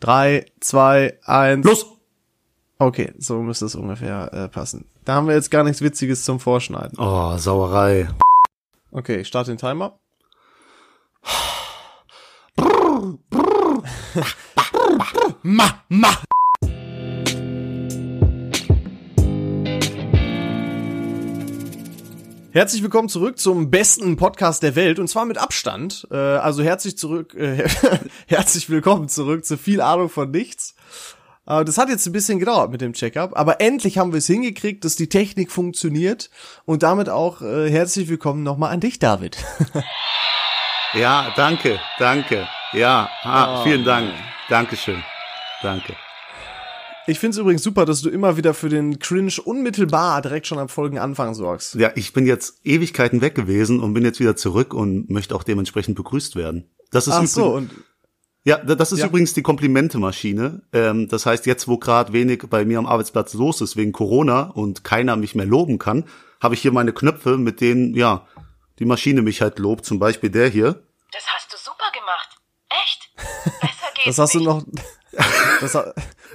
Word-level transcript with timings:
Drei, 0.00 0.46
zwei, 0.60 1.18
eins. 1.24 1.66
Los! 1.66 1.86
Okay, 2.78 3.12
so 3.18 3.42
müsste 3.42 3.66
es 3.66 3.74
ungefähr 3.74 4.32
äh, 4.32 4.48
passen. 4.48 4.88
Da 5.04 5.14
haben 5.14 5.26
wir 5.26 5.34
jetzt 5.34 5.50
gar 5.50 5.64
nichts 5.64 5.82
Witziges 5.82 6.24
zum 6.24 6.38
Vorschneiden. 6.38 6.96
Oh, 6.98 7.36
Sauerei. 7.36 8.08
Okay, 8.92 9.20
ich 9.20 9.28
starte 9.28 9.50
den 9.50 9.58
Timer. 9.58 9.98
Ma, 15.42 15.80
ma. 15.88 16.08
Herzlich 22.50 22.82
willkommen 22.82 23.10
zurück 23.10 23.38
zum 23.38 23.70
besten 23.70 24.16
Podcast 24.16 24.62
der 24.62 24.74
Welt 24.74 24.98
und 24.98 25.08
zwar 25.08 25.26
mit 25.26 25.36
Abstand. 25.36 26.08
Äh, 26.10 26.16
also 26.16 26.62
herzlich 26.62 26.96
zurück, 26.96 27.34
äh, 27.34 27.68
herzlich 28.26 28.70
willkommen 28.70 29.08
zurück 29.08 29.44
zu 29.44 29.58
viel 29.58 29.82
Ahnung 29.82 30.08
von 30.08 30.30
nichts. 30.30 30.74
Äh, 31.46 31.64
das 31.64 31.76
hat 31.76 31.90
jetzt 31.90 32.06
ein 32.06 32.12
bisschen 32.12 32.38
gedauert 32.38 32.70
mit 32.70 32.80
dem 32.80 32.94
Checkup, 32.94 33.36
aber 33.38 33.60
endlich 33.60 33.98
haben 33.98 34.12
wir 34.12 34.18
es 34.18 34.26
hingekriegt, 34.26 34.82
dass 34.84 34.96
die 34.96 35.10
Technik 35.10 35.52
funktioniert 35.52 36.30
und 36.64 36.82
damit 36.82 37.10
auch 37.10 37.42
äh, 37.42 37.70
herzlich 37.70 38.08
willkommen 38.08 38.42
nochmal 38.42 38.72
an 38.72 38.80
dich, 38.80 38.98
David. 38.98 39.36
Ja, 40.94 41.32
danke, 41.36 41.78
danke. 41.98 42.48
Ja, 42.72 43.10
ah, 43.22 43.62
vielen 43.62 43.84
Dank. 43.84 44.10
Dankeschön. 44.48 45.04
Danke. 45.62 45.94
Ich 47.08 47.18
finde 47.18 47.36
es 47.36 47.38
übrigens 47.38 47.62
super, 47.62 47.86
dass 47.86 48.02
du 48.02 48.10
immer 48.10 48.36
wieder 48.36 48.52
für 48.52 48.68
den 48.68 48.98
Cringe 48.98 49.32
unmittelbar 49.42 50.20
direkt 50.20 50.46
schon 50.46 50.58
am 50.58 50.68
Folgenanfang 50.68 51.32
sorgst. 51.32 51.74
Ja, 51.76 51.90
ich 51.94 52.12
bin 52.12 52.26
jetzt 52.26 52.60
Ewigkeiten 52.64 53.22
weg 53.22 53.34
gewesen 53.34 53.80
und 53.80 53.94
bin 53.94 54.04
jetzt 54.04 54.20
wieder 54.20 54.36
zurück 54.36 54.74
und 54.74 55.08
möchte 55.08 55.34
auch 55.34 55.42
dementsprechend 55.42 55.96
begrüßt 55.96 56.36
werden. 56.36 56.68
Das 56.90 57.06
ist 57.06 57.14
Ach 57.14 57.16
übrigens, 57.16 57.32
so, 57.34 57.46
und 57.54 57.70
ja, 58.44 58.58
da- 58.58 58.74
das 58.74 58.92
ist 58.92 58.98
Ja. 58.98 59.06
übrigens 59.06 59.32
die 59.32 59.40
Komplimentemaschine. 59.40 60.60
Ähm, 60.74 61.08
das 61.08 61.24
heißt, 61.24 61.46
jetzt, 61.46 61.66
wo 61.66 61.78
gerade 61.78 62.12
wenig 62.12 62.42
bei 62.50 62.66
mir 62.66 62.78
am 62.78 62.86
Arbeitsplatz 62.86 63.32
los 63.32 63.62
ist 63.62 63.76
wegen 63.78 63.92
Corona 63.92 64.42
und 64.42 64.84
keiner 64.84 65.16
mich 65.16 65.34
mehr 65.34 65.46
loben 65.46 65.78
kann, 65.78 66.04
habe 66.42 66.54
ich 66.56 66.60
hier 66.60 66.72
meine 66.72 66.92
Knöpfe, 66.92 67.38
mit 67.38 67.62
denen, 67.62 67.94
ja, 67.94 68.26
die 68.80 68.84
Maschine 68.84 69.22
mich 69.22 69.40
halt 69.40 69.58
lobt. 69.58 69.86
Zum 69.86 69.98
Beispiel 69.98 70.28
der 70.28 70.48
hier. 70.50 70.82
Das 71.12 71.24
hast 71.26 71.50
du 71.52 71.56
super 71.56 71.90
gemacht. 71.98 72.36
Echt? 72.84 73.08
Besser 73.62 73.92
geht's 73.94 74.04
das 74.04 74.18
hast 74.18 74.34
du 74.34 74.38
nicht. 74.40 74.46
noch, 74.46 74.62
das, 75.62 75.74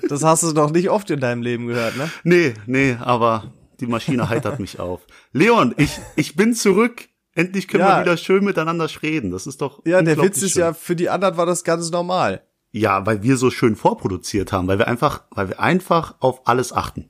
das 0.10 0.24
hast 0.24 0.44
du 0.44 0.52
noch 0.54 0.72
nicht 0.72 0.90
oft 0.90 1.10
in 1.10 1.20
deinem 1.20 1.42
Leben 1.42 1.68
gehört, 1.68 1.98
ne? 1.98 2.10
Nee, 2.24 2.54
nee, 2.66 2.96
aber 3.00 3.54
die 3.80 3.88
Maschine 3.88 4.30
heitert 4.30 4.60
mich 4.60 4.80
auf. 4.80 5.02
Leon, 5.32 5.74
ich, 5.78 6.00
ich 6.16 6.36
bin 6.36 6.54
zurück. 6.54 7.08
Endlich 7.36 7.68
können 7.68 7.84
Ja. 7.84 7.98
wir 7.98 8.02
wieder 8.06 8.18
schön 8.18 8.44
miteinander 8.44 8.88
reden. 9.02 9.32
Das 9.32 9.48
ist 9.48 9.60
doch. 9.62 9.82
Ja, 9.86 10.02
der 10.04 10.18
Witz 10.18 10.42
ist 10.44 10.52
schön. 10.52 10.62
ja, 10.62 10.74
für 10.74 10.96
die 10.96 11.10
anderen 11.10 11.36
war 11.36 11.46
das 11.48 11.64
ganz 11.64 11.90
normal. 11.90 12.44
Ja, 12.72 13.06
weil 13.08 13.24
wir 13.24 13.38
so 13.38 13.50
schön 13.50 13.76
vorproduziert 13.76 14.52
haben, 14.52 14.68
weil 14.68 14.78
wir 14.78 14.88
einfach, 14.88 15.24
weil 15.32 15.50
wir 15.50 15.60
einfach 15.60 16.16
auf 16.20 16.48
alles 16.48 16.72
achten. 16.74 17.10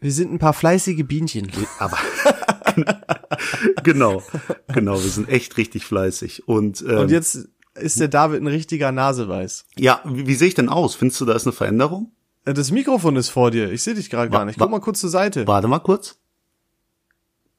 Wir 0.00 0.12
sind 0.12 0.32
ein 0.32 0.38
paar 0.38 0.52
fleißige 0.52 1.04
Bienchen. 1.06 1.50
Aber 1.78 1.96
genau, 3.82 4.22
genau, 4.68 4.94
wir 5.02 5.10
sind 5.10 5.28
echt 5.28 5.56
richtig 5.56 5.84
fleißig. 5.84 6.46
Und, 6.48 6.82
ähm, 6.82 6.98
Und 6.98 7.10
jetzt 7.10 7.48
ist 7.74 8.00
der 8.00 8.08
David 8.08 8.42
ein 8.42 8.46
richtiger 8.46 8.92
Naseweiß. 8.92 9.66
ja, 9.78 10.00
wie, 10.04 10.26
wie 10.26 10.34
sehe 10.34 10.48
ich 10.48 10.54
denn 10.54 10.68
aus? 10.68 10.94
Findest 10.94 11.20
du, 11.20 11.24
da 11.24 11.34
ist 11.34 11.46
eine 11.46 11.52
Veränderung? 11.52 12.12
Äh, 12.44 12.54
Das 12.54 12.70
Mikrofon 12.70 13.16
ist 13.16 13.30
vor 13.30 13.50
dir. 13.50 13.70
Ich 13.72 13.82
sehe 13.82 13.94
dich 13.94 14.10
gerade 14.10 14.30
gar 14.30 14.44
nicht. 14.44 14.58
Guck 14.58 14.70
mal 14.70 14.80
kurz 14.80 15.00
zur 15.00 15.10
Seite. 15.10 15.46
Warte 15.46 15.68
mal 15.68 15.78
kurz. 15.80 16.18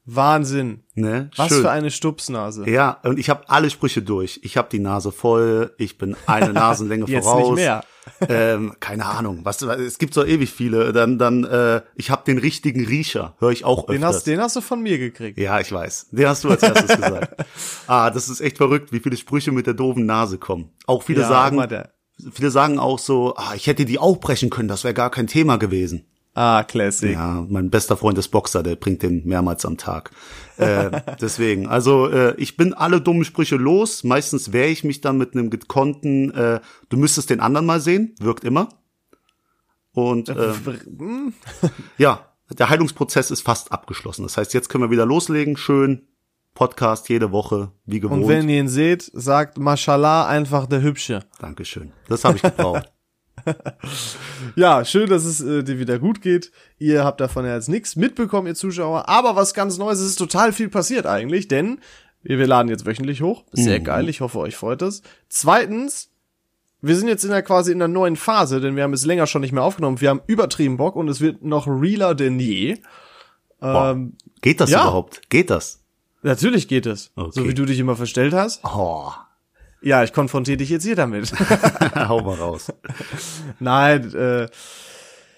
Wahnsinn. 0.06 0.82
Ne? 0.94 1.30
Was 1.36 1.48
Schön. 1.48 1.62
für 1.62 1.70
eine 1.70 1.90
Stupsnase. 1.90 2.68
Ja, 2.68 2.98
und 3.04 3.18
ich 3.18 3.30
habe 3.30 3.48
alle 3.48 3.70
Sprüche 3.70 4.02
durch. 4.02 4.38
Ich 4.42 4.58
habe 4.58 4.68
die 4.70 4.78
Nase 4.78 5.12
voll, 5.12 5.72
ich 5.78 5.96
bin 5.96 6.14
eine 6.26 6.52
Nasenlänge 6.52 7.06
Jetzt 7.06 7.24
voraus. 7.24 7.46
nicht 7.48 7.54
mehr. 7.56 7.82
ähm, 8.28 8.74
keine 8.80 9.06
Ahnung, 9.06 9.40
was 9.44 9.62
es 9.62 9.96
gibt 9.96 10.12
so 10.12 10.22
ewig 10.26 10.52
viele. 10.52 10.92
Dann 10.92 11.18
dann 11.18 11.44
äh, 11.44 11.80
ich 11.94 12.10
habe 12.10 12.22
den 12.26 12.36
richtigen 12.36 12.84
Riecher, 12.84 13.34
höre 13.38 13.50
ich 13.52 13.64
auch 13.64 13.84
öfters. 13.88 13.94
Den 13.96 14.04
hast, 14.04 14.26
den 14.26 14.40
hast 14.42 14.56
du 14.56 14.60
von 14.60 14.82
mir 14.82 14.98
gekriegt. 14.98 15.38
ja, 15.38 15.58
ich 15.58 15.72
weiß. 15.72 16.08
Den 16.10 16.28
hast 16.28 16.44
du 16.44 16.50
als 16.50 16.62
erstes 16.62 16.96
gesagt. 16.96 17.42
Ah, 17.86 18.10
das 18.10 18.28
ist 18.28 18.40
echt 18.42 18.58
verrückt, 18.58 18.92
wie 18.92 19.00
viele 19.00 19.16
Sprüche 19.16 19.52
mit 19.52 19.66
der 19.66 19.72
doofen 19.74 20.04
Nase 20.04 20.36
kommen. 20.36 20.70
Auch 20.86 21.02
viele 21.02 21.22
Ja, 21.22 21.28
sagen, 21.28 21.56
viele 22.32 22.50
sagen 22.50 22.78
auch 22.78 22.98
so, 22.98 23.34
ah, 23.36 23.54
ich 23.54 23.66
hätte 23.66 23.84
die 23.84 23.98
auch 23.98 24.18
brechen 24.18 24.50
können, 24.50 24.68
das 24.68 24.84
wäre 24.84 24.94
gar 24.94 25.10
kein 25.10 25.26
Thema 25.26 25.56
gewesen. 25.56 26.06
Ah, 26.34 26.64
Classic. 26.64 27.12
Ja, 27.12 27.46
mein 27.48 27.70
bester 27.70 27.96
Freund 27.96 28.18
ist 28.18 28.28
Boxer, 28.28 28.64
der 28.64 28.74
bringt 28.74 29.02
den 29.02 29.24
mehrmals 29.24 29.64
am 29.64 29.76
Tag. 29.76 30.10
Äh, 30.56 30.90
deswegen, 31.20 31.68
also 31.68 32.08
äh, 32.08 32.34
ich 32.38 32.56
bin 32.56 32.74
alle 32.74 33.00
dummen 33.00 33.24
Sprüche 33.24 33.54
los. 33.54 34.02
Meistens 34.02 34.52
wehre 34.52 34.68
ich 34.68 34.82
mich 34.82 35.00
dann 35.00 35.16
mit 35.16 35.34
einem 35.34 35.48
gekonnten, 35.48 36.32
äh, 36.32 36.60
du 36.88 36.96
müsstest 36.96 37.30
den 37.30 37.38
anderen 37.38 37.66
mal 37.66 37.80
sehen, 37.80 38.16
wirkt 38.18 38.42
immer. 38.42 38.68
Und 39.92 40.28
äh, 40.28 40.54
Hm? 40.54 41.34
ja, 41.98 42.28
der 42.50 42.68
Heilungsprozess 42.68 43.30
ist 43.30 43.42
fast 43.42 43.70
abgeschlossen. 43.70 44.24
Das 44.24 44.36
heißt, 44.36 44.54
jetzt 44.54 44.68
können 44.68 44.82
wir 44.82 44.90
wieder 44.90 45.06
loslegen. 45.06 45.56
Schön, 45.56 46.08
Podcast 46.54 47.08
jede 47.08 47.32
Woche, 47.32 47.72
wie 47.84 48.00
gewohnt. 48.00 48.22
Und 48.22 48.28
wenn 48.28 48.48
ihr 48.48 48.60
ihn 48.60 48.68
seht, 48.68 49.10
sagt 49.12 49.58
Mashallah 49.58 50.26
einfach 50.28 50.66
der 50.66 50.82
Hübsche. 50.82 51.20
Dankeschön. 51.40 51.92
Das 52.08 52.24
habe 52.24 52.36
ich 52.36 52.42
gebraucht. 52.42 52.90
Ja, 54.56 54.84
schön, 54.84 55.08
dass 55.10 55.24
es 55.24 55.40
äh, 55.40 55.62
dir 55.64 55.78
wieder 55.78 55.98
gut 55.98 56.22
geht. 56.22 56.50
Ihr 56.78 57.04
habt 57.04 57.20
davon 57.20 57.44
ja 57.44 57.54
jetzt 57.54 57.68
nichts 57.68 57.96
mitbekommen, 57.96 58.46
ihr 58.46 58.54
Zuschauer. 58.54 59.08
Aber 59.08 59.36
was 59.36 59.52
ganz 59.54 59.76
Neues, 59.76 59.98
es 60.00 60.10
ist 60.10 60.16
total 60.16 60.52
viel 60.52 60.68
passiert 60.68 61.04
eigentlich, 61.06 61.48
denn 61.48 61.80
wir, 62.22 62.38
wir 62.38 62.46
laden 62.46 62.68
jetzt 62.68 62.86
wöchentlich 62.86 63.20
hoch. 63.22 63.44
Sehr 63.52 63.80
Mhm. 63.80 63.84
geil, 63.84 64.08
ich 64.08 64.20
hoffe, 64.20 64.38
euch 64.38 64.56
freut 64.56 64.80
es. 64.82 65.02
Zweitens, 65.28 66.10
wir 66.80 66.96
sind 66.96 67.08
jetzt 67.08 67.24
in 67.24 67.30
der 67.30 67.42
quasi 67.42 67.72
in 67.72 67.78
der 67.80 67.88
neuen 67.88 68.16
Phase, 68.16 68.60
denn 68.60 68.76
wir 68.76 68.82
haben 68.82 68.92
es 68.92 69.04
länger 69.04 69.26
schon 69.26 69.42
nicht 69.42 69.52
mehr 69.52 69.62
aufgenommen. 69.64 70.00
Wir 70.00 70.10
haben 70.10 70.22
übertrieben 70.26 70.76
Bock 70.76 70.96
und 70.96 71.08
es 71.08 71.20
wird 71.20 71.42
noch 71.42 71.66
realer 71.66 72.14
denn 72.14 72.38
je. 72.38 72.78
Boah. 73.60 73.90
Ähm, 73.92 74.16
Geht 74.40 74.60
das 74.60 74.70
ja. 74.70 74.82
überhaupt? 74.82 75.28
Geht 75.28 75.50
das? 75.50 75.83
Natürlich 76.24 76.68
geht 76.68 76.86
es. 76.86 77.12
Okay. 77.16 77.30
So 77.32 77.48
wie 77.48 77.54
du 77.54 77.64
dich 77.64 77.78
immer 77.78 77.96
verstellt 77.96 78.34
hast. 78.34 78.64
Oh, 78.64 79.10
Ja, 79.82 80.02
ich 80.02 80.12
konfrontiere 80.12 80.56
dich 80.56 80.70
jetzt 80.70 80.84
hier 80.84 80.96
damit. 80.96 81.32
hau 81.94 82.20
mal 82.22 82.34
raus. 82.36 82.72
Nein, 83.60 84.12
äh, 84.14 84.48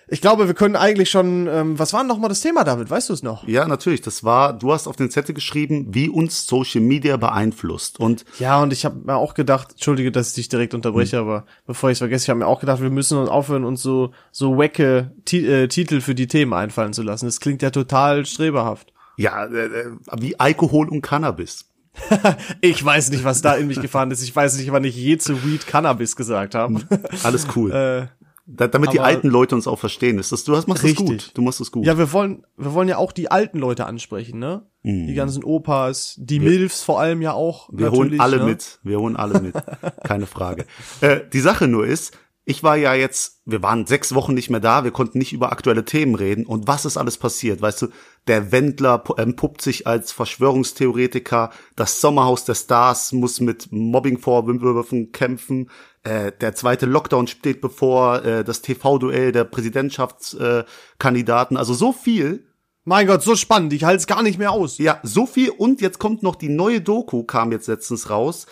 ich 0.08 0.20
glaube, 0.20 0.46
wir 0.46 0.54
können 0.54 0.76
eigentlich 0.76 1.10
schon, 1.10 1.48
ähm, 1.48 1.80
was 1.80 1.92
war 1.92 2.00
denn 2.00 2.06
noch 2.06 2.18
mal 2.18 2.28
das 2.28 2.40
Thema, 2.40 2.62
David? 2.62 2.88
Weißt 2.88 3.08
du 3.08 3.12
es 3.12 3.24
noch? 3.24 3.46
Ja, 3.48 3.66
natürlich. 3.66 4.02
Das 4.02 4.22
war, 4.22 4.52
du 4.52 4.72
hast 4.72 4.86
auf 4.86 4.94
den 4.94 5.10
Zettel 5.10 5.34
geschrieben, 5.34 5.86
wie 5.90 6.08
uns 6.08 6.46
Social 6.46 6.80
Media 6.80 7.16
beeinflusst. 7.16 7.98
Und 7.98 8.24
Ja, 8.38 8.62
und 8.62 8.72
ich 8.72 8.84
habe 8.84 9.00
mir 9.04 9.16
auch 9.16 9.34
gedacht, 9.34 9.72
entschuldige, 9.72 10.12
dass 10.12 10.28
ich 10.28 10.34
dich 10.34 10.48
direkt 10.48 10.74
unterbreche, 10.74 11.18
aber 11.18 11.44
bevor 11.66 11.90
ich 11.90 11.94
es 11.94 11.98
vergesse, 11.98 12.24
ich 12.26 12.30
habe 12.30 12.38
mir 12.38 12.46
auch 12.46 12.60
gedacht, 12.60 12.80
wir 12.80 12.90
müssen 12.90 13.18
uns 13.18 13.28
aufhören, 13.28 13.64
uns 13.64 13.82
so 13.82 14.12
so 14.30 14.56
wacke 14.56 15.12
Ti 15.24 15.44
äh, 15.44 15.66
Titel 15.66 16.00
für 16.00 16.14
die 16.14 16.28
Themen 16.28 16.52
einfallen 16.52 16.92
zu 16.92 17.02
lassen. 17.02 17.26
Das 17.26 17.40
klingt 17.40 17.62
ja 17.62 17.70
total 17.70 18.26
streberhaft. 18.26 18.92
Ja, 19.16 19.44
äh, 19.46 19.66
äh, 19.66 19.90
wie 20.18 20.38
Alkohol 20.38 20.88
und 20.88 21.02
Cannabis. 21.02 21.66
Ich 22.60 22.84
weiß 22.84 23.10
nicht, 23.10 23.24
was 23.24 23.40
da 23.40 23.54
in 23.54 23.68
mich 23.68 23.80
gefahren 23.80 24.10
ist. 24.10 24.22
Ich 24.22 24.34
weiß 24.34 24.58
nicht, 24.58 24.70
wann 24.70 24.84
ich 24.84 24.96
je 24.96 25.16
zu 25.16 25.44
Weed 25.44 25.66
Cannabis 25.66 26.14
gesagt 26.14 26.54
habe. 26.54 26.82
Alles 27.22 27.46
cool. 27.56 27.70
äh, 27.72 28.06
da, 28.48 28.68
damit 28.68 28.92
die 28.92 29.00
alten 29.00 29.28
Leute 29.28 29.54
uns 29.54 29.66
auch 29.66 29.78
verstehen. 29.78 30.18
Ist 30.18 30.30
das, 30.30 30.44
du 30.44 30.54
hast, 30.54 30.68
machst 30.68 30.84
das 30.84 30.90
Richtig. 30.90 31.06
gut. 31.06 31.30
Du 31.34 31.42
machst 31.42 31.58
das 31.58 31.72
gut. 31.72 31.84
ja, 31.84 31.98
wir 31.98 32.12
wollen 32.12 32.44
wir 32.56 32.74
wollen 32.74 32.88
ja 32.88 32.96
auch 32.96 33.12
die 33.12 33.30
alten 33.30 33.58
Leute 33.58 33.86
ansprechen, 33.86 34.38
ne? 34.38 34.62
Die 34.84 35.14
ganzen 35.14 35.42
Opas, 35.42 36.14
die 36.16 36.38
Milfs 36.38 36.84
vor 36.84 37.00
allem 37.00 37.20
ja 37.20 37.32
auch. 37.32 37.68
Wir 37.72 37.90
holen 37.90 38.20
alle 38.20 38.38
ne? 38.38 38.44
mit. 38.44 38.78
Wir 38.84 39.00
holen 39.00 39.16
alle 39.16 39.40
mit. 39.40 39.56
Keine 40.04 40.26
Frage. 40.26 40.64
Äh, 41.00 41.22
die 41.32 41.40
Sache 41.40 41.66
nur 41.66 41.84
ist, 41.84 42.16
ich 42.44 42.62
war 42.62 42.76
ja 42.76 42.94
jetzt, 42.94 43.42
wir 43.44 43.60
waren 43.64 43.86
sechs 43.86 44.14
Wochen 44.14 44.32
nicht 44.32 44.48
mehr 44.48 44.60
da, 44.60 44.84
wir 44.84 44.92
konnten 44.92 45.18
nicht 45.18 45.32
über 45.32 45.50
aktuelle 45.50 45.84
Themen 45.84 46.14
reden. 46.14 46.46
Und 46.46 46.68
was 46.68 46.84
ist 46.84 46.96
alles 46.96 47.18
passiert? 47.18 47.60
Weißt 47.60 47.82
du, 47.82 47.88
der 48.28 48.52
Wendler 48.52 48.96
pu- 49.04 49.18
entpuppt 49.20 49.62
sich 49.62 49.86
als 49.86 50.12
Verschwörungstheoretiker, 50.12 51.50
das 51.76 52.00
Sommerhaus 52.00 52.44
der 52.44 52.54
Stars 52.54 53.12
muss 53.12 53.40
mit 53.40 53.68
Mobbingvorwürfen 53.70 55.12
kämpfen, 55.12 55.70
äh, 56.02 56.32
der 56.40 56.54
zweite 56.54 56.86
Lockdown 56.86 57.26
steht 57.26 57.60
bevor, 57.60 58.24
äh, 58.24 58.44
das 58.44 58.62
TV-Duell 58.62 59.32
der 59.32 59.44
Präsidentschaftskandidaten, 59.44 61.56
äh, 61.56 61.58
also 61.58 61.74
so 61.74 61.92
viel, 61.92 62.44
Mein 62.88 63.08
Gott, 63.08 63.22
so 63.22 63.34
spannend, 63.34 63.72
ich 63.72 63.82
halte 63.82 63.96
es 63.98 64.06
gar 64.06 64.22
nicht 64.22 64.38
mehr 64.38 64.52
aus. 64.52 64.78
ja, 64.78 65.00
so 65.02 65.26
viel. 65.26 65.50
Und 65.50 65.80
jetzt 65.80 65.98
kommt 65.98 66.22
noch 66.22 66.36
die 66.36 66.48
neue 66.48 66.80
Doku, 66.80 67.24
kam 67.24 67.50
jetzt 67.50 67.66
letztens 67.66 68.10
raus, 68.10 68.46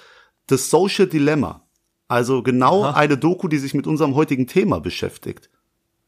The 0.49 0.57
Social 0.57 1.07
Dilemma. 1.07 1.69
Also 2.09 2.43
genau 2.43 2.83
eine 2.83 3.17
Doku, 3.17 3.47
die 3.49 3.59
sich 3.59 3.75
mit 3.75 3.87
unserem 3.87 4.15
heutigen 4.17 4.47
Thema 4.49 4.81
beschäftigt. 4.81 5.51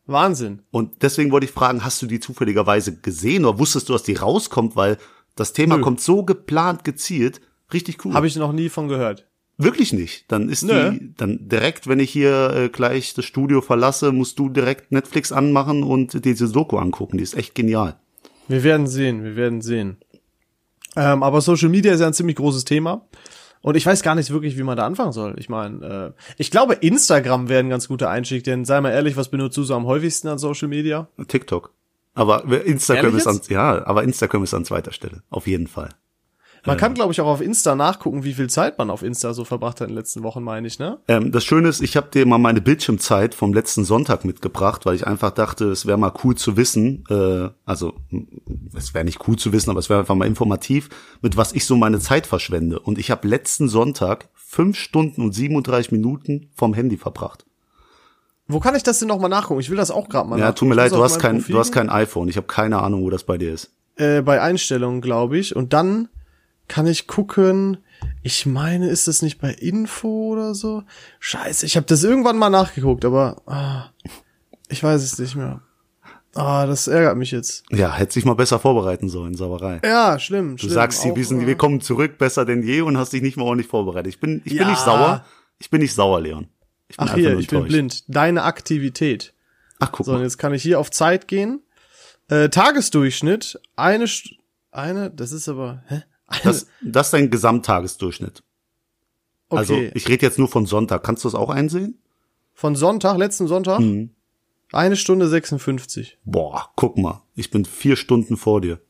Wahnsinn. 0.06 0.62
Und 0.70 1.02
deswegen 1.02 1.32
wollte 1.32 1.46
ich 1.46 1.52
fragen, 1.52 1.84
hast 1.84 2.00
du 2.02 2.06
die 2.06 2.20
zufälligerweise 2.20 2.96
gesehen 2.96 3.44
oder 3.44 3.58
wusstest 3.58 3.88
du, 3.88 3.92
dass 3.92 4.02
die 4.02 4.14
rauskommt, 4.14 4.76
weil 4.76 4.98
das 5.34 5.52
Thema 5.52 5.76
Nö. 5.76 5.82
kommt 5.82 6.00
so 6.00 6.24
geplant, 6.24 6.84
gezielt, 6.84 7.40
richtig 7.72 8.04
cool. 8.04 8.14
Habe 8.14 8.26
ich 8.26 8.36
noch 8.36 8.52
nie 8.52 8.68
von 8.68 8.88
gehört. 8.88 9.26
Wirklich 9.58 9.92
nicht. 9.92 10.30
Dann 10.30 10.48
ist 10.48 10.64
Nö. 10.64 10.90
die, 10.90 11.14
dann 11.16 11.48
direkt, 11.48 11.88
wenn 11.88 11.98
ich 11.98 12.10
hier 12.10 12.50
äh, 12.54 12.68
gleich 12.68 13.14
das 13.14 13.24
Studio 13.24 13.60
verlasse, 13.62 14.12
musst 14.12 14.38
du 14.38 14.48
direkt 14.48 14.92
Netflix 14.92 15.32
anmachen 15.32 15.82
und 15.82 16.24
diese 16.24 16.48
Doku 16.48 16.76
angucken. 16.76 17.16
Die 17.18 17.24
ist 17.24 17.34
echt 17.34 17.54
genial. 17.54 17.98
Wir 18.48 18.62
werden 18.62 18.86
sehen, 18.86 19.24
wir 19.24 19.34
werden 19.34 19.62
sehen. 19.62 19.96
Ähm, 20.94 21.22
aber 21.22 21.40
Social 21.40 21.68
Media 21.68 21.92
ist 21.92 22.00
ja 22.00 22.06
ein 22.06 22.14
ziemlich 22.14 22.36
großes 22.36 22.64
Thema. 22.64 23.06
Und 23.66 23.76
ich 23.76 23.84
weiß 23.84 24.04
gar 24.04 24.14
nicht 24.14 24.30
wirklich, 24.30 24.56
wie 24.56 24.62
man 24.62 24.76
da 24.76 24.86
anfangen 24.86 25.10
soll. 25.10 25.34
Ich 25.38 25.48
meine, 25.48 26.14
äh, 26.16 26.22
ich 26.36 26.52
glaube, 26.52 26.74
Instagram 26.74 27.48
wäre 27.48 27.58
ein 27.58 27.68
ganz 27.68 27.88
guter 27.88 28.08
Einstieg, 28.08 28.44
denn 28.44 28.64
sei 28.64 28.80
mal 28.80 28.92
ehrlich, 28.92 29.16
was 29.16 29.28
benutzt 29.28 29.56
du 29.56 29.64
so 29.64 29.74
am 29.74 29.86
häufigsten 29.86 30.28
an 30.28 30.38
Social 30.38 30.68
Media? 30.68 31.08
TikTok. 31.26 31.72
Aber 32.14 32.44
Instagram 32.64 33.06
Ehrlich 33.06 33.18
ist 33.22 33.26
an, 33.26 33.34
jetzt? 33.34 33.50
ja, 33.50 33.84
aber 33.84 34.04
Instagram 34.04 34.44
ist 34.44 34.54
an 34.54 34.64
zweiter 34.64 34.92
Stelle. 34.92 35.24
Auf 35.30 35.48
jeden 35.48 35.66
Fall. 35.66 35.88
Man 36.66 36.76
kann, 36.76 36.94
glaube 36.94 37.12
ich, 37.12 37.20
auch 37.20 37.26
auf 37.26 37.40
Insta 37.40 37.74
nachgucken, 37.74 38.24
wie 38.24 38.34
viel 38.34 38.48
Zeit 38.50 38.76
man 38.78 38.90
auf 38.90 39.02
Insta 39.02 39.32
so 39.34 39.44
verbracht 39.44 39.80
hat 39.80 39.88
in 39.88 39.92
den 39.94 39.98
letzten 39.98 40.22
Wochen, 40.22 40.42
meine 40.42 40.66
ich, 40.66 40.78
ne? 40.78 40.98
Ähm, 41.08 41.32
das 41.32 41.44
Schöne 41.44 41.68
ist, 41.68 41.80
ich 41.82 41.96
habe 41.96 42.08
dir 42.10 42.26
mal 42.26 42.38
meine 42.38 42.60
Bildschirmzeit 42.60 43.34
vom 43.34 43.52
letzten 43.54 43.84
Sonntag 43.84 44.24
mitgebracht, 44.24 44.84
weil 44.86 44.94
ich 44.96 45.06
einfach 45.06 45.30
dachte, 45.30 45.66
es 45.66 45.86
wäre 45.86 45.98
mal 45.98 46.12
cool 46.24 46.34
zu 46.34 46.56
wissen, 46.56 47.04
äh, 47.08 47.48
also 47.64 47.94
es 48.74 48.94
wäre 48.94 49.04
nicht 49.04 49.26
cool 49.28 49.36
zu 49.36 49.52
wissen, 49.52 49.70
aber 49.70 49.78
es 49.80 49.88
wäre 49.88 50.00
einfach 50.00 50.14
mal 50.14 50.26
informativ, 50.26 50.88
mit 51.22 51.36
was 51.36 51.52
ich 51.52 51.64
so 51.66 51.76
meine 51.76 52.00
Zeit 52.00 52.26
verschwende. 52.26 52.80
Und 52.80 52.98
ich 52.98 53.10
habe 53.10 53.26
letzten 53.28 53.68
Sonntag 53.68 54.28
fünf 54.34 54.76
Stunden 54.78 55.22
und 55.22 55.32
37 55.32 55.92
Minuten 55.92 56.50
vom 56.54 56.74
Handy 56.74 56.96
verbracht. 56.96 57.44
Wo 58.48 58.60
kann 58.60 58.76
ich 58.76 58.84
das 58.84 59.00
denn 59.00 59.08
nochmal 59.08 59.28
nachgucken? 59.30 59.60
Ich 59.60 59.70
will 59.70 59.76
das 59.76 59.90
auch 59.90 60.08
gerade 60.08 60.28
mal 60.28 60.36
Ja, 60.38 60.46
nachgucken. 60.46 60.58
tut 60.58 60.68
mir 60.68 60.74
leid, 60.76 60.92
du 60.92 61.02
hast 61.02 61.18
kein, 61.18 61.38
Profil 61.38 61.52
du 61.54 61.58
hast 61.58 61.72
kein 61.72 61.90
iPhone. 61.90 62.28
Ich 62.28 62.36
habe 62.36 62.46
keine 62.46 62.78
Ahnung, 62.80 63.02
wo 63.02 63.10
das 63.10 63.24
bei 63.24 63.38
dir 63.38 63.52
ist. 63.52 63.72
äh, 63.96 64.22
bei 64.22 64.40
Einstellungen, 64.40 65.00
glaube 65.00 65.36
ich. 65.38 65.56
Und 65.56 65.72
dann 65.72 66.08
kann 66.68 66.86
ich 66.86 67.06
gucken. 67.06 67.78
Ich 68.22 68.46
meine, 68.46 68.88
ist 68.88 69.08
das 69.08 69.22
nicht 69.22 69.38
bei 69.40 69.52
Info 69.52 70.32
oder 70.32 70.54
so? 70.54 70.82
Scheiße, 71.20 71.64
ich 71.66 71.76
habe 71.76 71.86
das 71.86 72.04
irgendwann 72.04 72.38
mal 72.38 72.50
nachgeguckt, 72.50 73.04
aber 73.04 73.42
ah, 73.46 73.90
ich 74.68 74.82
weiß 74.82 75.02
es 75.02 75.18
nicht 75.18 75.34
mehr. 75.36 75.62
Ah, 76.34 76.66
das 76.66 76.86
ärgert 76.86 77.16
mich 77.16 77.30
jetzt. 77.30 77.64
Ja, 77.70 77.94
hätte 77.94 78.12
sich 78.12 78.26
mal 78.26 78.34
besser 78.34 78.58
vorbereiten 78.58 79.08
sollen, 79.08 79.34
Sauerei. 79.34 79.80
Ja, 79.82 80.18
schlimm. 80.18 80.56
Du 80.58 80.68
sagst, 80.68 81.00
sie 81.00 81.12
auch, 81.12 81.16
wissen, 81.16 81.40
äh, 81.40 81.46
wir 81.46 81.54
kommen 81.56 81.80
zurück 81.80 82.18
besser 82.18 82.44
denn 82.44 82.62
je 82.62 82.82
und 82.82 82.98
hast 82.98 83.14
dich 83.14 83.22
nicht 83.22 83.38
mal 83.38 83.44
ordentlich 83.44 83.68
vorbereitet. 83.68 84.08
Ich 84.08 84.20
bin, 84.20 84.42
ich 84.44 84.52
bin 84.52 84.62
Ja. 84.62 84.68
nicht 84.70 84.80
sauer. 84.80 85.24
Ich 85.58 85.70
bin 85.70 85.80
nicht 85.80 85.94
sauer, 85.94 86.20
Leon. 86.20 86.48
Ich 86.88 86.98
bin 86.98 87.08
Ach 87.08 87.14
hier, 87.14 87.38
ich 87.38 87.48
bin 87.48 87.64
blind. 87.64 88.04
Deine 88.14 88.42
Aktivität. 88.42 89.32
Ach, 89.78 89.90
guck 89.92 90.04
So, 90.04 90.12
und 90.12 90.18
mal. 90.18 90.24
jetzt 90.24 90.36
kann 90.36 90.52
ich 90.52 90.62
hier 90.62 90.78
auf 90.78 90.90
Zeit 90.90 91.26
gehen. 91.26 91.62
Äh, 92.28 92.50
Tagesdurchschnitt, 92.50 93.58
eine, 93.76 94.06
St 94.06 94.34
eine, 94.72 95.10
das 95.10 95.32
ist 95.32 95.48
aber, 95.48 95.84
hä? 95.88 96.02
Das, 96.42 96.66
das 96.82 97.06
ist 97.08 97.12
dein 97.12 97.30
Gesamttagesdurchschnitt. 97.30 98.42
okay. 99.48 99.58
Also, 99.58 99.74
ich 99.94 100.08
rede 100.08 100.26
jetzt 100.26 100.38
nur 100.38 100.48
von 100.48 100.66
Sonntag. 100.66 101.02
Kannst 101.02 101.24
du 101.24 101.28
das 101.28 101.34
auch 101.34 101.50
einsehen? 101.50 101.98
Von 102.54 102.74
Sonntag, 102.74 103.18
letzten 103.18 103.46
Sonntag? 103.46 103.80
Mhm. 103.80 104.10
Eine 104.72 104.96
Stunde 104.96 105.28
56. 105.28 106.18
Boah, 106.24 106.70
guck 106.74 106.98
mal. 106.98 107.22
Ich 107.34 107.50
bin 107.50 107.64
vier 107.64 107.96
Stunden 107.96 108.36
vor 108.36 108.60
dir. 108.60 108.80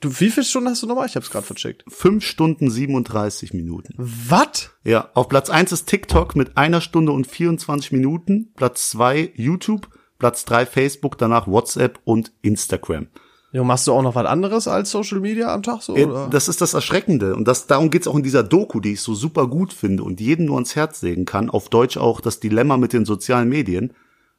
Du, 0.00 0.10
wie 0.20 0.30
viele 0.30 0.44
Stunden 0.44 0.68
hast 0.68 0.82
du 0.82 0.86
nochmal? 0.86 1.06
Ich 1.06 1.16
hab's 1.16 1.30
gerade 1.30 1.46
vercheckt. 1.46 1.84
Fünf 1.88 2.24
Stunden 2.24 2.70
37 2.70 3.54
Minuten. 3.54 3.94
Was? 3.96 4.70
Ja, 4.84 5.10
auf 5.14 5.28
Platz 5.28 5.48
eins 5.48 5.72
ist 5.72 5.86
TikTok 5.86 6.36
mit 6.36 6.56
einer 6.56 6.82
Stunde 6.82 7.12
und 7.12 7.26
24 7.26 7.92
Minuten. 7.92 8.52
Platz 8.54 8.90
zwei 8.90 9.32
YouTube. 9.34 9.88
Platz 10.18 10.44
drei 10.44 10.64
Facebook, 10.64 11.18
danach 11.18 11.46
WhatsApp 11.46 11.98
und 12.04 12.32
Instagram. 12.42 13.08
Jo, 13.52 13.64
machst 13.64 13.86
du 13.86 13.92
auch 13.92 14.02
noch 14.02 14.14
was 14.14 14.26
anderes 14.26 14.68
als 14.68 14.90
Social 14.90 15.20
Media 15.20 15.54
am 15.54 15.62
Tag 15.62 15.82
so? 15.82 15.96
Ja, 15.96 16.06
Oder? 16.06 16.28
Das 16.28 16.48
ist 16.48 16.60
das 16.60 16.74
Erschreckende. 16.74 17.34
Und 17.34 17.46
das, 17.46 17.66
darum 17.66 17.90
geht's 17.90 18.08
auch 18.08 18.16
in 18.16 18.22
dieser 18.22 18.42
Doku, 18.42 18.80
die 18.80 18.94
ich 18.94 19.00
so 19.00 19.14
super 19.14 19.46
gut 19.46 19.72
finde 19.72 20.02
und 20.02 20.20
jedem 20.20 20.46
nur 20.46 20.56
ans 20.56 20.76
Herz 20.76 21.02
legen 21.02 21.24
kann. 21.24 21.48
Auf 21.48 21.68
Deutsch 21.68 21.96
auch 21.96 22.20
das 22.20 22.40
Dilemma 22.40 22.76
mit 22.76 22.92
den 22.92 23.04
sozialen 23.04 23.48
Medien. 23.48 23.92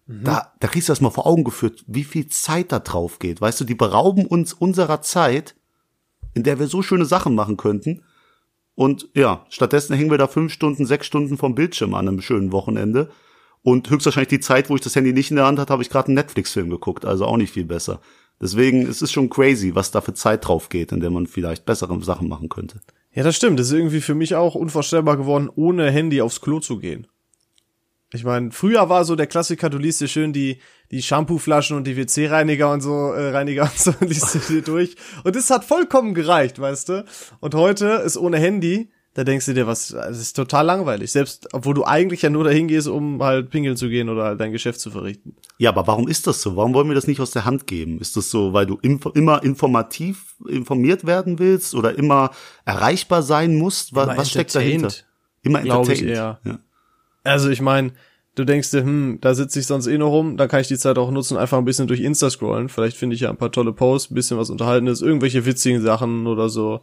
Da, 0.09 0.54
da 0.62 0.68
kriegst 0.69 0.88
du 0.88 0.92
das 0.92 1.01
mal 1.01 1.09
vor 1.09 1.27
Augen 1.27 1.44
geführt, 1.44 1.83
wie 1.86 2.06
viel 2.06 2.27
Zeit 2.27 2.71
da 2.71 2.80
drauf 2.80 3.19
geht. 3.19 3.42
Weißt 3.42 3.59
du, 3.59 3.65
die 3.65 3.75
berauben 3.75 4.25
uns 4.25 4.54
unserer 4.54 5.01
Zeit, 5.01 5.56
in 6.33 6.44
der 6.44 6.59
wir 6.59 6.68
so 6.68 6.81
schöne 6.81 7.04
Sachen 7.04 7.36
machen 7.36 7.57
könnten. 7.57 8.04
Und 8.74 9.09
ja, 9.15 9.45
stattdessen 9.50 9.95
hängen 9.95 10.12
wir 10.12 10.18
da 10.18 10.27
fünf 10.27 10.54
Stunden, 10.54 10.86
sechs 10.86 11.07
Stunden 11.07 11.38
vom 11.38 11.56
Bildschirm 11.56 11.94
an 11.94 12.07
einem 12.07 12.21
schönen 12.21 12.54
Wochenende. 12.54 13.09
Und 13.63 13.89
höchstwahrscheinlich 13.89 14.30
die 14.30 14.39
Zeit, 14.39 14.69
wo 14.69 14.75
ich 14.75 14.81
das 14.81 14.95
Handy 14.95 15.12
nicht 15.12 15.30
in 15.30 15.36
der 15.36 15.45
Hand 15.45 15.59
hatte, 15.59 15.74
habe 15.74 15.83
ich 15.83 15.89
gerade 15.89 16.07
einen 16.07 16.15
Netflix-Film 16.15 16.69
geguckt. 16.69 17.04
Also 17.04 17.25
auch 17.25 17.36
nicht 17.36 17.51
viel 17.51 17.65
besser. 17.65 18.00
Deswegen, 18.39 18.87
es 18.87 19.01
ist 19.01 19.11
schon 19.11 19.29
crazy, 19.29 19.73
was 19.73 19.91
da 19.91 20.01
für 20.01 20.13
Zeit 20.13 20.47
drauf 20.47 20.69
geht, 20.69 20.91
in 20.91 20.99
der 20.99 21.09
man 21.09 21.25
vielleicht 21.25 21.65
bessere 21.65 22.01
Sachen 22.03 22.27
machen 22.27 22.49
könnte. 22.49 22.79
Ja, 23.13 23.23
das 23.23 23.35
stimmt. 23.35 23.59
Das 23.59 23.67
ist 23.67 23.73
irgendwie 23.73 24.01
für 24.01 24.13
mich 24.13 24.35
auch 24.35 24.53
unvorstellbar 24.53 25.17
geworden, 25.17 25.49
ohne 25.55 25.89
Handy 25.89 26.21
aufs 26.21 26.41
Klo 26.41 26.59
zu 26.59 26.77
gehen. 26.77 27.07
Ich 28.13 28.23
meine, 28.23 28.51
früher 28.51 28.87
war 28.87 29.03
so 29.03 29.15
der 29.15 29.27
Klassiker, 29.27 29.69
du 29.69 29.77
liest 29.77 29.99
dir 29.99 30.07
schön 30.07 30.31
die, 30.31 30.59
die 30.91 31.01
Shampooflaschen 31.01 31.75
und 31.75 31.85
die 31.85 31.97
WC-Reiniger 31.97 32.71
und 32.71 32.79
so, 32.79 33.11
äh, 33.11 33.31
Reiniger 33.31 33.63
und 33.63 33.77
so, 33.77 33.93
liest 34.05 34.33
du 34.33 34.39
dir 34.39 34.61
durch. 34.61 34.95
Und 35.25 35.35
das 35.35 35.49
hat 35.49 35.65
vollkommen 35.65 36.13
gereicht, 36.13 36.59
weißt 36.59 36.89
du? 36.89 37.05
Und 37.41 37.53
heute 37.55 37.87
ist 38.05 38.17
ohne 38.17 38.37
Handy, 38.37 38.91
da 39.17 39.23
denkst 39.23 39.47
du 39.47 39.55
dir, 39.55 39.65
was, 39.65 39.87
das 39.87 40.19
ist 40.19 40.33
total 40.35 40.63
langweilig. 40.67 41.11
Selbst, 41.11 41.51
obwohl 41.51 41.73
du 41.73 41.83
eigentlich 41.85 42.21
ja 42.21 42.29
nur 42.29 42.43
dahin 42.43 42.67
gehst, 42.67 42.87
um 42.87 43.23
halt 43.23 43.49
pinkeln 43.49 43.75
zu 43.75 43.89
gehen 43.89 44.09
oder 44.09 44.25
halt 44.25 44.39
dein 44.39 44.51
Geschäft 44.51 44.79
zu 44.79 44.91
verrichten. 44.91 45.35
Ja, 45.57 45.71
aber 45.71 45.87
warum 45.87 46.07
ist 46.07 46.27
das 46.27 46.39
so? 46.39 46.55
Warum 46.55 46.75
wollen 46.75 46.87
wir 46.87 46.93
das 46.93 47.07
nicht 47.07 47.19
aus 47.19 47.31
der 47.31 47.43
Hand 47.43 47.65
geben? 47.65 47.99
Ist 47.99 48.15
das 48.15 48.29
so, 48.29 48.53
weil 48.53 48.67
du 48.67 48.77
info 48.83 49.09
immer 49.09 49.41
informativ 49.43 50.35
informiert 50.47 51.07
werden 51.07 51.39
willst 51.39 51.73
oder 51.73 51.97
immer 51.97 52.29
erreichbar 52.63 53.23
sein 53.23 53.55
musst? 53.55 53.95
Was, 53.95 54.05
Immer 54.05 54.17
was 54.17 54.29
steckt 54.29 54.53
dahinter? 54.53 54.85
entertained, 54.85 55.05
Immer 55.41 55.61
glaub 55.61 55.89
ich 55.89 56.03
entertained. 56.03 56.39
eher. 56.45 56.51
Ja. 56.51 56.59
Also 57.23 57.49
ich 57.49 57.59
meine, 57.59 57.93
du 58.35 58.45
denkst 58.45 58.69
dir, 58.69 58.83
hm, 58.83 59.17
da 59.19 59.33
sitze 59.33 59.59
ich 59.59 59.65
sonst 59.65 59.87
eh 59.87 59.97
noch 59.97 60.11
rum, 60.11 60.37
da 60.37 60.45
kann 60.47 60.61
ich 60.61 60.67
die 60.67 60.77
Zeit 60.77 60.99
auch 60.99 61.09
nutzen, 61.09 61.37
einfach 61.37 61.57
ein 61.57 61.65
bisschen 61.65 61.87
durch 61.87 62.01
Insta 62.01 62.29
scrollen. 62.29 62.69
Vielleicht 62.69 62.97
finde 62.97 63.15
ich 63.15 63.21
ja 63.21 63.31
ein 63.31 63.37
paar 63.37 63.51
tolle 63.51 63.73
Posts, 63.73 64.11
ein 64.11 64.13
bisschen 64.13 64.37
was 64.37 64.51
Unterhaltendes, 64.51 65.01
irgendwelche 65.01 65.43
witzigen 65.47 65.81
Sachen 65.81 66.27
oder 66.27 66.49
so. 66.49 66.81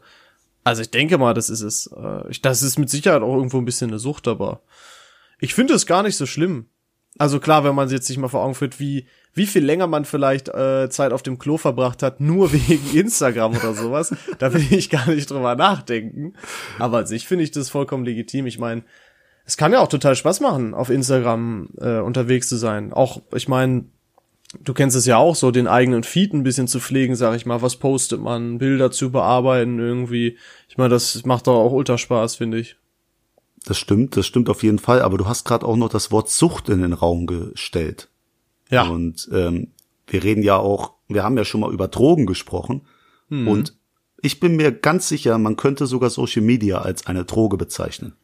Also 0.64 0.82
ich 0.82 0.90
denke 0.90 1.18
mal, 1.18 1.34
das 1.34 1.50
ist 1.50 1.60
es. 1.60 1.86
Äh, 1.88 2.32
Das 2.42 2.62
ist 2.62 2.78
mit 2.78 2.90
Sicherheit 2.90 3.22
auch 3.22 3.36
irgendwo 3.36 3.58
ein 3.58 3.64
bisschen 3.64 3.90
eine 3.90 3.98
Sucht, 3.98 4.26
aber 4.26 4.62
ich 5.38 5.54
finde 5.54 5.74
es 5.74 5.86
gar 5.86 6.02
nicht 6.02 6.16
so 6.16 6.26
schlimm. 6.26 6.66
Also 7.18 7.38
klar, 7.38 7.62
wenn 7.62 7.74
man 7.76 7.88
jetzt 7.90 8.06
sich 8.06 8.18
mal 8.18 8.28
vor 8.28 8.42
Augen 8.42 8.54
führt, 8.54 8.80
wie 8.80 9.06
wie 9.34 9.46
viel 9.46 9.64
länger 9.64 9.86
man 9.88 10.04
vielleicht 10.04 10.48
äh, 10.48 10.88
Zeit 10.90 11.12
auf 11.12 11.22
dem 11.22 11.38
Klo 11.38 11.56
verbracht 11.58 12.02
hat, 12.02 12.20
nur 12.20 12.52
wegen 12.52 12.96
Instagram 12.96 13.56
oder 13.56 13.74
sowas, 13.74 14.14
da 14.38 14.52
will 14.54 14.66
ich 14.70 14.90
gar 14.90 15.08
nicht 15.08 15.30
drüber 15.30 15.54
nachdenken. 15.54 16.34
Aber 16.78 16.98
an 16.98 17.06
sich 17.06 17.26
finde 17.26 17.44
ich 17.44 17.50
das 17.50 17.68
vollkommen 17.70 18.04
legitim. 18.04 18.46
Ich 18.46 18.58
meine, 18.58 18.84
es 19.44 19.56
kann 19.56 19.72
ja 19.72 19.80
auch 19.80 19.88
total 19.88 20.16
Spaß 20.16 20.40
machen, 20.40 20.72
auf 20.72 20.88
Instagram 20.88 21.68
äh, 21.78 21.98
unterwegs 21.98 22.48
zu 22.48 22.56
sein. 22.56 22.92
Auch, 22.92 23.22
ich 23.34 23.46
meine, 23.48 23.84
du 24.62 24.74
kennst 24.74 24.96
es 24.96 25.06
ja 25.06 25.16
auch 25.16 25.34
so, 25.34 25.50
den 25.50 25.66
eigenen 25.66 26.04
Feed 26.04 26.32
ein 26.32 26.42
bisschen 26.42 26.68
zu 26.68 26.80
pflegen, 26.80 27.16
sag 27.16 27.36
ich 27.36 27.46
mal. 27.46 27.62
Was 27.62 27.76
postet 27.76 28.20
man, 28.20 28.58
Bilder 28.58 28.90
zu 28.90 29.10
bearbeiten 29.10 29.78
irgendwie. 29.78 30.38
Ich 30.68 30.76
meine, 30.76 30.90
das 30.90 31.24
macht 31.24 31.46
doch 31.46 31.56
auch 31.56 31.72
ultra 31.72 31.98
Spaß, 31.98 32.36
finde 32.36 32.58
ich. 32.58 32.76
Das 33.64 33.78
stimmt, 33.78 34.16
das 34.16 34.26
stimmt 34.26 34.50
auf 34.50 34.62
jeden 34.62 34.78
Fall. 34.78 35.00
Aber 35.00 35.18
du 35.18 35.26
hast 35.26 35.44
gerade 35.44 35.66
auch 35.66 35.76
noch 35.76 35.88
das 35.88 36.10
Wort 36.10 36.28
Sucht 36.28 36.68
in 36.68 36.82
den 36.82 36.92
Raum 36.92 37.26
gestellt. 37.26 38.08
Ja, 38.70 38.88
Und 38.88 39.28
ähm, 39.32 39.72
wir 40.06 40.22
reden 40.22 40.42
ja 40.42 40.56
auch, 40.56 40.94
wir 41.08 41.22
haben 41.22 41.36
ja 41.36 41.44
schon 41.44 41.60
mal 41.60 41.72
über 41.72 41.88
Drogen 41.88 42.26
gesprochen. 42.26 42.82
Mhm. 43.28 43.48
Und 43.48 43.76
ich 44.20 44.40
bin 44.40 44.56
mir 44.56 44.72
ganz 44.72 45.08
sicher, 45.08 45.36
man 45.38 45.56
könnte 45.56 45.86
sogar 45.86 46.10
Social 46.10 46.42
Media 46.42 46.78
als 46.80 47.06
eine 47.06 47.24
Droge 47.24 47.56
bezeichnen. 47.56 48.14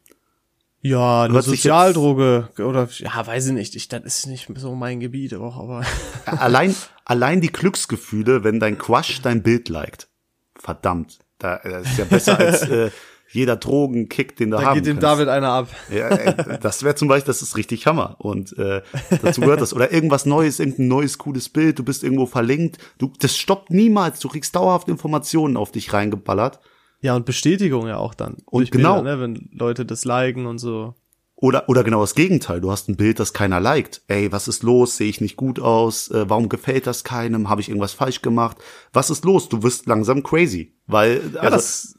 Ja, 0.81 1.23
eine 1.23 1.41
Sozialdroge 1.41 2.49
oder 2.57 2.89
ja, 2.97 3.25
weiß 3.27 3.47
ich 3.47 3.53
nicht. 3.53 3.75
Ich, 3.75 3.87
das 3.87 4.03
ist 4.03 4.27
nicht 4.27 4.47
so 4.55 4.73
mein 4.73 4.99
Gebiet 4.99 5.35
auch, 5.35 5.57
aber 5.57 5.83
allein, 6.25 6.75
allein 7.05 7.39
die 7.41 7.51
Glücksgefühle, 7.51 8.43
wenn 8.43 8.59
dein 8.59 8.77
Crush 8.77 9.21
dein 9.21 9.43
Bild 9.43 9.69
liked. 9.69 10.07
Verdammt. 10.55 11.19
Da, 11.37 11.59
das 11.63 11.87
ist 11.87 11.97
ja 11.97 12.05
besser 12.05 12.37
als 12.39 12.61
äh, 12.69 12.91
jeder 13.31 13.55
Drogenkick, 13.55 14.35
den 14.35 14.51
du 14.51 14.57
da 14.57 14.63
haben 14.63 14.75
geht 14.75 14.87
dem 14.87 14.99
kannst. 14.99 15.19
David 15.19 15.29
einer 15.29 15.49
ab. 15.49 15.69
Ja, 15.89 16.09
äh, 16.09 16.59
das 16.59 16.83
wäre 16.83 16.95
zum 16.95 17.07
Beispiel, 17.07 17.27
das 17.27 17.41
ist 17.41 17.55
richtig 17.55 17.85
Hammer. 17.85 18.15
Und 18.19 18.57
äh, 18.57 18.81
dazu 19.21 19.41
gehört 19.41 19.61
das. 19.61 19.73
Oder 19.73 19.91
irgendwas 19.91 20.25
Neues, 20.25 20.59
irgendein 20.59 20.87
neues, 20.87 21.17
cooles 21.17 21.49
Bild, 21.49 21.79
du 21.79 21.83
bist 21.83 22.03
irgendwo 22.03 22.25
verlinkt. 22.25 22.77
Du, 22.97 23.13
das 23.19 23.37
stoppt 23.37 23.69
niemals. 23.69 24.19
Du 24.19 24.27
kriegst 24.27 24.55
dauerhaft 24.55 24.89
Informationen 24.89 25.57
auf 25.57 25.71
dich 25.71 25.93
reingeballert. 25.93 26.59
Ja, 27.01 27.15
und 27.15 27.25
Bestätigung 27.25 27.87
ja 27.87 27.97
auch 27.97 28.13
dann. 28.13 28.37
Und 28.45 28.71
genau. 28.71 29.01
Bilder, 29.01 29.17
ne, 29.17 29.21
wenn 29.21 29.49
Leute 29.51 29.85
das 29.85 30.05
liken 30.05 30.45
und 30.45 30.59
so. 30.59 30.95
Oder, 31.35 31.67
oder 31.67 31.83
genau 31.83 32.01
das 32.01 32.13
Gegenteil. 32.13 32.61
Du 32.61 32.69
hast 32.69 32.87
ein 32.87 32.95
Bild, 32.95 33.19
das 33.19 33.33
keiner 33.33 33.59
liked. 33.59 34.01
Ey, 34.07 34.31
was 34.31 34.47
ist 34.47 34.61
los? 34.61 34.97
Sehe 34.97 35.09
ich 35.09 35.21
nicht 35.21 35.37
gut 35.37 35.59
aus? 35.59 36.11
Äh, 36.11 36.29
warum 36.29 36.49
gefällt 36.49 36.85
das 36.85 37.03
keinem? 37.03 37.49
Habe 37.49 37.61
ich 37.61 37.69
irgendwas 37.69 37.93
falsch 37.93 38.21
gemacht? 38.21 38.57
Was 38.93 39.09
ist 39.09 39.25
los? 39.25 39.49
Du 39.49 39.63
wirst 39.63 39.87
langsam 39.87 40.21
crazy. 40.21 40.75
Weil, 40.85 41.19
Ja, 41.33 41.41
also, 41.41 41.55
das, 41.55 41.95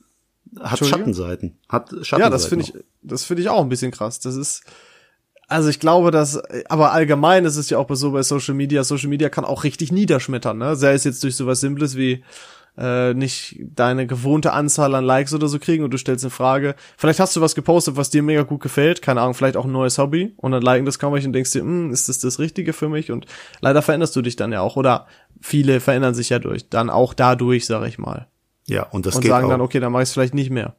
hat? 0.61 0.87
Schattenseiten. 0.87 1.59
Hat 1.69 1.89
Schattenseiten. 1.89 2.21
Ja, 2.21 2.31
das 2.31 2.47
finde 2.47 2.65
ich, 2.65 2.75
das 3.03 3.25
finde 3.25 3.43
ich 3.43 3.49
auch 3.49 3.63
ein 3.63 3.69
bisschen 3.69 3.91
krass. 3.91 4.21
Das 4.21 4.37
ist, 4.37 4.63
also 5.49 5.69
ich 5.69 5.81
glaube, 5.81 6.13
dass, 6.13 6.41
aber 6.69 6.93
allgemein 6.93 7.45
ist 7.45 7.57
es 7.57 7.69
ja 7.69 7.79
auch 7.79 7.89
so 7.91 8.13
bei 8.13 8.23
Social 8.23 8.55
Media. 8.55 8.85
Social 8.85 9.09
Media 9.09 9.29
kann 9.29 9.45
auch 9.45 9.65
richtig 9.65 9.91
niederschmettern, 9.91 10.59
ne? 10.59 10.77
Sei 10.77 10.93
es 10.93 11.03
jetzt 11.03 11.25
durch 11.25 11.35
sowas 11.35 11.61
Simples 11.61 11.97
wie 11.97 12.23
äh, 12.77 13.13
nicht 13.15 13.57
deine 13.61 14.07
gewohnte 14.07 14.53
Anzahl 14.53 14.95
an 14.95 15.05
Likes 15.05 15.35
oder 15.35 15.49
so 15.49 15.59
kriegen 15.59 15.85
und 15.85 15.93
du 15.93 15.99
stellst 15.99 16.25
eine 16.25 16.31
Frage. 16.31 16.75
Vielleicht 16.97 17.21
hast 17.21 17.37
du 17.37 17.41
was 17.41 17.55
gepostet, 17.55 17.97
was 17.97 18.11
dir 18.11 18.23
mega 18.23 18.43
gut 18.43 18.63
gefällt, 18.63 19.03
keine 19.03 19.21
Ahnung, 19.21 19.35
vielleicht 19.35 19.57
auch 19.57 19.67
ein 19.67 19.73
neues 19.73 19.99
Hobby 19.99 20.33
und 20.37 20.53
dann 20.53 20.63
liken 20.63 20.87
das 20.87 20.99
kaum 20.99 21.13
welche 21.13 21.27
und 21.27 21.33
denkst 21.35 21.53
dir, 21.53 21.61
hm, 21.61 21.91
ist 21.93 22.09
das 22.09 22.19
das 22.19 22.39
Richtige 22.39 22.73
für 22.73 22.89
mich? 22.89 23.11
Und 23.11 23.27
leider 23.61 23.83
veränderst 23.83 24.17
du 24.17 24.23
dich 24.23 24.37
dann 24.37 24.53
ja 24.53 24.61
auch 24.61 24.77
oder 24.77 25.07
viele 25.41 25.81
verändern 25.81 26.15
sich 26.15 26.31
ja 26.31 26.39
durch, 26.39 26.69
dann 26.69 26.89
auch 26.89 27.15
dadurch, 27.15 27.67
sag 27.67 27.87
ich 27.87 27.99
mal. 27.99 28.29
Ja, 28.67 28.85
und 28.85 29.07
das 29.07 29.17
und 29.17 29.23
geht 29.23 29.31
sagen 29.31 29.47
auch. 29.47 29.51
dann, 29.51 29.61
okay, 29.61 29.81
dann 29.81 29.93
mach 29.93 30.01
ich 30.01 30.09
es 30.09 30.13
vielleicht 30.13 30.35
nicht 30.35 30.51
mehr. 30.51 30.77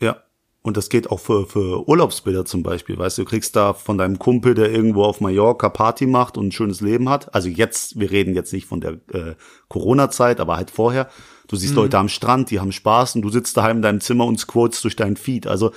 Ja. 0.00 0.16
Und 0.62 0.76
das 0.76 0.90
geht 0.90 1.10
auch 1.10 1.20
für, 1.20 1.46
für 1.46 1.88
Urlaubsbilder 1.88 2.44
zum 2.44 2.62
Beispiel. 2.62 2.98
Weißt 2.98 3.16
du, 3.16 3.22
du 3.22 3.28
kriegst 3.28 3.56
da 3.56 3.72
von 3.72 3.96
deinem 3.96 4.18
Kumpel, 4.18 4.54
der 4.54 4.70
irgendwo 4.70 5.04
auf 5.04 5.22
Mallorca 5.22 5.70
Party 5.70 6.06
macht 6.06 6.36
und 6.36 6.48
ein 6.48 6.52
schönes 6.52 6.82
Leben 6.82 7.08
hat. 7.08 7.34
Also 7.34 7.48
jetzt, 7.48 7.98
wir 7.98 8.10
reden 8.10 8.34
jetzt 8.34 8.52
nicht 8.52 8.66
von 8.66 8.82
der 8.82 8.92
äh, 9.12 9.36
Corona-Zeit, 9.68 10.38
aber 10.38 10.58
halt 10.58 10.70
vorher. 10.70 11.08
Du 11.48 11.56
siehst 11.56 11.74
Leute 11.74 11.98
am 11.98 12.08
Strand, 12.08 12.50
die 12.50 12.60
haben 12.60 12.72
Spaß 12.72 13.16
und 13.16 13.22
du 13.22 13.30
sitzt 13.30 13.56
daheim 13.56 13.76
in 13.78 13.82
deinem 13.82 14.00
Zimmer 14.00 14.26
und 14.26 14.38
scrollst 14.38 14.84
durch 14.84 14.96
deinen 14.96 15.16
Feed. 15.16 15.46
Also 15.46 15.72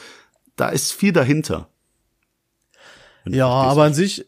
da 0.55 0.69
ist 0.69 0.91
viel 0.91 1.13
dahinter. 1.13 1.69
Ja, 3.25 3.47
aber 3.47 3.83
an 3.83 3.93
sich, 3.93 4.25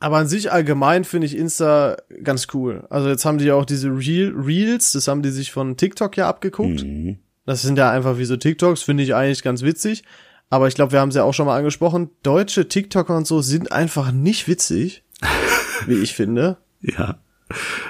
aber 0.00 0.16
an 0.16 0.26
sich 0.26 0.50
allgemein 0.50 1.04
finde 1.04 1.26
ich 1.26 1.36
Insta 1.36 1.98
ganz 2.24 2.48
cool. 2.54 2.86
Also 2.88 3.08
jetzt 3.10 3.24
haben 3.24 3.38
die 3.38 3.44
ja 3.44 3.54
auch 3.54 3.66
diese 3.66 3.90
Reel, 3.90 4.34
Reels, 4.34 4.92
das 4.92 5.06
haben 5.06 5.22
die 5.22 5.30
sich 5.30 5.52
von 5.52 5.76
TikTok 5.76 6.16
ja 6.16 6.28
abgeguckt. 6.28 6.82
Mhm. 6.82 7.18
Das 7.48 7.62
sind 7.62 7.78
ja 7.78 7.90
einfach 7.90 8.18
wie 8.18 8.26
so 8.26 8.36
TikToks, 8.36 8.82
finde 8.82 9.02
ich 9.02 9.14
eigentlich 9.14 9.42
ganz 9.42 9.62
witzig. 9.62 10.04
Aber 10.50 10.68
ich 10.68 10.74
glaube, 10.74 10.92
wir 10.92 11.00
haben 11.00 11.08
es 11.08 11.14
ja 11.14 11.24
auch 11.24 11.32
schon 11.32 11.46
mal 11.46 11.56
angesprochen. 11.56 12.10
Deutsche 12.22 12.68
TikToker 12.68 13.16
und 13.16 13.26
so 13.26 13.40
sind 13.40 13.72
einfach 13.72 14.12
nicht 14.12 14.48
witzig, 14.48 15.02
wie 15.86 15.94
ich 16.02 16.14
finde. 16.14 16.58
Ja. 16.82 17.18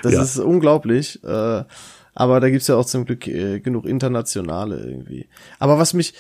Das 0.05 0.13
Ja. 0.13 0.23
ist 0.23 0.39
unglaublich. 0.39 1.23
Äh, 1.25 1.65
aber 2.15 2.39
da 2.41 2.51
gibt's 2.51 2.69
ja 2.69 2.77
auch 2.77 2.85
zum 2.85 3.05
Glück 3.05 3.27
äh, 3.27 3.59
genug 3.59 3.85
internationale 3.85 4.79
irgendwie. 4.79 5.29
Aber 5.59 5.77
was 5.79 5.93
mich. 5.93 6.15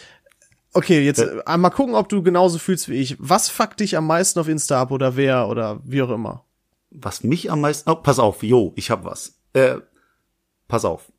Okay, 0.72 1.04
jetzt 1.04 1.20
äh, 1.20 1.56
mal 1.56 1.70
gucken, 1.70 1.94
ob 1.94 2.08
du 2.08 2.22
genauso 2.24 2.58
fühlst 2.58 2.88
wie 2.88 2.94
ich. 2.96 3.16
Was 3.20 3.48
fuckt 3.48 3.78
dich 3.80 3.96
am 3.96 4.06
meisten 4.08 4.40
auf 4.40 4.48
Insta 4.48 4.80
ab 4.80 4.90
oder 4.90 5.14
wer 5.16 5.48
oder 5.48 5.80
wie 5.84 6.02
auch 6.02 6.10
immer? 6.10 6.44
Was 6.90 7.22
mich 7.22 7.50
am 7.52 7.60
meisten. 7.60 7.88
Oh, 7.88 7.94
pass 7.94 8.18
auf, 8.18 8.42
jo, 8.42 8.72
ich 8.74 8.90
hab 8.90 9.04
was. 9.04 9.38
Äh, 9.52 9.76
pass 10.66 10.84
auf. 10.84 11.12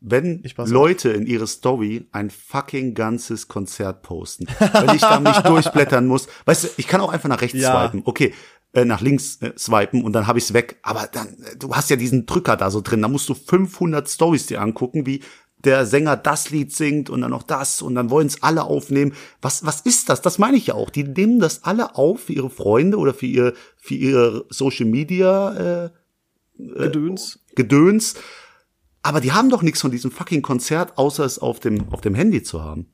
Wenn. 0.00 0.42
Leute 0.56 1.10
in 1.10 1.26
ihre 1.26 1.46
Story 1.46 2.06
ein 2.12 2.30
fucking 2.30 2.94
ganzes 2.94 3.48
Konzert 3.48 4.02
posten, 4.02 4.46
wenn 4.58 4.94
ich 4.96 5.02
da 5.02 5.20
nicht 5.20 5.46
durchblättern 5.46 6.06
muss, 6.06 6.26
weißt 6.46 6.64
du, 6.64 6.68
ich 6.78 6.86
kann 6.88 7.00
auch 7.00 7.12
einfach 7.12 7.28
nach 7.28 7.42
rechts 7.42 7.58
Ja. 7.58 7.82
swipen, 7.88 8.02
okay, 8.06 8.32
äh, 8.72 8.84
nach 8.84 9.00
links 9.02 9.36
äh, 9.42 9.52
swipen 9.58 10.02
und 10.02 10.12
dann 10.14 10.26
habe 10.26 10.38
ich's 10.38 10.54
weg, 10.54 10.78
aber 10.82 11.08
dann, 11.12 11.28
äh, 11.42 11.56
du 11.58 11.74
hast 11.74 11.90
ja 11.90 11.96
diesen 11.96 12.24
Drücker 12.24 12.56
da 12.56 12.70
so 12.70 12.80
drin, 12.80 13.02
da 13.02 13.08
musst 13.08 13.28
du 13.28 13.34
500 13.34 14.08
Stories 14.08 14.46
dir 14.46 14.62
angucken, 14.62 15.04
wie 15.06 15.22
der 15.64 15.84
Sänger 15.84 16.16
das 16.16 16.48
Lied 16.50 16.72
singt 16.74 17.10
und 17.10 17.20
dann 17.20 17.32
noch 17.32 17.42
das 17.42 17.82
und 17.82 17.94
dann 17.94 18.08
wollen's 18.08 18.42
alle 18.42 18.64
aufnehmen. 18.64 19.12
Was, 19.42 19.66
was 19.66 19.82
ist 19.82 20.08
das? 20.08 20.22
Das 20.22 20.38
meine 20.38 20.56
ich 20.56 20.68
ja 20.68 20.74
auch. 20.74 20.88
Die 20.88 21.04
nehmen 21.04 21.38
das 21.38 21.64
alle 21.64 21.96
auf 21.96 22.20
für 22.20 22.32
ihre 22.32 22.48
Freunde 22.48 22.96
oder 22.96 23.12
für 23.12 23.26
ihr, 23.26 23.52
für 23.76 23.94
ihre 23.94 24.46
Social 24.48 24.86
Media, 24.86 25.84
äh, 25.84 25.90
Gedöns? 26.56 27.40
Gedöns. 27.56 28.14
Aber 29.02 29.20
die 29.20 29.32
haben 29.32 29.50
doch 29.50 29.62
nichts 29.62 29.80
von 29.80 29.90
diesem 29.90 30.10
fucking 30.10 30.42
Konzert, 30.42 30.98
außer 30.98 31.24
es 31.24 31.38
auf 31.38 31.60
dem, 31.60 31.90
auf 31.92 32.00
dem 32.00 32.14
Handy 32.14 32.42
zu 32.42 32.62
haben. 32.62 32.86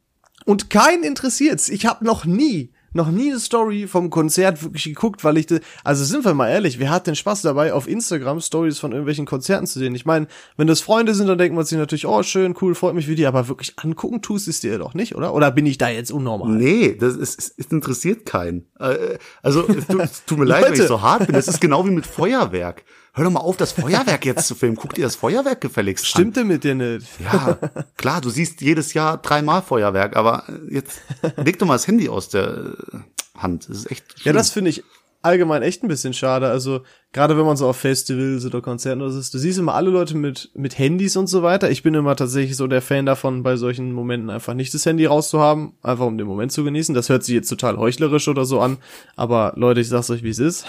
Und 0.44 0.70
keinen 0.70 1.02
interessiert's. 1.02 1.68
Ich 1.68 1.86
habe 1.86 2.04
noch 2.04 2.24
nie, 2.24 2.72
noch 2.92 3.10
nie 3.10 3.30
eine 3.30 3.40
Story 3.40 3.88
vom 3.88 4.10
Konzert 4.10 4.62
wirklich 4.62 4.84
geguckt, 4.84 5.24
weil 5.24 5.36
ich, 5.38 5.46
also 5.82 6.04
sind 6.04 6.24
wir 6.24 6.34
mal 6.34 6.48
ehrlich, 6.48 6.78
wer 6.78 6.90
hat 6.90 7.08
denn 7.08 7.16
Spaß 7.16 7.42
dabei, 7.42 7.72
auf 7.72 7.88
Instagram 7.88 8.40
Stories 8.40 8.78
von 8.78 8.92
irgendwelchen 8.92 9.26
Konzerten 9.26 9.66
zu 9.66 9.80
sehen? 9.80 9.96
Ich 9.96 10.06
meine, 10.06 10.28
wenn 10.56 10.68
das 10.68 10.80
Freunde 10.80 11.14
sind, 11.14 11.26
dann 11.26 11.38
denkt 11.38 11.56
man 11.56 11.64
sich 11.64 11.76
natürlich, 11.76 12.06
oh 12.06 12.22
schön, 12.22 12.54
cool, 12.60 12.76
freut 12.76 12.94
mich 12.94 13.08
wie 13.08 13.16
die, 13.16 13.26
aber 13.26 13.48
wirklich 13.48 13.76
angucken 13.76 14.22
tust 14.22 14.46
es 14.46 14.60
dir 14.60 14.78
doch 14.78 14.94
nicht, 14.94 15.16
oder? 15.16 15.34
Oder 15.34 15.50
bin 15.50 15.66
ich 15.66 15.78
da 15.78 15.88
jetzt 15.88 16.12
unnormal? 16.12 16.52
Nee, 16.52 16.94
das 16.94 17.16
ist, 17.16 17.40
es, 17.40 17.54
es 17.56 17.66
interessiert 17.66 18.24
keinen. 18.24 18.66
Äh, 18.78 19.18
Also, 19.42 19.66
es 19.66 19.86
tut, 19.88 20.00
es 20.00 20.24
tut 20.24 20.38
mir 20.38 20.44
leid, 20.44 20.66
wenn 20.66 20.74
ich 20.74 20.82
so 20.82 21.02
hart 21.02 21.26
bin. 21.26 21.34
Das 21.34 21.48
ist 21.48 21.60
genau 21.60 21.84
wie 21.86 21.90
mit 21.90 22.06
Feuerwerk. 22.06 22.84
Hör 23.16 23.24
doch 23.24 23.30
mal 23.30 23.40
auf, 23.40 23.56
das 23.56 23.72
Feuerwerk 23.72 24.26
jetzt 24.26 24.46
zu 24.46 24.54
filmen. 24.54 24.76
Guck 24.76 24.92
dir 24.92 25.04
das 25.04 25.16
Feuerwerk 25.16 25.62
gefälligst 25.62 26.04
an. 26.04 26.08
Stimmt 26.08 26.36
denn 26.36 26.48
mit 26.48 26.64
dir 26.64 26.74
nicht? 26.74 27.06
Ja, 27.18 27.56
klar, 27.96 28.20
du 28.20 28.28
siehst 28.28 28.60
jedes 28.60 28.92
Jahr 28.92 29.16
dreimal 29.16 29.62
Feuerwerk, 29.62 30.16
aber 30.16 30.44
jetzt 30.70 31.00
leg 31.42 31.58
doch 31.58 31.66
mal 31.66 31.74
das 31.76 31.86
Handy 31.86 32.10
aus 32.10 32.28
der 32.28 32.74
äh, 32.92 32.98
Hand. 33.38 33.70
Das 33.70 33.78
ist 33.78 33.90
echt 33.90 34.04
Ja, 34.16 34.20
schlimm. 34.20 34.34
das 34.36 34.50
finde 34.50 34.68
ich 34.70 34.84
allgemein 35.22 35.62
echt 35.62 35.82
ein 35.82 35.88
bisschen 35.88 36.12
schade. 36.12 36.48
Also, 36.50 36.82
gerade 37.12 37.38
wenn 37.38 37.46
man 37.46 37.56
so 37.56 37.66
auf 37.66 37.78
Festivals 37.78 38.44
oder 38.44 38.60
Konzerten 38.60 39.00
oder 39.00 39.10
so 39.10 39.18
ist, 39.18 39.32
du 39.32 39.38
siehst 39.38 39.58
immer 39.58 39.72
alle 39.74 39.88
Leute 39.88 40.14
mit, 40.14 40.50
mit 40.54 40.78
Handys 40.78 41.16
und 41.16 41.26
so 41.26 41.42
weiter. 41.42 41.70
Ich 41.70 41.82
bin 41.82 41.94
immer 41.94 42.16
tatsächlich 42.16 42.54
so 42.54 42.66
der 42.66 42.82
Fan 42.82 43.06
davon, 43.06 43.42
bei 43.42 43.56
solchen 43.56 43.92
Momenten 43.92 44.28
einfach 44.28 44.52
nicht 44.52 44.74
das 44.74 44.84
Handy 44.84 45.06
rauszuhaben, 45.06 45.72
einfach 45.82 46.04
um 46.04 46.18
den 46.18 46.26
Moment 46.26 46.52
zu 46.52 46.64
genießen. 46.64 46.94
Das 46.94 47.08
hört 47.08 47.24
sich 47.24 47.34
jetzt 47.34 47.48
total 47.48 47.78
heuchlerisch 47.78 48.28
oder 48.28 48.44
so 48.44 48.60
an, 48.60 48.76
aber 49.16 49.54
Leute, 49.56 49.80
ich 49.80 49.88
sag's 49.88 50.10
euch, 50.10 50.22
wie 50.22 50.28
es 50.28 50.38
ist. 50.38 50.66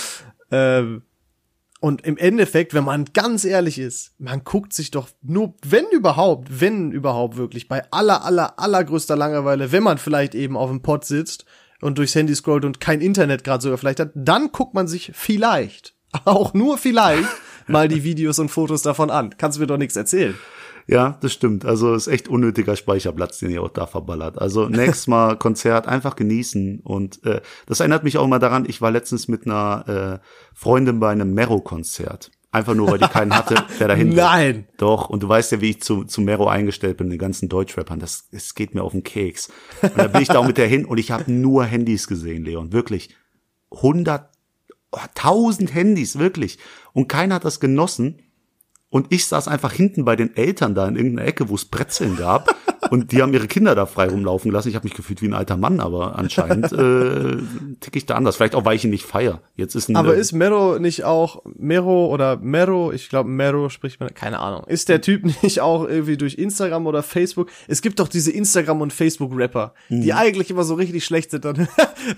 ähm, 0.50 1.02
und 1.84 2.06
im 2.06 2.16
Endeffekt, 2.16 2.72
wenn 2.72 2.84
man 2.84 3.04
ganz 3.12 3.44
ehrlich 3.44 3.78
ist, 3.78 4.14
man 4.16 4.42
guckt 4.42 4.72
sich 4.72 4.90
doch 4.90 5.10
nur, 5.20 5.52
wenn 5.68 5.84
überhaupt, 5.92 6.62
wenn 6.62 6.92
überhaupt 6.92 7.36
wirklich, 7.36 7.68
bei 7.68 7.82
aller, 7.90 8.24
aller, 8.24 8.58
allergrößter 8.58 9.16
Langeweile, 9.16 9.70
wenn 9.70 9.82
man 9.82 9.98
vielleicht 9.98 10.34
eben 10.34 10.56
auf 10.56 10.70
dem 10.70 10.80
Pott 10.80 11.04
sitzt 11.04 11.44
und 11.82 11.98
durchs 11.98 12.14
Handy 12.14 12.34
scrollt 12.34 12.64
und 12.64 12.80
kein 12.80 13.02
Internet 13.02 13.44
gerade 13.44 13.62
sogar 13.62 13.76
vielleicht 13.76 14.00
hat, 14.00 14.12
dann 14.14 14.50
guckt 14.50 14.72
man 14.72 14.88
sich 14.88 15.12
vielleicht, 15.12 15.94
auch 16.24 16.54
nur 16.54 16.78
vielleicht, 16.78 17.28
mal 17.66 17.86
die 17.86 18.02
Videos 18.02 18.38
und 18.38 18.48
Fotos 18.48 18.80
davon 18.80 19.10
an. 19.10 19.36
Kannst 19.36 19.58
mir 19.58 19.66
doch 19.66 19.76
nichts 19.76 19.94
erzählen. 19.94 20.38
Ja, 20.86 21.18
das 21.20 21.32
stimmt. 21.32 21.64
Also 21.64 21.94
ist 21.94 22.08
echt 22.08 22.28
unnötiger 22.28 22.76
Speicherplatz, 22.76 23.38
den 23.38 23.50
ihr 23.50 23.62
auch 23.62 23.70
da 23.70 23.86
verballert. 23.86 24.38
Also 24.38 24.68
nächstes 24.68 25.06
Mal 25.06 25.36
Konzert 25.36 25.88
einfach 25.88 26.16
genießen. 26.16 26.80
Und 26.80 27.24
äh, 27.24 27.40
das 27.66 27.80
erinnert 27.80 28.04
mich 28.04 28.18
auch 28.18 28.24
immer 28.24 28.38
daran, 28.38 28.66
ich 28.68 28.80
war 28.82 28.90
letztens 28.90 29.28
mit 29.28 29.46
einer 29.46 30.20
äh, 30.20 30.26
Freundin 30.54 31.00
bei 31.00 31.10
einem 31.10 31.32
Mero-Konzert. 31.32 32.30
Einfach 32.54 32.74
nur, 32.74 32.88
weil 32.88 32.98
die 32.98 33.08
keinen 33.08 33.34
hatte, 33.34 33.56
der 33.80 33.88
dahin 33.88 34.10
will. 34.10 34.16
Nein. 34.16 34.68
Doch, 34.76 35.10
und 35.10 35.24
du 35.24 35.28
weißt 35.28 35.52
ja, 35.52 35.60
wie 35.60 35.70
ich 35.70 35.82
zu, 35.82 36.04
zu 36.04 36.20
Mero 36.20 36.46
eingestellt 36.46 36.98
bin, 36.98 37.10
den 37.10 37.18
ganzen 37.18 37.48
Deutschrappern. 37.48 37.98
Das, 37.98 38.28
es 38.30 38.54
geht 38.54 38.76
mir 38.76 38.84
auf 38.84 38.92
den 38.92 39.02
Keks. 39.02 39.48
Und 39.82 39.98
da 39.98 40.06
bin 40.06 40.22
ich 40.22 40.28
da 40.28 40.38
auch 40.38 40.46
mit 40.46 40.56
der 40.56 40.68
hin 40.68 40.84
und 40.84 40.98
ich 40.98 41.10
habe 41.10 41.32
nur 41.32 41.64
Handys 41.64 42.06
gesehen, 42.06 42.44
Leon. 42.44 42.72
Wirklich. 42.72 43.16
Hundert, 43.72 44.30
tausend 45.16 45.74
Handys, 45.74 46.18
wirklich. 46.18 46.58
Und 46.92 47.08
keiner 47.08 47.36
hat 47.36 47.44
das 47.44 47.58
genossen. 47.58 48.20
Und 48.94 49.08
ich 49.12 49.26
saß 49.26 49.48
einfach 49.48 49.72
hinten 49.72 50.04
bei 50.04 50.14
den 50.14 50.36
Eltern 50.36 50.76
da 50.76 50.86
in 50.86 50.94
irgendeiner 50.94 51.26
Ecke, 51.26 51.48
wo 51.48 51.56
es 51.56 51.64
Brezeln 51.64 52.16
gab. 52.16 52.54
Und 52.94 53.10
die 53.10 53.22
haben 53.22 53.34
ihre 53.34 53.48
Kinder 53.48 53.74
da 53.74 53.86
frei 53.86 54.06
rumlaufen 54.06 54.52
gelassen. 54.52 54.68
Ich 54.68 54.76
habe 54.76 54.84
mich 54.84 54.94
gefühlt 54.94 55.20
wie 55.20 55.26
ein 55.26 55.34
alter 55.34 55.56
Mann, 55.56 55.80
aber 55.80 56.16
anscheinend 56.16 56.72
äh, 56.72 57.38
tick 57.80 57.96
ich 57.96 58.06
da 58.06 58.14
anders. 58.14 58.36
Vielleicht 58.36 58.54
auch, 58.54 58.64
weil 58.64 58.76
ich 58.76 58.84
ihn 58.84 58.90
nicht 58.90 59.04
feier. 59.04 59.40
Jetzt 59.56 59.74
ist 59.74 59.88
ein, 59.88 59.96
Aber 59.96 60.14
äh, 60.14 60.20
ist 60.20 60.30
Mero 60.30 60.78
nicht 60.78 61.02
auch, 61.02 61.42
Mero 61.56 62.06
oder 62.06 62.36
Mero, 62.36 62.92
ich 62.92 63.08
glaube 63.08 63.28
Mero 63.28 63.68
spricht 63.68 63.98
man, 63.98 64.14
keine 64.14 64.38
Ahnung, 64.38 64.62
ist 64.68 64.88
der 64.88 65.00
Typ 65.00 65.24
nicht 65.42 65.60
auch 65.60 65.88
irgendwie 65.88 66.16
durch 66.16 66.34
Instagram 66.36 66.86
oder 66.86 67.02
Facebook? 67.02 67.50
Es 67.66 67.82
gibt 67.82 67.98
doch 67.98 68.06
diese 68.06 68.30
Instagram- 68.30 68.80
und 68.80 68.92
Facebook-Rapper, 68.92 69.74
die 69.88 70.12
eigentlich 70.12 70.50
immer 70.50 70.62
so 70.62 70.74
richtig 70.74 71.04
schlecht 71.04 71.32
sind. 71.32 71.44
Dann, 71.44 71.66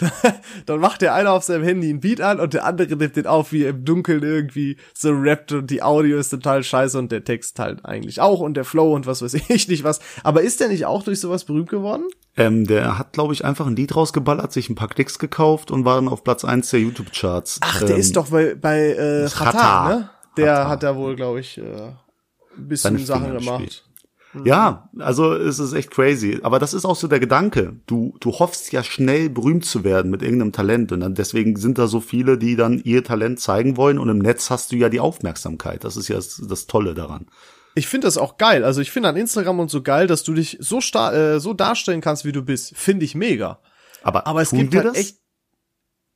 dann 0.67 0.79
macht 0.79 1.01
der 1.01 1.15
eine 1.15 1.31
auf 1.31 1.43
seinem 1.43 1.65
Handy 1.65 1.89
ein 1.89 2.01
Beat 2.01 2.21
an 2.21 2.39
und 2.39 2.53
der 2.53 2.67
andere 2.67 2.95
nimmt 2.97 3.17
den 3.17 3.27
auf, 3.27 3.51
wie 3.51 3.65
er 3.65 3.71
im 3.71 3.87
Dunkeln 3.87 4.23
irgendwie 4.23 4.77
so 4.93 5.11
rappt 5.11 5.53
und 5.53 5.71
die 5.71 5.83
Audio 5.83 6.19
ist 6.19 6.29
total 6.29 6.63
scheiße 6.63 6.99
und 6.99 7.11
der 7.13 7.25
Text 7.25 7.59
halt 7.59 7.83
eigentlich 7.87 8.21
auch 8.21 8.41
und 8.41 8.59
der 8.59 8.67
Flow 8.67 8.95
und 8.95 9.07
was 9.07 9.23
weiß 9.23 9.33
ich 9.49 9.69
nicht 9.69 9.85
was. 9.85 10.01
Aber 10.23 10.43
ist 10.43 10.61
der 10.61 10.66
nicht 10.69 10.87
auch 10.87 11.03
durch 11.03 11.21
sowas 11.21 11.45
berühmt 11.45 11.69
geworden? 11.69 12.05
ähm, 12.37 12.67
der 12.67 12.99
hat, 12.99 13.13
glaube 13.15 13.33
ich, 13.33 13.45
einfach 13.45 13.67
ein 13.67 13.77
Lied 13.77 13.97
rausgeballert, 13.97 14.53
sich 14.53 14.69
ein 14.69 14.75
paar 14.75 14.89
Klicks 14.89 15.19
gekauft 15.19 15.71
und 15.71 15.85
war 15.85 15.97
dann 15.97 16.09
auf 16.09 16.23
Platz 16.23 16.45
eins 16.45 16.71
der 16.71 16.81
YouTube-Charts. 16.81 17.61
Ach, 17.63 17.81
der 17.81 17.91
ähm, 17.91 18.01
ist 18.01 18.17
doch 18.17 18.29
bei, 18.29 18.55
bei 18.55 18.91
äh. 18.91 19.29
Chata, 19.29 19.89
ne? 19.89 20.11
Der 20.37 20.55
Chata. 20.55 20.69
hat 20.69 20.83
da 20.83 20.97
wohl, 20.97 21.17
glaube 21.17 21.41
ich, 21.41 21.57
äh, 21.57 21.63
ein 21.63 22.69
bisschen 22.69 22.99
Sachen 22.99 23.39
gemacht. 23.39 23.85
Ja, 24.45 24.91
also 24.99 25.33
es 25.33 25.59
ist 25.59 25.73
echt 25.73 25.91
crazy. 25.91 26.41
Aber 26.43 26.59
das 26.59 26.75
ist 26.75 26.85
auch 26.85 26.97
so 26.97 27.09
der 27.09 27.21
Gedanke. 27.21 27.77
Du, 27.87 28.15
du 28.21 28.33
hoffst 28.33 28.71
ja 28.71 28.83
schnell 28.83 29.31
berühmt 29.31 29.65
zu 29.65 29.83
werden 29.83 30.11
mit 30.11 30.21
irgendeinem 30.21 30.53
Talent. 30.53 30.93
Und 30.93 31.01
dann 31.01 31.15
deswegen 31.15 31.57
sind 31.57 31.79
da 31.79 31.87
so 31.87 32.01
viele, 32.01 32.37
die 32.37 32.55
dann 32.55 32.83
ihr 32.85 33.03
Talent 33.03 33.41
zeigen 33.41 33.79
wollen. 33.79 33.99
Und 33.99 34.11
im 34.11 34.19
Netz 34.19 34.51
hast 34.51 34.73
du 34.73 34.77
ja 34.77 34.91
die 34.91 35.01
Aufmerksamkeit. 35.01 35.85
Das 35.85 35.97
ist 35.97 36.09
ja 36.09 36.17
das, 36.17 36.43
das 36.47 36.67
Tolle 36.67 36.93
daran. 36.93 37.29
Ich 37.77 37.87
finde 37.89 38.07
das 38.07 38.17
auch 38.19 38.39
geil. 38.39 38.65
Also 38.65 38.81
ich 38.81 38.91
finde 38.91 39.11
an 39.11 39.17
Instagram 39.17 39.61
und 39.61 39.71
so 39.71 39.83
geil, 39.83 40.07
dass 40.07 40.25
du 40.25 40.33
dich 40.35 40.57
so 40.61 40.81
star 40.81 41.15
äh, 41.15 41.41
so 41.41 41.53
darstellen 41.53 42.01
kannst, 42.01 42.25
wie 42.25 42.33
du 42.33 42.43
bist. 42.43 42.75
Finde 42.77 43.05
ich 43.05 43.15
mega. 43.15 43.61
Aber, 44.03 44.27
Aber 44.27 44.41
es 44.41 44.51
gibt 44.51 44.75
halt 44.75 44.87
das? 44.87 44.97
echt. 44.97 45.19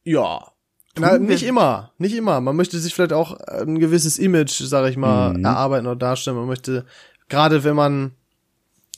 Ja. 0.02 0.52
Na, 0.99 1.19
nicht 1.19 1.43
immer, 1.45 1.93
nicht 1.99 2.14
immer. 2.17 2.40
Man 2.40 2.57
möchte 2.57 2.79
sich 2.79 2.95
vielleicht 2.95 3.12
auch 3.12 3.35
ein 3.40 3.79
gewisses 3.79 4.19
Image, 4.19 4.61
sag 4.62 4.88
ich 4.90 4.97
mal, 4.97 5.35
Mhm. 5.35 5.45
erarbeiten 5.45 5.87
oder 5.87 5.97
darstellen. 5.97 6.37
Man 6.37 6.47
möchte, 6.47 6.85
gerade 7.29 7.62
wenn 7.62 7.76
man, 7.76 8.12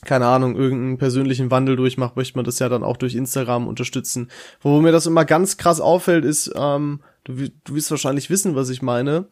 keine 0.05 0.25
Ahnung, 0.27 0.55
irgendeinen 0.55 0.97
persönlichen 0.97 1.51
Wandel 1.51 1.75
durchmacht, 1.75 2.15
möchte 2.15 2.37
man 2.37 2.45
das 2.45 2.59
ja 2.59 2.69
dann 2.69 2.83
auch 2.83 2.97
durch 2.97 3.13
Instagram 3.13 3.67
unterstützen. 3.67 4.31
Wo 4.61 4.79
mir 4.81 4.91
das 4.91 5.05
immer 5.05 5.25
ganz 5.25 5.57
krass 5.57 5.81
auffällt, 5.81 6.25
ist, 6.25 6.51
ähm, 6.55 7.01
du, 7.25 7.33
du 7.63 7.75
wirst 7.75 7.91
wahrscheinlich 7.91 8.29
wissen, 8.29 8.55
was 8.55 8.69
ich 8.69 8.81
meine. 8.81 9.27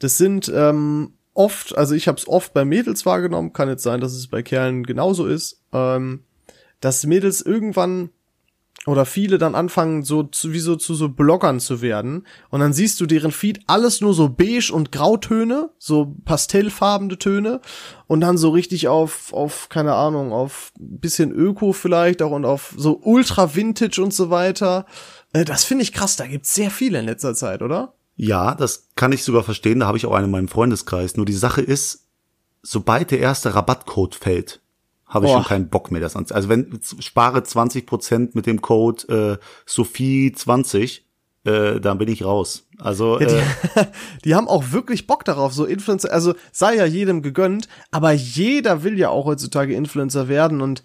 Das 0.00 0.18
sind 0.18 0.50
ähm, 0.54 1.14
oft, 1.34 1.76
also 1.76 1.94
ich 1.94 2.08
habe 2.08 2.18
es 2.18 2.28
oft 2.28 2.52
bei 2.54 2.64
Mädels 2.64 3.06
wahrgenommen, 3.06 3.52
kann 3.52 3.68
jetzt 3.68 3.82
sein, 3.82 4.00
dass 4.00 4.12
es 4.12 4.28
bei 4.28 4.42
Kerlen 4.42 4.84
genauso 4.84 5.26
ist, 5.26 5.62
ähm, 5.72 6.24
dass 6.80 7.06
Mädels 7.06 7.40
irgendwann 7.42 8.10
oder 8.86 9.04
viele 9.04 9.38
dann 9.38 9.54
anfangen, 9.54 10.02
so 10.02 10.24
zu, 10.24 10.52
wie 10.52 10.58
so 10.58 10.74
zu 10.74 10.94
so 10.94 11.08
Bloggern 11.08 11.60
zu 11.60 11.82
werden. 11.82 12.26
Und 12.50 12.60
dann 12.60 12.72
siehst 12.72 13.00
du 13.00 13.06
deren 13.06 13.30
Feed 13.30 13.60
alles 13.68 14.00
nur 14.00 14.12
so 14.12 14.28
beige 14.28 14.72
und 14.72 14.90
Grautöne, 14.90 15.70
so 15.78 16.16
pastellfarbene 16.24 17.16
Töne. 17.16 17.60
Und 18.08 18.22
dann 18.22 18.36
so 18.36 18.50
richtig 18.50 18.88
auf, 18.88 19.32
auf, 19.32 19.68
keine 19.68 19.94
Ahnung, 19.94 20.32
auf 20.32 20.72
bisschen 20.78 21.30
Öko 21.30 21.72
vielleicht 21.72 22.22
auch 22.22 22.32
und 22.32 22.44
auf 22.44 22.74
so 22.76 22.98
ultra 23.04 23.54
Vintage 23.54 24.02
und 24.02 24.12
so 24.12 24.30
weiter. 24.30 24.86
Äh, 25.32 25.44
Das 25.44 25.62
finde 25.62 25.84
ich 25.84 25.92
krass, 25.92 26.16
da 26.16 26.26
gibt's 26.26 26.52
sehr 26.52 26.70
viele 26.70 26.98
in 26.98 27.06
letzter 27.06 27.34
Zeit, 27.34 27.62
oder? 27.62 27.94
Ja, 28.16 28.54
das 28.54 28.88
kann 28.94 29.12
ich 29.12 29.24
sogar 29.24 29.42
verstehen. 29.42 29.80
Da 29.80 29.86
habe 29.86 29.96
ich 29.96 30.06
auch 30.06 30.12
einen 30.12 30.26
in 30.26 30.30
meinem 30.30 30.48
Freundeskreis. 30.48 31.16
Nur 31.16 31.26
die 31.26 31.32
Sache 31.32 31.60
ist, 31.60 32.06
sobald 32.62 33.10
der 33.10 33.20
erste 33.20 33.54
Rabattcode 33.54 34.14
fällt, 34.14 34.60
habe 35.06 35.26
ich 35.26 35.32
Boah. 35.32 35.38
schon 35.38 35.48
keinen 35.48 35.68
Bock 35.68 35.90
mehr 35.90 36.00
das 36.00 36.16
an. 36.16 36.26
Also 36.30 36.48
wenn 36.48 36.80
spare 37.00 37.40
20% 37.40 38.30
mit 38.32 38.46
dem 38.46 38.62
Code 38.62 39.38
äh, 39.40 39.44
Sophie 39.66 40.32
20, 40.32 41.04
äh, 41.44 41.80
dann 41.80 41.98
bin 41.98 42.08
ich 42.08 42.24
raus. 42.24 42.66
Also 42.78 43.20
Ja, 43.20 43.26
die, 43.26 43.34
äh, 43.80 43.86
die 44.24 44.34
haben 44.34 44.48
auch 44.48 44.72
wirklich 44.72 45.06
Bock 45.06 45.24
darauf, 45.24 45.52
so 45.52 45.64
Influencer, 45.64 46.12
also 46.12 46.34
sei 46.50 46.76
ja 46.76 46.86
jedem 46.86 47.20
gegönnt, 47.22 47.68
aber 47.90 48.12
jeder 48.12 48.84
will 48.84 48.98
ja 48.98 49.10
auch 49.10 49.26
heutzutage 49.26 49.74
Influencer 49.74 50.28
werden 50.28 50.60
und 50.60 50.82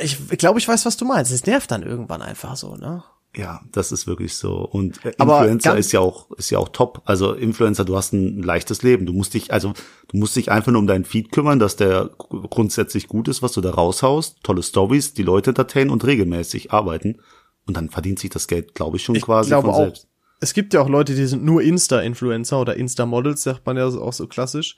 ich 0.00 0.28
glaube, 0.36 0.58
ich 0.58 0.68
weiß, 0.68 0.84
was 0.84 0.98
du 0.98 1.06
meinst. 1.06 1.32
Es 1.32 1.46
nervt 1.46 1.70
dann 1.70 1.82
irgendwann 1.82 2.20
einfach 2.20 2.56
so, 2.56 2.76
ne? 2.76 3.02
Ja, 3.36 3.60
das 3.70 3.92
ist 3.92 4.06
wirklich 4.06 4.34
so. 4.34 4.54
Und 4.64 5.04
äh, 5.04 5.10
Influencer 5.18 5.76
ist 5.76 5.92
ja 5.92 6.00
auch 6.00 6.30
ist 6.32 6.48
ja 6.50 6.58
auch 6.58 6.70
top. 6.70 7.02
Also 7.04 7.34
Influencer, 7.34 7.84
du 7.84 7.94
hast 7.94 8.14
ein 8.14 8.42
leichtes 8.42 8.82
Leben. 8.82 9.04
Du 9.04 9.12
musst 9.12 9.34
dich 9.34 9.52
also 9.52 9.74
du 10.08 10.16
musst 10.16 10.36
dich 10.36 10.50
einfach 10.50 10.72
nur 10.72 10.80
um 10.80 10.86
deinen 10.86 11.04
Feed 11.04 11.32
kümmern, 11.32 11.58
dass 11.58 11.76
der 11.76 12.10
gr- 12.16 12.48
grundsätzlich 12.48 13.08
gut 13.08 13.28
ist, 13.28 13.42
was 13.42 13.52
du 13.52 13.60
da 13.60 13.70
raushaust. 13.70 14.38
Tolle 14.42 14.62
Stories, 14.62 15.12
die 15.12 15.22
Leute 15.22 15.50
entertainen 15.50 15.90
und 15.90 16.04
regelmäßig 16.06 16.72
arbeiten. 16.72 17.18
Und 17.66 17.76
dann 17.76 17.90
verdient 17.90 18.18
sich 18.20 18.30
das 18.30 18.46
Geld, 18.48 18.74
glaube 18.74 18.96
ich, 18.96 19.04
schon 19.04 19.16
Ich 19.16 19.22
quasi 19.22 19.50
glaube 19.50 19.66
von 19.66 19.74
auch. 19.74 19.80
selbst. 19.80 20.08
Es 20.40 20.54
gibt 20.54 20.72
ja 20.72 20.80
auch 20.80 20.88
Leute, 20.88 21.14
die 21.14 21.26
sind 21.26 21.44
nur 21.44 21.62
Insta-Influencer 21.62 22.60
oder 22.60 22.76
Insta-Models, 22.76 23.42
sagt 23.42 23.66
man 23.66 23.76
ja 23.76 23.86
auch 23.86 24.12
so 24.12 24.26
klassisch. 24.26 24.76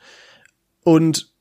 Und 0.84 1.32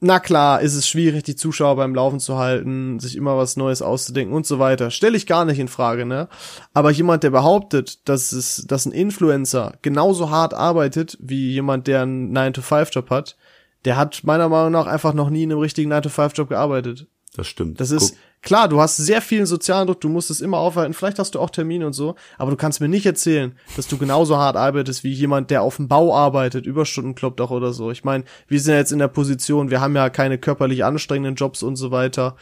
na 0.00 0.18
klar, 0.18 0.62
ist 0.62 0.74
es 0.74 0.88
schwierig, 0.88 1.24
die 1.24 1.36
Zuschauer 1.36 1.76
beim 1.76 1.94
Laufen 1.94 2.20
zu 2.20 2.38
halten, 2.38 2.98
sich 2.98 3.16
immer 3.16 3.36
was 3.36 3.56
Neues 3.56 3.82
auszudenken 3.82 4.34
und 4.34 4.46
so 4.46 4.58
weiter. 4.58 4.90
Stelle 4.90 5.16
ich 5.16 5.26
gar 5.26 5.44
nicht 5.44 5.58
in 5.58 5.68
Frage, 5.68 6.06
ne? 6.06 6.28
Aber 6.72 6.90
jemand, 6.90 7.22
der 7.22 7.30
behauptet, 7.30 8.08
dass 8.08 8.32
es, 8.32 8.64
dass 8.66 8.86
ein 8.86 8.92
Influencer 8.92 9.74
genauso 9.82 10.30
hart 10.30 10.54
arbeitet 10.54 11.18
wie 11.20 11.52
jemand, 11.52 11.86
der 11.86 12.02
einen 12.02 12.36
9-to-5-Job 12.36 13.10
hat, 13.10 13.36
der 13.84 13.96
hat 13.96 14.24
meiner 14.24 14.48
Meinung 14.48 14.72
nach 14.72 14.86
einfach 14.86 15.12
noch 15.12 15.28
nie 15.28 15.42
in 15.42 15.52
einem 15.52 15.60
richtigen 15.60 15.92
9-to-5-Job 15.92 16.48
gearbeitet. 16.48 17.06
Das 17.36 17.46
stimmt. 17.46 17.78
Das 17.80 17.90
ist, 17.90 18.10
Guck, 18.10 18.18
klar, 18.42 18.68
du 18.68 18.80
hast 18.80 18.96
sehr 18.96 19.20
vielen 19.22 19.46
sozialen 19.46 19.86
Druck, 19.86 20.00
du 20.00 20.08
musst 20.08 20.30
es 20.30 20.40
immer 20.40 20.58
aufhalten, 20.58 20.94
vielleicht 20.94 21.18
hast 21.18 21.34
du 21.34 21.40
auch 21.40 21.50
Termine 21.50 21.86
und 21.86 21.92
so, 21.92 22.14
aber 22.38 22.50
du 22.50 22.56
kannst 22.56 22.80
mir 22.80 22.88
nicht 22.88 23.06
erzählen, 23.06 23.54
dass 23.76 23.88
du 23.88 23.98
genauso 23.98 24.36
hart 24.36 24.56
arbeitest 24.56 25.04
wie 25.04 25.12
jemand, 25.12 25.50
der 25.50 25.62
auf 25.62 25.76
dem 25.76 25.88
Bau 25.88 26.14
arbeitet, 26.14 26.66
Überstunden 26.66 27.14
kloppt 27.14 27.40
auch 27.40 27.50
oder 27.50 27.72
so. 27.72 27.90
Ich 27.90 28.04
meine, 28.04 28.24
wir 28.48 28.60
sind 28.60 28.72
ja 28.72 28.78
jetzt 28.78 28.92
in 28.92 28.98
der 28.98 29.08
Position, 29.08 29.70
wir 29.70 29.80
haben 29.80 29.96
ja 29.96 30.10
keine 30.10 30.38
körperlich 30.38 30.84
anstrengenden 30.84 31.34
Jobs 31.34 31.62
und 31.62 31.76
so 31.76 31.90
weiter, 31.90 32.36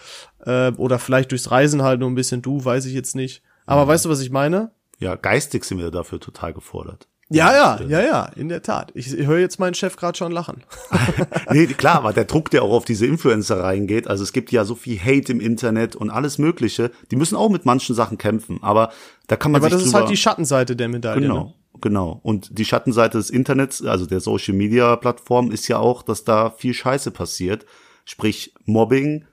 äh, 0.44 0.72
oder 0.72 0.98
vielleicht 0.98 1.30
durchs 1.30 1.50
Reisen 1.50 1.82
halt 1.82 2.00
nur 2.00 2.10
ein 2.10 2.14
bisschen 2.14 2.42
du, 2.42 2.64
weiß 2.64 2.86
ich 2.86 2.94
jetzt 2.94 3.16
nicht. 3.16 3.42
Aber 3.66 3.86
weißt 3.86 4.06
du, 4.06 4.08
was 4.08 4.20
ich 4.20 4.30
meine? 4.30 4.70
ja, 4.98 5.14
geistig 5.14 5.64
sind 5.64 5.78
wir 5.78 5.90
dafür 5.90 6.20
total 6.20 6.52
gefordert. 6.52 7.08
Ja, 7.30 7.52
ja, 7.52 7.80
ja, 7.86 8.00
ja, 8.00 8.24
in 8.36 8.48
der 8.48 8.62
Tat. 8.62 8.90
Ich, 8.94 9.12
ich 9.12 9.26
höre 9.26 9.38
jetzt 9.38 9.58
meinen 9.60 9.74
Chef 9.74 9.96
gerade 9.96 10.16
schon 10.16 10.32
lachen. 10.32 10.64
nee, 11.50 11.66
klar, 11.66 11.96
aber 11.96 12.12
der 12.12 12.24
Druck, 12.24 12.50
der 12.50 12.62
auch 12.62 12.72
auf 12.72 12.84
diese 12.86 13.06
Influencer 13.06 13.62
reingeht, 13.62 14.08
also 14.08 14.22
es 14.22 14.32
gibt 14.32 14.50
ja 14.50 14.64
so 14.64 14.74
viel 14.74 14.98
Hate 14.98 15.30
im 15.32 15.40
Internet 15.40 15.94
und 15.94 16.08
alles 16.10 16.38
Mögliche, 16.38 16.90
die 17.10 17.16
müssen 17.16 17.36
auch 17.36 17.50
mit 17.50 17.66
manchen 17.66 17.94
Sachen 17.94 18.16
kämpfen, 18.16 18.58
aber 18.62 18.92
da 19.26 19.36
kann 19.36 19.52
man 19.52 19.60
Aber 19.60 19.70
sich 19.70 19.78
das 19.78 19.88
ist 19.88 19.94
halt 19.94 20.08
die 20.08 20.16
Schattenseite 20.16 20.74
der 20.74 20.88
Medaille. 20.88 21.20
Genau, 21.20 21.44
Ne? 21.44 21.80
genau. 21.82 22.20
Und 22.22 22.58
die 22.58 22.64
Schattenseite 22.64 23.18
des 23.18 23.28
Internets, 23.28 23.84
also 23.84 24.06
der 24.06 24.20
Social 24.20 24.54
Media 24.54 24.96
Plattform, 24.96 25.50
ist 25.50 25.68
ja 25.68 25.78
auch, 25.78 26.02
dass 26.02 26.24
da 26.24 26.50
viel 26.50 26.72
Scheiße 26.72 27.10
passiert. 27.10 27.66
Sprich 28.06 28.54
Mobbing, 28.64 29.26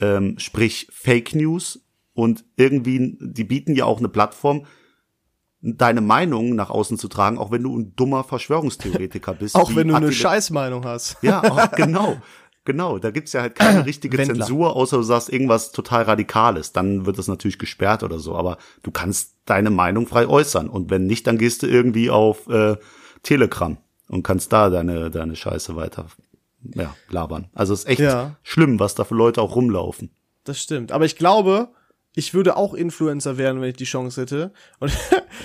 ähm, 0.00 0.38
sprich 0.38 0.86
Fake 0.92 1.34
News 1.34 1.80
und 2.14 2.44
irgendwie, 2.56 3.16
die 3.20 3.44
bieten 3.44 3.74
ja 3.74 3.84
auch 3.84 3.98
eine 3.98 4.08
Plattform, 4.08 4.66
deine 5.62 6.00
Meinung 6.00 6.54
nach 6.56 6.70
außen 6.70 6.98
zu 6.98 7.08
tragen, 7.08 7.38
auch 7.38 7.50
wenn 7.50 7.62
du 7.62 7.78
ein 7.78 7.94
dummer 7.96 8.24
Verschwörungstheoretiker 8.24 9.34
bist. 9.34 9.54
Auch 9.56 9.74
wenn 9.76 9.88
du 9.88 9.94
eine 9.94 10.12
Scheißmeinung 10.12 10.84
hast. 10.84 11.16
Ja, 11.22 11.42
auch, 11.42 11.70
genau. 11.72 12.16
Genau, 12.64 12.98
da 12.98 13.10
gibt's 13.10 13.32
ja 13.32 13.40
halt 13.40 13.56
keine 13.56 13.86
richtige 13.86 14.16
Wendler. 14.18 14.36
Zensur, 14.46 14.76
außer 14.76 14.96
du 14.98 15.02
sagst 15.02 15.32
irgendwas 15.32 15.72
total 15.72 16.04
Radikales. 16.04 16.72
Dann 16.72 17.06
wird 17.06 17.18
das 17.18 17.26
natürlich 17.26 17.58
gesperrt 17.58 18.02
oder 18.04 18.20
so. 18.20 18.36
Aber 18.36 18.56
du 18.84 18.92
kannst 18.92 19.34
deine 19.46 19.70
Meinung 19.70 20.06
frei 20.06 20.28
äußern. 20.28 20.68
Und 20.68 20.90
wenn 20.90 21.06
nicht, 21.06 21.26
dann 21.26 21.38
gehst 21.38 21.62
du 21.64 21.66
irgendwie 21.66 22.08
auf 22.10 22.48
äh, 22.48 22.76
Telegram 23.24 23.78
und 24.08 24.22
kannst 24.22 24.52
da 24.52 24.70
deine, 24.70 25.10
deine 25.10 25.34
Scheiße 25.34 25.74
weiter 25.74 26.06
ja, 26.74 26.94
labern. 27.08 27.48
Also 27.52 27.74
es 27.74 27.80
ist 27.80 27.88
echt 27.88 28.00
Ja. 28.00 28.36
schlimm, 28.44 28.78
was 28.78 28.94
da 28.94 29.02
für 29.04 29.16
Leute 29.16 29.42
auch 29.42 29.56
rumlaufen. 29.56 30.10
Das 30.44 30.60
stimmt. 30.60 30.92
Aber 30.92 31.04
ich 31.04 31.16
glaube, 31.16 31.68
ich 32.14 32.34
würde 32.34 32.56
auch 32.56 32.74
Influencer 32.74 33.38
werden, 33.38 33.60
wenn 33.60 33.70
ich 33.70 33.76
die 33.76 33.84
Chance 33.84 34.20
hätte. 34.20 34.52
Und 34.78 34.92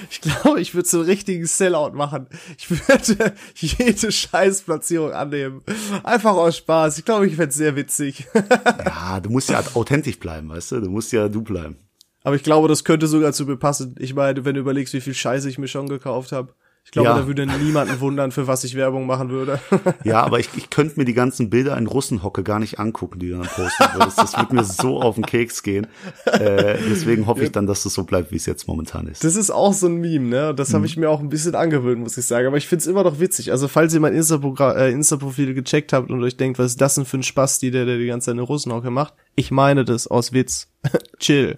ich 0.10 0.22
glaube, 0.22 0.60
ich 0.62 0.74
würde 0.74 0.88
so 0.88 0.98
einen 1.00 1.08
richtigen 1.08 1.46
Sellout 1.46 1.92
machen. 1.92 2.28
Ich 2.58 2.70
würde 2.70 3.34
jede 3.56 4.12
Scheißplatzierung 4.12 5.12
annehmen. 5.12 5.62
Einfach 6.04 6.34
aus 6.34 6.58
Spaß. 6.58 6.98
Ich 7.00 7.06
glaube, 7.06 7.28
ich 7.28 7.36
fände 7.36 7.54
sehr 7.54 7.76
witzig. 7.76 8.28
Ja, 8.86 9.20
du 9.20 9.30
musst 9.30 9.50
ja 9.50 9.64
authentisch 9.74 10.20
bleiben, 10.20 10.50
weißt 10.50 10.74
du? 10.74 10.82
Du 10.82 10.90
musst 10.90 11.12
ja 11.12 11.28
du 11.30 11.42
bleiben. 11.42 11.78
Aber 12.24 12.36
ich 12.36 12.44
glaube, 12.44 12.68
das 12.68 12.84
könnte 12.84 13.08
sogar 13.08 13.32
zu 13.32 13.46
mir 13.46 13.58
passen. 13.58 13.96
Ich 14.00 14.14
meine, 14.14 14.44
wenn 14.44 14.56
du 14.56 14.62
überlegst, 14.62 14.94
wie 14.94 15.02
viel 15.02 15.14
Scheiße 15.14 15.50
ich 15.50 15.58
mir 15.58 15.68
schon 15.68 15.88
gekauft 15.88 16.32
habe. 16.32 16.54
Ich 16.88 16.92
glaube, 16.92 17.10
Ja. 17.10 17.18
da 17.18 17.28
würde 17.28 17.46
niemanden 17.46 18.00
wundern, 18.00 18.32
für 18.32 18.48
was 18.48 18.64
ich 18.64 18.76
Werbung 18.76 19.06
machen 19.08 19.30
würde. 19.30 19.60
Ja, 20.06 20.24
aber 20.24 20.40
ich, 20.40 20.50
ich 20.56 20.70
könnte 20.70 20.98
mir 20.98 21.04
die 21.04 21.14
ganzen 21.14 21.50
Bilder 21.50 21.78
in 21.78 21.86
Russenhocke 21.86 22.44
gar 22.44 22.60
nicht 22.60 22.80
angucken, 22.80 23.20
die 23.20 23.28
du 23.28 23.34
dann 23.40 23.46
posten 23.48 23.84
würdest. 23.94 24.18
Das 24.18 24.38
würde 24.38 24.56
mir 24.56 24.64
so 24.64 25.02
auf 25.02 25.16
den 25.16 25.26
Keks 25.26 25.64
gehen. 25.64 25.88
Äh, 26.26 26.78
deswegen 26.90 27.28
hoffe 27.28 27.44
ich 27.44 27.52
dann, 27.52 27.68
dass 27.68 27.84
das 27.84 27.94
so 27.94 28.06
bleibt, 28.06 28.32
wie 28.32 28.38
es 28.38 28.46
jetzt 28.46 28.70
momentan 28.70 29.06
ist. 29.08 29.22
Das 29.26 29.36
ist 29.36 29.52
auch 29.52 29.74
so 29.74 29.88
ein 29.88 29.96
Meme, 29.98 30.30
ne? 30.30 30.56
Das 30.56 30.74
habe 30.74 30.86
ich 30.86 30.96
mir 30.96 31.10
auch 31.10 31.20
ein 31.20 31.28
bisschen 31.28 31.56
angewöhnt, 31.56 32.00
muss 32.00 32.18
ich 32.18 32.26
sagen. 32.26 32.48
Aber 32.48 32.56
ich 32.56 32.70
find's 32.70 32.88
immer 32.88 33.04
noch 33.04 33.20
witzig. 33.20 33.52
Also, 33.52 33.68
falls 33.68 33.94
ihr 33.94 34.00
mein 34.00 34.14
äh, 34.16 34.90
Insta-Profil 34.92 35.54
gecheckt 35.56 35.92
habt 35.92 36.10
und 36.10 36.24
euch 36.24 36.38
denkt, 36.38 36.58
was 36.58 36.68
ist 36.68 36.80
das 36.82 36.96
denn 36.96 37.04
für 37.04 37.18
ein 37.18 37.24
Spaß, 37.24 37.60
die 37.60 37.70
der, 37.70 37.84
der 37.84 37.98
die 37.98 38.08
ganze 38.08 38.28
Zeit 38.28 38.36
eine 38.36 38.44
Russenhocke 38.44 38.92
macht, 38.92 39.14
ich 39.36 39.52
meine 39.52 39.84
das 39.84 40.08
aus 40.08 40.32
Witz. 40.32 40.70
Chill. 41.20 41.58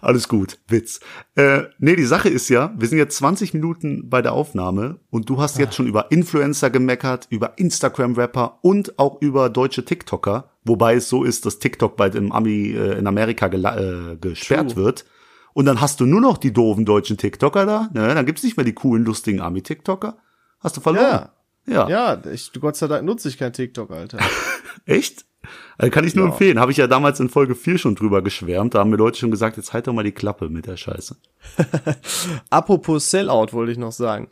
Alles 0.00 0.28
gut, 0.28 0.58
Witz. 0.68 1.00
Äh, 1.34 1.62
nee, 1.78 1.96
die 1.96 2.04
Sache 2.04 2.28
ist 2.28 2.48
ja, 2.48 2.72
wir 2.76 2.88
sind 2.88 2.98
jetzt 2.98 3.16
20 3.16 3.54
Minuten 3.54 4.08
bei 4.08 4.22
der 4.22 4.32
Aufnahme 4.32 5.00
und 5.10 5.28
du 5.28 5.40
hast 5.40 5.58
jetzt 5.58 5.74
schon 5.74 5.86
über 5.86 6.10
Influencer 6.10 6.70
gemeckert, 6.70 7.26
über 7.30 7.58
Instagram-Rapper 7.58 8.58
und 8.62 8.98
auch 8.98 9.20
über 9.20 9.50
deutsche 9.50 9.84
TikToker, 9.84 10.50
wobei 10.64 10.94
es 10.94 11.08
so 11.08 11.24
ist, 11.24 11.46
dass 11.46 11.58
TikTok 11.58 11.96
bald 11.96 12.14
im 12.14 12.32
Ami 12.32 12.72
äh, 12.72 12.98
in 12.98 13.06
Amerika 13.06 13.46
äh, 13.46 14.16
gesperrt 14.16 14.72
True. 14.72 14.84
wird. 14.84 15.04
Und 15.52 15.66
dann 15.66 15.80
hast 15.80 16.00
du 16.00 16.06
nur 16.06 16.20
noch 16.20 16.38
die 16.38 16.52
doofen 16.52 16.84
deutschen 16.84 17.16
TikToker 17.16 17.66
da. 17.66 17.90
Ne? 17.92 18.14
Dann 18.14 18.26
gibt's 18.26 18.42
nicht 18.42 18.56
mehr 18.56 18.64
die 18.64 18.72
coolen, 18.72 19.04
lustigen 19.04 19.40
Ami-TikToker. 19.40 20.16
Hast 20.60 20.76
du 20.76 20.80
verloren. 20.80 21.28
Ja. 21.66 21.88
Ja, 21.88 22.22
ich, 22.32 22.52
Gott 22.60 22.76
sei 22.76 22.88
Dank 22.88 23.04
nutze 23.04 23.28
ich 23.28 23.38
kein 23.38 23.52
TikTok, 23.52 23.90
Alter. 23.90 24.18
Echt? 24.86 25.24
Also 25.78 25.90
kann 25.90 26.06
ich 26.06 26.14
nur 26.14 26.26
Ja. 26.26 26.30
empfehlen. 26.32 26.58
Habe 26.60 26.70
ich 26.72 26.78
ja 26.78 26.86
damals 26.86 27.18
in 27.20 27.28
Folge 27.28 27.54
4 27.54 27.78
schon 27.78 27.94
drüber 27.94 28.22
geschwärmt. 28.22 28.74
Da 28.74 28.80
haben 28.80 28.90
mir 28.90 28.96
Leute 28.96 29.18
schon 29.18 29.30
gesagt, 29.30 29.56
jetzt 29.56 29.72
halt 29.72 29.86
doch 29.86 29.92
mal 29.92 30.02
die 30.04 30.12
Klappe 30.12 30.48
mit 30.48 30.66
der 30.66 30.76
Scheiße. 30.76 31.16
Apropos 32.50 33.10
Sellout 33.10 33.52
wollte 33.52 33.72
ich 33.72 33.78
noch 33.78 33.92
sagen. 33.92 34.28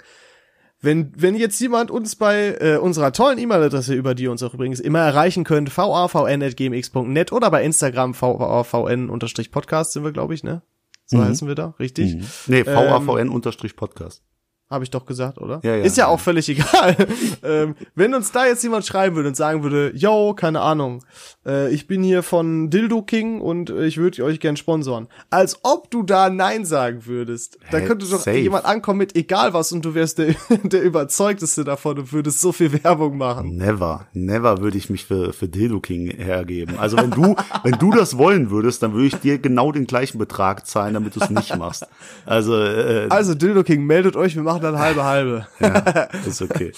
Wenn, 0.81 1.13
wenn 1.17 1.35
jetzt 1.35 1.59
jemand 1.61 1.91
uns 1.91 2.15
bei 2.15 2.57
äh, 2.61 2.77
unserer 2.77 3.13
tollen 3.13 3.39
E-Mail-Adresse, 3.39 3.95
über 3.95 4.15
die 4.15 4.23
ihr 4.25 4.31
uns 4.31 4.45
auch 4.45 4.55
übrigens 4.55 4.79
immer 4.79 5.01
erreichen 5.01 5.43
könnt, 5.43 5.77
vavn.gmx.net 5.77 7.33
oder 7.33 7.51
bei 7.51 7.65
Instagram 7.65 8.15
vavn-podcast 8.15 9.93
sind 9.93 10.05
wir, 10.05 10.13
glaube 10.13 10.35
ich, 10.35 10.45
ne? 10.45 10.63
So 11.07 11.25
heißen 11.25 11.49
wir 11.49 11.55
da, 11.55 11.75
richtig? 11.81 12.15
Mhm. 12.17 12.27
Nee, 12.49 12.67
VAVN-Podcast. 12.67 14.23
Habe 14.71 14.85
ich 14.85 14.91
doch 14.91 15.07
gesagt, 15.07 15.39
oder? 15.39 15.61
Ja, 15.63 15.77
ja. 15.77 15.85
Ist 15.85 15.97
ja 15.97 16.09
auch 16.09 16.21
völlig 16.21 16.49
egal. 16.51 16.95
ähm, 17.43 17.75
wenn 17.95 18.15
uns 18.15 18.33
da 18.33 18.47
jetzt 18.47 18.63
jemand 18.63 18.85
schreiben 18.85 19.17
würde 19.17 19.31
und 19.31 19.35
sagen 19.35 19.63
würde, 19.63 19.93
yo, 19.95 20.35
keine 20.35 20.61
Ahnung, 20.61 21.05
äh, 21.47 21.73
ich 21.73 21.87
bin 21.87 22.03
hier 22.03 22.23
von 22.23 22.69
Dildo 22.69 23.01
King 23.03 23.41
und 23.41 23.71
äh, 23.71 23.87
ich 23.87 23.97
würde 23.97 24.23
euch 24.25 24.41
gern 24.41 24.57
sponsoren. 24.59 25.09
Als 25.31 25.61
ob 25.63 25.91
du 25.91 26.03
da 26.03 26.29
Nein 26.29 26.67
sagen 26.67 27.07
würdest. 27.07 27.59
Da 27.71 27.81
könnte 27.81 28.05
doch 28.07 28.19
safe. 28.21 28.37
jemand 28.37 28.67
ankommen 28.67 28.99
mit 28.99 29.17
egal 29.17 29.55
was 29.55 29.73
und 29.73 29.85
du 29.87 29.95
wärst 29.95 30.19
der, 30.19 30.35
der 30.65 30.83
überzeugteste 30.83 31.65
davon 31.65 31.99
und 32.01 32.13
würdest 32.13 32.41
so 32.43 32.53
viel 32.53 32.71
Werbung 32.85 33.17
machen. 33.17 33.57
Never, 33.57 34.07
never 34.13 34.61
würde 34.61 34.77
ich 34.77 34.91
mich 34.91 35.07
für, 35.07 35.33
für 35.33 35.49
Dildo 35.49 35.81
King 35.81 36.11
hergeben. 36.11 36.79
Also 36.79 36.99
wenn 36.99 37.11
du, 37.11 37.37
wenn 37.63 37.79
du 37.79 37.91
das 37.91 38.19
wollen 38.19 38.51
würdest, 38.51 38.83
dann 38.83 38.93
würde 38.93 39.07
ich 39.07 39.15
dir 39.17 39.39
genau 39.39 39.73
den 39.73 39.87
gleichen 39.87 40.19
Betrag 40.19 40.67
zahlen, 40.67 40.93
damit 40.93 41.17
du 41.17 41.21
es 41.21 41.31
nicht 41.31 41.57
machst. 41.57 41.87
Also, 42.27 42.55
äh, 42.55 43.07
Also 43.09 43.35
Dildo 43.35 43.63
King, 43.65 43.85
meldet 43.87 44.15
euch, 44.15 44.35
wir 44.37 44.43
machen 44.43 44.58
dann 44.59 44.79
halbe 44.79 45.05
halbe. 45.05 45.47
ja, 45.61 45.79
ist 46.27 46.43
okay. 46.43 46.73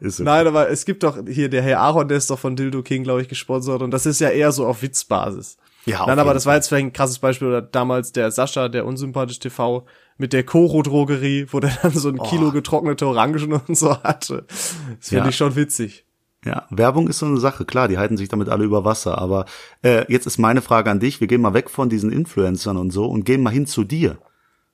Ist 0.00 0.20
okay. 0.20 0.24
Nein, 0.24 0.46
aber 0.46 0.68
es 0.70 0.84
gibt 0.84 1.02
doch 1.02 1.18
hier 1.26 1.48
der 1.48 1.62
Herr 1.62 1.80
Aaron, 1.80 2.08
der 2.08 2.18
ist 2.18 2.30
doch 2.30 2.38
von 2.38 2.56
Dildo 2.56 2.82
King, 2.82 3.02
glaube 3.04 3.22
ich, 3.22 3.28
gesponsert 3.28 3.82
und 3.82 3.90
das 3.90 4.06
ist 4.06 4.20
ja 4.20 4.28
eher 4.30 4.52
so 4.52 4.66
auf 4.66 4.82
Witzbasis. 4.82 5.56
Ja, 5.86 6.04
Nein, 6.06 6.18
aber 6.18 6.34
das 6.34 6.44
war 6.44 6.54
jetzt 6.54 6.68
vielleicht 6.68 6.86
ein 6.86 6.92
krasses 6.92 7.18
Beispiel. 7.18 7.48
Oder 7.48 7.62
damals 7.62 8.12
der 8.12 8.30
Sascha, 8.30 8.68
der 8.68 8.84
unsympathisch 8.84 9.38
TV, 9.38 9.86
mit 10.18 10.32
der 10.34 10.42
Koro-Drogerie, 10.42 11.46
wo 11.50 11.60
der 11.60 11.70
dann 11.82 11.92
so 11.92 12.10
ein 12.10 12.18
Kilo 12.18 12.50
getrocknete 12.52 13.06
Orangen 13.06 13.52
und 13.54 13.74
so 13.76 13.96
hatte. 14.02 14.44
Das 14.48 14.74
finde 15.00 15.24
Ja. 15.24 15.28
ich 15.30 15.36
schon 15.36 15.56
witzig. 15.56 16.04
Ja, 16.44 16.66
Werbung 16.70 17.08
ist 17.08 17.18
so 17.20 17.26
eine 17.26 17.38
Sache, 17.38 17.64
klar, 17.64 17.88
die 17.88 17.98
halten 17.98 18.16
sich 18.16 18.28
damit 18.28 18.48
alle 18.48 18.64
über 18.64 18.84
Wasser. 18.84 19.18
Aber 19.18 19.46
äh, 19.82 20.04
jetzt 20.12 20.26
ist 20.26 20.38
meine 20.38 20.60
Frage 20.62 20.90
an 20.90 21.00
dich, 21.00 21.20
wir 21.20 21.26
gehen 21.26 21.40
mal 21.40 21.54
weg 21.54 21.70
von 21.70 21.88
diesen 21.88 22.12
Influencern 22.12 22.76
und 22.76 22.90
so 22.90 23.06
und 23.06 23.24
gehen 23.24 23.42
mal 23.42 23.50
hin 23.50 23.66
zu 23.66 23.82
dir. 23.84 24.18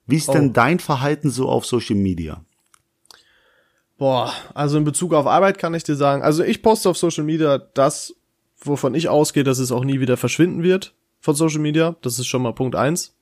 Wie 0.07 0.17
ist 0.17 0.29
Oh. 0.29 0.33
denn 0.33 0.53
dein 0.53 0.79
Verhalten 0.79 1.31
so 1.31 1.49
auf 1.49 1.65
Social 1.67 1.97
Media? 1.97 2.45
Boah, 3.97 4.33
also 4.55 4.77
in 4.77 4.85
Bezug 4.85 5.15
auf 5.15 5.27
Arbeit 5.27 5.59
kann 5.59 5.75
ich 5.75 5.85
dir 5.85 5.95
sagen, 5.95 6.23
also 6.23 6.43
ich 6.43 6.63
poste 6.63 6.91
auf 6.91 6.97
Social 6.99 7.25
Media 7.25 7.59
das, 7.59 8.15
wovon 8.61 8.95
ich 8.95 9.09
ausgehe, 9.09 9.45
dass 9.45 9.59
es 9.59 9.71
auch 9.71 9.85
nie 9.85 10.01
wieder 10.01 10.17
verschwinden 10.17 10.63
wird 10.63 10.95
von 11.21 11.35
Social 11.35 11.61
Media. 11.61 11.95
Das 12.03 12.19
ist 12.19 12.27
schon 12.27 12.43
mal 12.43 12.53
Punkt 12.53 12.75
eins. 12.75 13.15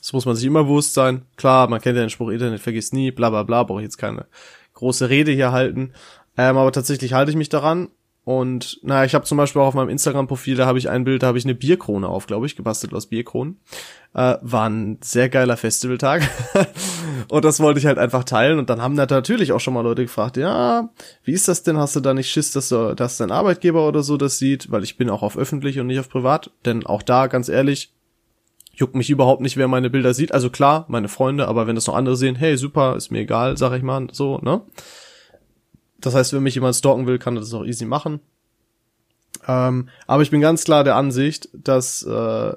Das 0.00 0.12
muss 0.12 0.26
man 0.26 0.34
sich 0.36 0.44
immer 0.44 0.64
bewusst 0.64 0.94
sein. 0.94 1.22
Klar, 1.36 1.68
man 1.68 1.80
kennt 1.80 1.96
ja 1.96 2.02
den 2.02 2.10
Spruch, 2.10 2.30
Internet 2.30 2.60
vergisst 2.60 2.92
nie, 2.94 3.10
bla 3.10 3.30
bla 3.30 3.42
bla, 3.44 3.62
brauche 3.62 3.80
ich 3.80 3.84
jetzt 3.84 3.96
keine 3.98 4.26
große 4.74 5.08
Rede 5.08 5.32
hier 5.32 5.52
halten. 5.52 5.92
Ähm, 6.36 6.56
aber 6.56 6.70
tatsächlich 6.72 7.12
halte 7.12 7.30
ich 7.30 7.36
mich 7.36 7.48
daran. 7.48 7.88
Und 8.26 8.80
naja, 8.82 9.04
ich 9.04 9.14
habe 9.14 9.24
zum 9.24 9.38
Beispiel 9.38 9.62
auch 9.62 9.68
auf 9.68 9.74
meinem 9.74 9.88
Instagram-Profil, 9.88 10.56
da 10.56 10.66
habe 10.66 10.78
ich 10.78 10.88
ein 10.88 11.04
Bild, 11.04 11.22
da 11.22 11.28
habe 11.28 11.38
ich 11.38 11.44
eine 11.44 11.54
Bierkrone 11.54 12.08
auf, 12.08 12.26
glaube 12.26 12.44
ich, 12.46 12.56
gebastelt 12.56 12.92
aus 12.92 13.06
Bierkronen. 13.06 13.60
Äh, 14.14 14.34
war 14.42 14.68
ein 14.68 14.98
sehr 15.00 15.28
geiler 15.28 15.56
Festivaltag. 15.56 16.28
und 17.28 17.44
das 17.44 17.60
wollte 17.60 17.78
ich 17.78 17.86
halt 17.86 17.98
einfach 17.98 18.24
teilen. 18.24 18.58
Und 18.58 18.68
dann 18.68 18.82
haben 18.82 18.96
da 18.96 19.06
natürlich 19.08 19.52
auch 19.52 19.60
schon 19.60 19.74
mal 19.74 19.82
Leute 19.82 20.02
gefragt, 20.02 20.36
ja, 20.38 20.90
wie 21.22 21.34
ist 21.34 21.46
das 21.46 21.62
denn? 21.62 21.76
Hast 21.76 21.94
du 21.94 22.00
da 22.00 22.14
nicht 22.14 22.28
Schiss, 22.28 22.50
dass, 22.50 22.68
du, 22.70 22.96
dass 22.96 23.16
dein 23.16 23.30
Arbeitgeber 23.30 23.86
oder 23.86 24.02
so 24.02 24.16
das 24.16 24.38
sieht? 24.38 24.72
Weil 24.72 24.82
ich 24.82 24.96
bin 24.96 25.08
auch 25.08 25.22
auf 25.22 25.38
öffentlich 25.38 25.78
und 25.78 25.86
nicht 25.86 26.00
auf 26.00 26.08
privat. 26.08 26.50
Denn 26.64 26.84
auch 26.84 27.02
da, 27.02 27.28
ganz 27.28 27.48
ehrlich, 27.48 27.92
juckt 28.74 28.96
mich 28.96 29.08
überhaupt 29.08 29.40
nicht, 29.40 29.56
wer 29.56 29.68
meine 29.68 29.88
Bilder 29.88 30.14
sieht. 30.14 30.32
Also 30.32 30.50
klar, 30.50 30.84
meine 30.88 31.06
Freunde, 31.06 31.46
aber 31.46 31.68
wenn 31.68 31.76
das 31.76 31.86
noch 31.86 31.94
andere 31.94 32.16
sehen, 32.16 32.34
hey, 32.34 32.56
super, 32.56 32.96
ist 32.96 33.12
mir 33.12 33.20
egal, 33.20 33.56
sag 33.56 33.72
ich 33.76 33.84
mal, 33.84 34.08
so, 34.10 34.38
ne? 34.38 34.62
Das 36.06 36.14
heißt, 36.14 36.32
wenn 36.32 36.44
mich 36.44 36.54
jemand 36.54 36.76
stalken 36.76 37.08
will, 37.08 37.18
kann 37.18 37.36
er 37.36 37.40
das 37.40 37.52
auch 37.52 37.64
easy 37.64 37.84
machen. 37.84 38.20
Ähm, 39.48 39.88
aber 40.06 40.22
ich 40.22 40.30
bin 40.30 40.40
ganz 40.40 40.62
klar 40.62 40.84
der 40.84 40.94
Ansicht, 40.94 41.48
dass 41.52 42.04
äh, 42.04 42.52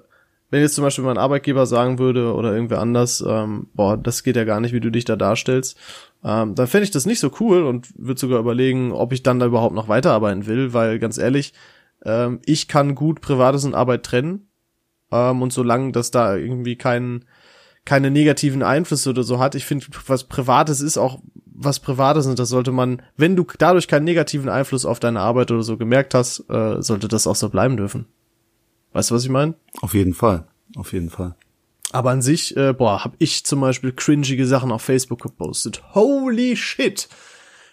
wenn 0.52 0.62
jetzt 0.62 0.76
zum 0.76 0.84
Beispiel 0.84 1.04
mein 1.04 1.18
Arbeitgeber 1.18 1.66
sagen 1.66 1.98
würde 1.98 2.36
oder 2.36 2.54
irgendwer 2.54 2.80
anders, 2.80 3.24
ähm, 3.28 3.66
boah, 3.74 3.98
das 3.98 4.22
geht 4.22 4.36
ja 4.36 4.44
gar 4.44 4.60
nicht, 4.60 4.72
wie 4.72 4.80
du 4.80 4.92
dich 4.92 5.04
da 5.04 5.16
darstellst, 5.16 5.76
ähm, 6.24 6.54
dann 6.54 6.68
fände 6.68 6.84
ich 6.84 6.92
das 6.92 7.08
nicht 7.08 7.20
so 7.20 7.32
cool 7.40 7.64
und 7.64 7.88
würde 7.98 8.20
sogar 8.20 8.40
überlegen, 8.40 8.92
ob 8.92 9.14
ich 9.14 9.24
dann 9.24 9.40
da 9.40 9.48
überhaupt 9.48 9.74
noch 9.74 9.88
weiterarbeiten 9.88 10.46
will, 10.46 10.74
weil 10.74 11.00
ganz 11.00 11.18
ehrlich, 11.18 11.54
ähm, 12.06 12.42
ich 12.46 12.68
kann 12.68 12.94
gut 12.94 13.20
Privates 13.20 13.66
und 13.66 13.74
Arbeit 13.74 14.04
trennen 14.04 14.48
ähm, 15.12 15.42
und 15.42 15.52
solange 15.52 15.92
das 15.92 16.12
da 16.12 16.36
irgendwie 16.36 16.76
keinen 16.76 17.26
keine 17.86 18.12
negativen 18.12 18.64
Einflüsse 18.64 19.10
oder 19.10 19.24
so 19.24 19.40
hat. 19.40 19.56
Ich 19.56 19.66
finde, 19.66 19.88
was 20.08 20.26
Privates 20.26 20.82
ist 20.82 20.98
auch 20.98 21.20
was 21.62 21.80
Privates 21.82 22.26
und 22.26 22.40
das 22.40 22.48
sollte 22.50 22.72
man, 22.72 23.02
wenn 23.18 23.36
du 23.36 23.46
dadurch 23.58 23.90
keinen 23.90 24.06
negativen 24.06 24.48
Einfluss 24.48 24.86
auf 24.86 25.00
deine 25.02 25.20
Arbeit 25.20 25.52
oder 25.52 25.62
so 25.64 25.76
gemerkt 25.76 26.14
hast, 26.14 26.46
äh, 26.50 26.82
sollte 26.82 27.10
das 27.10 27.28
auch 27.28 27.36
so 27.36 27.50
bleiben 27.50 27.76
dürfen. 27.76 28.06
Weißt 28.94 29.12
du, 29.12 29.16
was 29.16 29.24
ich 29.24 29.30
meine? 29.30 29.56
Auf 29.82 29.94
jeden 29.94 30.14
Fall, 30.14 30.48
auf 30.78 30.94
jeden 30.94 31.10
Fall. 31.10 31.36
Aber 31.92 32.12
an 32.12 32.22
sich, 32.22 32.56
äh, 32.56 32.72
boah, 32.74 33.04
hab 33.04 33.14
ich 33.18 33.46
zum 33.46 33.60
Beispiel 33.60 33.92
cringige 33.92 34.48
Sachen 34.48 34.72
auf 34.72 34.82
Facebook 34.84 35.22
gepostet. 35.22 35.82
Holy 35.94 36.56
shit! 36.56 37.10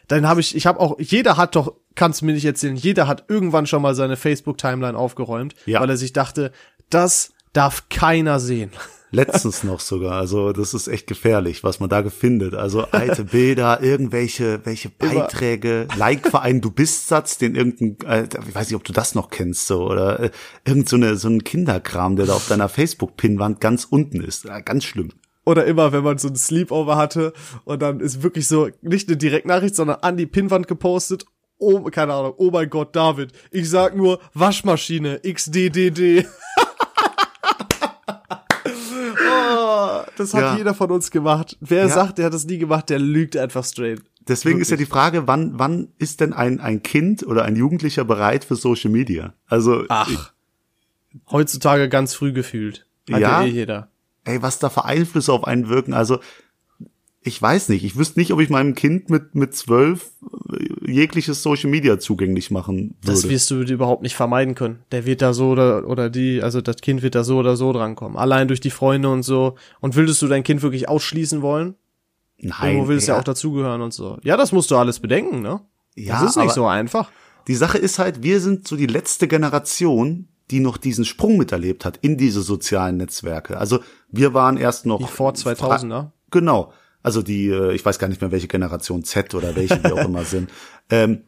Dann 0.09 0.27
habe 0.27 0.41
ich, 0.41 0.57
ich 0.57 0.67
habe 0.67 0.81
auch, 0.81 0.99
jeder 0.99 1.37
hat 1.37 1.55
doch, 1.55 1.75
kannst 1.95 2.23
du 2.23 2.27
mir 2.27 2.33
nicht 2.33 2.45
erzählen, 2.45 2.77
jeder 2.77 3.07
hat 3.07 3.27
irgendwann 3.29 3.67
schon 3.67 3.83
mal 3.83 3.95
seine 3.95 4.17
Facebook-Timeline 4.17 4.97
aufgeräumt, 4.99 5.55
Ja. 5.67 5.81
weil 5.81 5.91
er 5.91 5.97
sich 5.97 6.13
dachte, 6.13 6.51
das 6.91 7.33
darf 7.53 7.89
keiner 7.89 8.41
sehen. 8.41 8.71
Letztens 9.17 9.65
noch 9.65 9.81
sogar. 9.81 10.13
Also 10.13 10.53
das 10.53 10.75
ist 10.75 10.89
echt 10.89 11.07
gefährlich, 11.07 11.65
was 11.65 11.81
man 11.81 11.89
da 11.89 12.07
findet. 12.11 12.55
Also 12.55 12.83
alte 12.91 13.25
Bilder, 13.25 13.83
irgendwelche 13.83 14.61
welche 14.65 14.91
Beiträge, 14.91 15.89
Like 15.97 16.29
für 16.31 16.41
einen 16.41 16.61
Du 16.61 16.71
bist 16.71 17.09
Satz, 17.09 17.39
den 17.39 17.55
irgendein, 17.55 17.97
äh, 18.07 18.29
ich 18.47 18.55
weiß 18.55 18.69
nicht, 18.69 18.77
ob 18.77 18.85
du 18.85 18.93
das 18.93 19.15
noch 19.15 19.31
kennst, 19.31 19.69
so 19.69 19.87
oder 19.87 20.21
äh, 20.21 20.31
irgend 20.67 20.91
so 20.91 20.97
eine 20.97 21.17
so 21.17 21.29
ein 21.29 21.45
Kinderkram, 21.45 22.17
der 22.17 22.27
da 22.27 22.35
auf 22.35 22.47
deiner 22.47 22.69
Facebook-Pinwand 22.69 23.59
ganz 23.59 23.85
unten 23.85 24.21
ist. 24.21 24.47
Ganz 24.67 24.85
schlimm. 24.85 25.09
Oder 25.47 25.65
immer, 25.65 25.93
wenn 25.93 26.05
man 26.05 26.19
so 26.19 26.29
ein 26.29 26.37
Sleepover 26.37 26.97
hatte 26.97 27.33
und 27.65 27.81
dann 27.81 28.01
ist 28.01 28.23
wirklich 28.23 28.47
so 28.47 28.69
nicht 28.83 29.09
eine 29.09 29.17
Direktnachricht, 29.17 29.77
sondern 29.77 30.01
an 30.03 30.19
die 30.19 30.27
Pinnwand 30.27 30.69
gepostet. 30.69 31.25
Oh, 31.59 31.81
keine 31.85 32.13
Ahnung, 32.13 32.35
oh 32.37 32.51
mein 32.51 32.69
Gott, 32.69 32.95
David. 32.95 33.33
Ich 33.51 33.71
sag 33.71 33.97
nur 33.97 34.21
Waschmaschine, 34.35 35.21
XDDD. 35.21 36.27
Das 40.17 40.35
hat 40.35 40.41
Ja. 40.43 40.57
jeder 40.57 40.75
von 40.75 40.91
uns 40.91 41.11
gemacht. 41.11 41.57
Wer 41.61 41.87
Ja. 41.87 41.89
sagt, 41.89 42.19
der 42.19 42.27
hat 42.27 42.35
das 42.35 42.45
nie 42.45 42.59
gemacht, 42.59 42.89
der 42.91 42.99
lügt 42.99 43.37
einfach 43.37 43.65
straight. 43.65 44.03
Deswegen 44.29 44.61
ist 44.61 44.71
ja 44.73 44.77
die 44.77 44.87
Frage, 44.87 45.29
wann 45.29 45.59
wann 45.59 45.89
ist 45.99 46.21
denn 46.21 46.33
ein 46.33 46.59
ein 46.61 46.83
Kind 46.83 47.25
oder 47.25 47.45
ein 47.45 47.55
Jugendlicher 47.55 48.05
bereit 48.05 48.45
für 48.45 48.57
Social 48.57 48.91
Media? 48.91 49.35
Also 49.47 49.85
Ach. 49.89 50.33
Heutzutage 51.31 51.89
ganz 51.89 52.15
früh 52.15 52.33
gefühlt. 52.33 52.87
Hat 53.11 53.21
Ja. 53.21 53.41
ja 53.43 53.47
eh 53.47 53.51
jeder. 53.51 53.89
ey, 54.25 54.43
was 54.43 54.59
da 54.59 54.69
für 54.69 54.85
Einflüsse 54.85 55.33
auf 55.33 55.45
einen 55.45 55.69
wirken. 55.69 55.95
Also 55.95 56.19
ich 57.21 57.41
weiß 57.41 57.69
nicht. 57.69 57.85
Ich 57.85 57.97
wüsste 57.97 58.19
nicht, 58.19 58.33
ob 58.33 58.41
ich 58.41 58.51
meinem 58.51 58.75
Kind 58.75 59.09
mit 59.11 59.35
mit 59.37 59.55
zwölf 59.55 60.11
jegliches 60.87 61.43
Social 61.43 61.71
Media 61.71 61.99
zugänglich 61.99 62.51
machen 62.51 62.95
würde. 63.03 63.13
Das 63.13 63.29
wirst 63.29 63.51
du 63.51 63.63
überhaupt 63.63 64.03
nicht 64.03 64.15
vermeiden 64.15 64.55
können. 64.55 64.81
Der 64.93 65.05
wird 65.07 65.23
da 65.23 65.33
so 65.35 65.49
oder, 65.51 65.87
oder 65.89 66.11
die, 66.11 66.43
also 66.43 66.61
das 66.61 66.77
Kind 66.77 67.03
wird 67.03 67.15
da 67.15 67.25
so 67.25 67.39
oder 67.39 67.57
so 67.57 67.73
drankommen. 67.73 68.17
Allein 68.17 68.49
durch 68.49 68.61
die 68.61 68.71
Freunde 68.71 69.09
und 69.09 69.23
so. 69.23 69.57
Und 69.81 69.97
würdest 69.97 70.23
du 70.23 70.29
dein 70.29 70.43
Kind 70.45 70.63
wirklich 70.63 70.89
ausschließen 70.89 71.43
wollen? 71.43 71.75
Nein, 72.39 72.73
Irgendwo 72.73 72.89
will 72.89 72.99
es 72.99 73.07
ja 73.07 73.19
auch 73.19 73.25
dazugehören 73.25 73.81
und 73.81 73.93
so. 73.95 74.19
Ja, 74.23 74.37
das 74.37 74.53
musst 74.53 74.71
du 74.71 74.77
alles 74.77 75.01
bedenken, 75.01 75.41
ne? 75.41 75.61
Ja, 75.95 76.21
das 76.21 76.31
ist 76.31 76.37
nicht 76.37 76.45
aber- 76.45 76.53
so 76.55 76.67
einfach. 76.67 77.11
Die 77.49 77.55
Sache 77.55 77.79
ist 77.79 77.99
halt, 77.99 78.23
wir 78.23 78.41
sind 78.41 78.67
so 78.69 78.77
die 78.77 78.87
letzte 78.87 79.29
Generation, 79.29 80.29
die 80.51 80.61
noch 80.61 80.77
diesen 80.77 81.05
Sprung 81.05 81.37
miterlebt 81.39 81.85
hat 81.85 81.99
in 82.03 82.19
diese 82.19 82.43
sozialen 82.43 82.99
Netzwerke. 82.99 83.57
Also 83.59 83.81
wir 84.11 84.35
waren 84.35 84.57
erst 84.57 84.85
noch 84.87 84.99
Die 84.99 85.05
vor 85.05 85.33
2000er. 85.33 86.11
Genau. 86.31 86.73
Also 87.07 87.23
die, 87.23 87.49
äh, 87.49 87.73
ich 87.75 87.85
weiß 87.85 87.99
gar 87.99 88.09
nicht 88.09 88.21
mehr, 88.21 88.33
welche 88.33 88.49
Generation 88.49 89.05
Z 89.05 89.35
oder 89.35 89.55
welche 89.55 89.79
die 89.79 89.93
auch 89.93 90.05
immer 90.05 90.25
sind. 90.35 90.51
Ähm, 90.91 91.23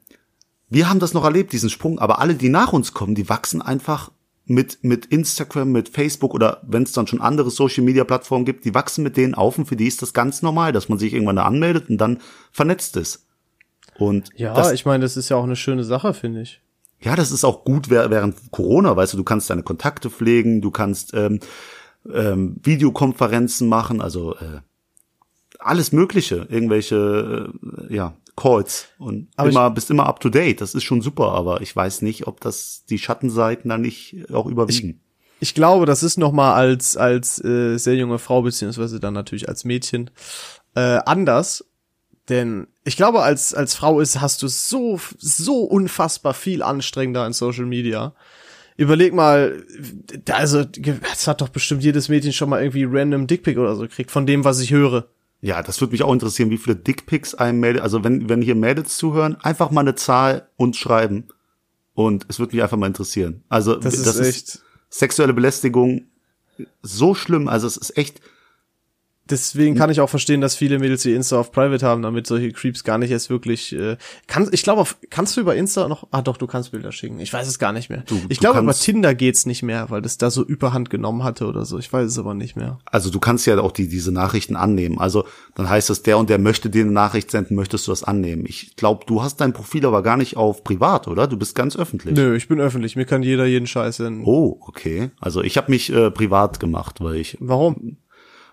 wir 0.69 0.91
haben 0.91 0.99
das 0.99 1.15
noch 1.15 1.25
erlebt, 1.25 1.53
diesen 1.53 1.71
Sprung, 1.71 1.99
aber 2.01 2.19
alle, 2.19 2.35
die 2.35 2.49
nach 2.49 2.73
uns 2.73 2.93
kommen, 2.93 3.15
die 3.15 3.29
wachsen 3.29 3.63
einfach 3.63 4.11
mit, 4.45 4.79
mit 4.83 5.07
Instagram, 5.07 5.71
mit 5.71 5.89
Facebook 5.91 6.35
oder 6.35 6.61
wenn 6.67 6.83
es 6.83 6.93
dann 6.93 7.07
schon 7.07 7.21
andere 7.21 7.51
Social 7.51 7.85
Media 7.85 8.03
Plattformen 8.05 8.45
gibt, 8.45 8.65
die 8.65 8.75
wachsen 8.75 9.05
mit 9.05 9.17
denen 9.17 9.35
auf 9.35 9.57
und 9.57 9.67
für 9.67 9.77
die 9.77 9.87
ist 9.87 10.03
das 10.03 10.13
ganz 10.13 10.43
normal, 10.43 10.73
dass 10.73 10.89
man 10.89 10.99
sich 10.99 11.13
irgendwann 11.15 11.37
da 11.37 11.45
anmeldet 11.45 11.89
und 11.91 11.99
dann 11.99 12.19
vernetzt 12.51 12.97
ist. 12.97 13.27
Und 13.99 14.31
Ja, 14.37 14.55
das, 14.55 14.73
ich 14.73 14.85
meine, 14.85 15.03
das 15.03 15.17
ist 15.17 15.29
ja 15.29 15.37
auch 15.37 15.45
eine 15.45 15.57
schöne 15.57 15.85
Sache, 15.85 16.13
finde 16.13 16.41
ich. 16.43 16.61
ja, 17.01 17.15
das 17.15 17.31
ist 17.31 17.45
auch 17.45 17.65
gut 17.65 17.89
wäh- 17.89 18.11
während 18.11 18.51
Corona, 18.51 18.97
weißt 18.97 19.13
du, 19.13 19.17
du 19.19 19.25
kannst 19.25 19.49
deine 19.51 19.63
Kontakte 19.63 20.11
pflegen, 20.11 20.61
du 20.61 20.71
kannst 20.71 21.15
ähm, 21.15 21.39
ähm, 22.13 22.57
Videokonferenzen 22.63 23.69
machen, 23.69 24.01
also 24.01 24.35
äh, 24.37 24.61
alles 25.59 25.93
Mögliche, 25.93 26.47
irgendwelche 26.49 27.53
äh, 27.89 27.95
ja 27.95 28.15
Calls 28.37 28.87
und 28.99 29.29
Aber 29.37 29.51
immer 29.51 29.71
bist 29.71 29.91
immer 29.91 30.07
up 30.07 30.21
to 30.21 30.29
date. 30.29 30.61
Das 30.61 30.75
ist 30.75 30.85
schon 30.85 31.03
super, 31.03 31.33
aber 31.33 31.61
ich 31.61 31.75
weiß 31.75 32.03
nicht, 32.03 32.27
ob 32.27 32.41
das 32.41 32.85
die 32.89 32.99
Schattenseiten 32.99 33.69
da 33.69 33.79
nicht 33.79 34.31
auch 34.33 34.47
überwiegen. 34.47 35.01
Ich 35.41 35.55
glaube, 35.55 35.87
das 35.87 36.03
ist 36.03 36.19
noch 36.19 36.33
mal 36.33 36.55
als 36.55 36.97
als 36.97 37.43
äh, 37.45 37.77
sehr 37.79 37.97
junge 37.97 38.19
Frau 38.19 38.43
beziehungsweise 38.43 39.01
dann 39.01 39.15
natürlich 39.15 39.49
als 39.49 39.65
Mädchen 39.65 40.11
äh, 40.75 41.01
anders, 41.05 41.65
denn 42.29 42.69
ich 42.85 42.97
glaube, 42.97 43.23
als 43.23 43.55
als 43.55 43.75
Frau 43.75 44.01
ist 44.01 44.21
hast 44.21 44.43
du 44.43 44.49
so 44.49 45.01
so 45.19 45.65
unfassbar 45.65 46.35
viel 46.35 46.63
anstrengender 46.63 47.27
in 47.27 47.33
Social 47.33 47.67
Media. 47.67 48.15
Überleg 48.77 49.13
mal, 49.13 49.65
also 50.31 50.65
es 51.13 51.27
hat 51.27 51.41
doch 51.41 51.49
bestimmt 51.49 51.83
jedes 51.83 52.09
Mädchen 52.09 52.33
schon 52.33 52.49
mal 52.49 52.63
irgendwie 52.63 52.85
random 52.85 53.27
Dickpick 53.27 53.59
oder 53.59 53.75
so 53.75 53.83
gekriegt 53.83 54.13
von 54.13 54.25
dem, 54.25 54.45
was 54.45 54.61
ich 54.61 54.71
höre. 54.71 55.09
Ja, 55.41 55.63
das 55.63 55.81
würde 55.81 55.93
mich 55.93 56.03
auch 56.03 56.13
interessieren, 56.13 56.51
wie 56.51 56.59
viele 56.59 56.77
Dickpics 56.77 57.35
einem 57.35 57.61
Mädel, 57.61 57.81
also 57.81 58.03
wenn 58.03 58.29
wenn 58.29 58.43
hier 58.43 58.57
Mädels 58.57 58.97
zuhören, 58.97 59.37
einfach 59.37 59.71
mal 59.71 59.83
eine 59.83 59.95
Zahl 59.95 60.49
uns 60.57 60.77
schreiben 60.77 61.29
und 61.95 62.27
es 62.29 62.39
würde 62.39 62.57
mich 62.57 62.63
einfach 62.63 62.77
mal 62.77 62.89
interessieren. 62.89 63.45
Also 63.49 63.77
Das 63.77 63.95
ist 63.95 64.19
echt 64.19 64.63
sexuelle 64.91 65.33
Belästigung 65.33 66.07
so 66.83 67.15
schlimm. 67.15 67.49
Also 67.49 67.67
es 67.67 67.77
ist 67.77 67.97
echt, 67.97 68.21
deswegen 69.31 69.75
kann 69.77 69.91
ich 69.91 70.01
auch 70.01 70.09
verstehen, 70.11 70.41
dass 70.41 70.55
viele 70.55 70.79
Mädels 70.79 71.05
ihr 71.05 71.15
Insta 71.17 71.39
auf 71.39 71.53
Private 71.53 71.85
haben, 71.87 72.03
damit 72.03 72.27
solche 72.27 72.53
Creeps 72.53 72.85
gar 72.85 72.99
nicht 72.99 73.11
erst 73.11 73.31
wirklich. 73.31 73.73
Äh, 73.73 73.97
kann, 74.27 74.49
ich 74.53 74.63
glaube, 74.63 74.85
kannst 75.11 75.37
du 75.37 75.41
über 75.41 75.55
Insta 75.57 75.89
noch? 75.89 76.07
Ah, 76.11 76.23
doch, 76.23 76.37
du 76.37 76.47
kannst 76.47 76.73
Bilder 76.73 76.93
schicken. 76.93 77.21
Ich 77.21 77.33
weiß 77.33 77.47
es 77.47 77.59
gar 77.59 77.73
nicht 77.73 77.91
mehr. 77.91 78.03
Du- 78.07 78.21
ich 78.29 78.41
glaube, 78.41 78.61
über 78.61 78.73
Tinder 78.75 79.15
geht's 79.15 79.47
nicht 79.47 79.63
mehr, 79.63 79.91
weil 79.91 80.03
das 80.03 80.19
da 80.19 80.31
so 80.31 80.45
Überhand 80.45 80.91
genommen 80.91 81.25
hatte 81.25 81.47
oder 81.47 81.65
so. 81.65 81.79
Ich 81.79 81.93
weiß 81.93 82.07
es 82.11 82.19
aber 82.19 82.35
nicht 82.35 82.57
mehr. 82.57 82.79
Also 82.87 83.11
du 83.11 83.21
kannst 83.21 83.47
ja 83.47 83.59
auch 83.61 83.73
die, 83.73 83.89
diese 83.89 84.13
Nachrichten 84.13 84.57
annehmen. 84.57 84.99
Also 84.99 85.25
dann 85.55 85.69
heißt 85.69 85.91
es, 85.91 86.03
der 86.03 86.19
und 86.19 86.31
der 86.31 86.39
möchte 86.39 86.71
dir 86.71 86.83
eine 86.83 86.93
Nachricht 86.93 87.31
senden, 87.31 87.55
möchtest 87.57 87.87
du 87.87 87.93
das 87.93 88.05
annehmen? 88.05 88.45
Ich 88.47 88.77
glaube, 88.77 89.05
du 89.07 89.23
hast 89.23 89.41
dein 89.41 89.53
Profil 89.53 89.85
aber 89.87 90.03
gar 90.03 90.17
nicht 90.17 90.37
auf 90.37 90.65
privat, 90.65 91.09
oder? 91.09 91.27
Du 91.27 91.37
bist 91.37 91.55
ganz 91.55 91.77
öffentlich. 91.77 92.15
Nö, 92.17 92.37
ich 92.37 92.49
bin 92.49 92.61
öffentlich. 92.61 92.97
Mir 92.97 93.05
kann 93.05 93.23
jeder 93.23 93.47
jeden 93.47 93.67
Scheiß 93.67 93.97
senden. 93.99 94.25
Oh, 94.25 94.59
okay. 94.67 95.11
Also 95.21 95.43
ich 95.43 95.57
habe 95.57 95.71
mich 95.71 95.93
äh, 95.93 96.11
privat 96.11 96.61
gemacht, 96.61 97.01
weil 97.01 97.17
ich 97.17 97.37
Warum? 97.41 97.97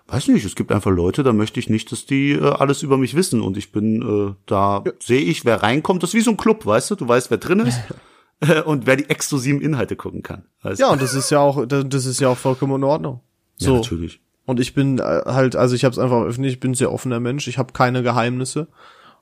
Weiß 0.08 0.28
nicht, 0.28 0.44
es 0.44 0.54
gibt 0.54 0.72
einfach 0.72 0.90
Leute, 0.90 1.22
da 1.22 1.32
möchte 1.32 1.60
ich 1.60 1.68
nicht, 1.68 1.90
dass 1.92 2.06
die 2.06 2.32
äh, 2.32 2.42
alles 2.42 2.82
über 2.82 2.96
mich 2.96 3.14
wissen 3.14 3.40
und 3.40 3.56
ich 3.56 3.72
bin 3.72 4.02
äh, 4.02 4.34
da 4.46 4.84
sehe 5.00 5.20
ich, 5.20 5.44
wer 5.44 5.62
reinkommt, 5.62 6.02
das 6.02 6.10
ist 6.10 6.14
wie 6.14 6.20
so 6.20 6.30
ein 6.30 6.36
Club, 6.36 6.64
weißt 6.66 6.90
du? 6.90 6.94
Du 6.94 7.08
weißt, 7.08 7.30
wer 7.30 7.38
drin 7.38 7.60
ist 7.60 7.80
äh, 8.40 8.62
und 8.62 8.86
wer 8.86 8.96
die 8.96 9.08
exklusiven 9.10 9.60
Inhalte 9.60 9.96
gucken 9.96 10.22
kann. 10.22 10.44
Weißt? 10.62 10.80
Ja, 10.80 10.90
und 10.90 11.02
das 11.02 11.14
ist 11.14 11.30
ja 11.30 11.40
auch, 11.40 11.66
das 11.66 12.06
ist 12.06 12.20
ja 12.20 12.28
auch 12.28 12.38
vollkommen 12.38 12.76
in 12.76 12.84
Ordnung. 12.84 13.20
ja, 13.58 13.66
So. 13.68 13.76
natürlich. 13.76 14.20
Und 14.44 14.60
ich 14.60 14.74
bin 14.74 14.98
äh, 14.98 15.02
halt, 15.02 15.56
also 15.56 15.74
ich 15.74 15.84
habe 15.84 15.92
es 15.92 15.98
einfach 15.98 16.22
öffentlich, 16.22 16.54
ich 16.54 16.60
bin 16.60 16.70
ein 16.70 16.74
sehr 16.74 16.92
offener 16.92 17.18
Mensch, 17.18 17.48
ich 17.48 17.58
habe 17.58 17.72
keine 17.72 18.02
Geheimnisse. 18.02 18.68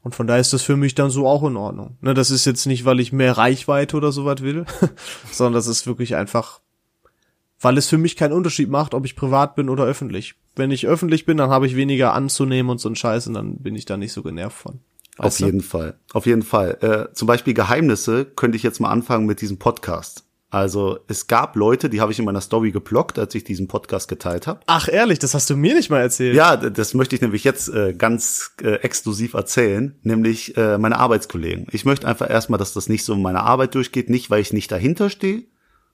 Und 0.03 0.15
von 0.15 0.27
daher 0.27 0.43
ist 0.43 0.53
das 0.53 0.61
für 0.61 0.77
mich 0.77 0.95
dann 0.95 1.09
so 1.09 1.27
auch 1.27 1.43
in 1.45 1.57
Ordnung. 1.57 1.97
Ne, 2.03 2.13
das 2.13 2.31
ist 2.31 2.45
jetzt 2.45 2.67
nicht, 2.67 2.85
weil 2.85 3.01
ich 3.01 3.11
mehr 3.15 3.39
Reichweite 3.39 3.97
oder 3.97 4.13
sowas 4.13 4.43
will, 4.43 4.67
sondern 5.33 5.55
das 5.55 5.67
ist 5.67 5.87
wirklich 5.87 6.15
einfach, 6.15 6.61
weil 7.65 7.79
es 7.79 7.89
für 7.89 7.99
mich 7.99 8.17
keinen 8.17 8.33
Unterschied 8.33 8.69
macht, 8.69 8.95
ob 8.95 9.05
ich 9.05 9.17
privat 9.17 9.57
bin 9.57 9.69
oder 9.69 9.85
öffentlich. 9.85 10.35
Wenn 10.55 10.71
ich 10.71 10.87
öffentlich 10.87 11.25
bin, 11.25 11.39
dann 11.39 11.51
habe 11.51 11.67
ich 11.67 11.77
weniger 11.77 12.13
anzunehmen 12.13 12.71
und 12.71 12.79
so 12.79 12.89
ein 12.89 12.97
Scheiß 12.97 13.27
und 13.27 13.35
dann 13.35 13.57
bin 13.57 13.75
ich 13.75 13.87
da 13.87 13.97
nicht 13.97 14.13
so 14.13 14.23
genervt 14.23 14.57
von. 14.57 14.81
Auf 15.17 15.27
Weißt 15.27 15.41
du? 15.41 15.47
jeden 15.47 15.61
Fall. 15.61 15.99
Auf 16.13 16.27
jeden 16.27 16.43
Fall. 16.43 16.79
Äh, 16.81 17.15
zum 17.15 17.27
Beispiel 17.27 17.55
Geheimnisse 17.55 18.25
könnte 18.25 18.57
ich 18.57 18.63
jetzt 18.63 18.81
mal 18.81 18.91
anfangen 18.91 19.27
mit 19.27 19.41
diesem 19.41 19.59
Podcast. 19.59 20.25
Also 20.51 21.01
es 21.09 21.27
gab 21.27 21.57
Leute, 21.57 21.91
die 21.91 22.01
habe 22.01 22.13
ich 22.13 22.19
in 22.21 22.25
meiner 22.25 22.41
Story 22.41 22.71
geblockt, 22.71 23.19
als 23.19 23.35
ich 23.35 23.43
diesen 23.43 23.67
Podcast 23.67 24.07
geteilt 24.07 24.47
habe. 24.47 24.61
Ach 24.67 24.89
ehrlich, 24.89 25.19
das 25.19 25.35
hast 25.35 25.51
du 25.51 25.57
mir 25.57 25.75
nicht 25.75 25.91
mal 25.91 26.01
erzählt. 26.01 26.37
Ja, 26.37 26.57
das 26.57 26.95
möchte 26.95 27.17
ich 27.17 27.23
nämlich 27.23 27.43
jetzt 27.43 27.69
äh, 27.71 27.93
ganz 27.93 28.53
äh, 28.63 28.75
exklusiv 28.75 29.35
erzählen, 29.35 29.99
nämlich 30.03 30.57
äh, 30.57 30.79
meine 30.79 30.99
Arbeitskollegen. 30.99 31.67
Ich 31.73 31.85
möchte 31.85 32.07
einfach 32.07 32.31
erstmal, 32.31 32.59
dass 32.59 32.73
das 32.73 32.89
nicht 32.89 33.05
so 33.05 33.15
in 33.15 33.23
meiner 33.23 33.43
Arbeit 33.43 33.75
durchgeht, 33.75 34.11
nicht 34.11 34.31
weil 34.31 34.43
ich 34.43 34.53
nicht 34.53 34.71
dahinter 34.71 35.11
stehe, 35.11 35.43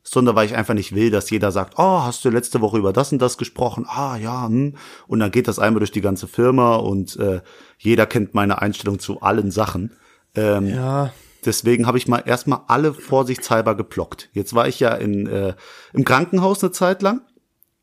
sondern 0.03 0.35
weil 0.37 0.47
ich 0.47 0.57
einfach 0.57 0.75
nicht 0.75 0.95
will, 0.95 1.11
dass 1.11 1.31
jeder 1.31 1.53
sagt, 1.53 1.75
oh, 1.77 2.03
hast 2.03 2.25
du 2.25 2.31
letzte 2.31 2.61
Woche 2.61 2.79
über 2.79 2.93
das 2.93 3.13
und 3.13 3.21
das 3.21 3.39
gesprochen? 3.39 3.87
Ah, 3.89 4.17
ja, 4.17 4.47
hm. 4.47 4.75
Und 5.07 5.21
dann 5.21 5.31
geht 5.31 5.49
das 5.49 5.59
einmal 5.59 5.81
durch 5.81 5.93
die 5.93 6.01
ganze 6.01 6.27
Firma 6.27 6.77
und 6.77 7.17
äh, 7.17 7.41
jeder 7.79 8.07
kennt 8.07 8.35
meine 8.35 8.63
Einstellung 8.63 8.99
zu 8.99 9.21
allen 9.21 9.51
Sachen. 9.51 9.93
Ähm, 10.35 10.67
Ja, 10.67 11.13
Deswegen 11.45 11.87
habe 11.87 11.99
ich 11.99 12.09
mal 12.09 12.23
erstmal 12.25 12.61
alle 12.67 12.93
vorsichtshalber 12.93 13.75
geblockt. 13.75 14.29
Jetzt 14.33 14.55
war 14.55 14.69
ich 14.69 14.81
ja 14.81 14.95
in, 14.95 15.27
äh, 15.27 15.55
im 15.93 16.05
Krankenhaus 16.05 16.63
eine 16.63 16.73
Zeit 16.73 17.03
lang 17.03 17.23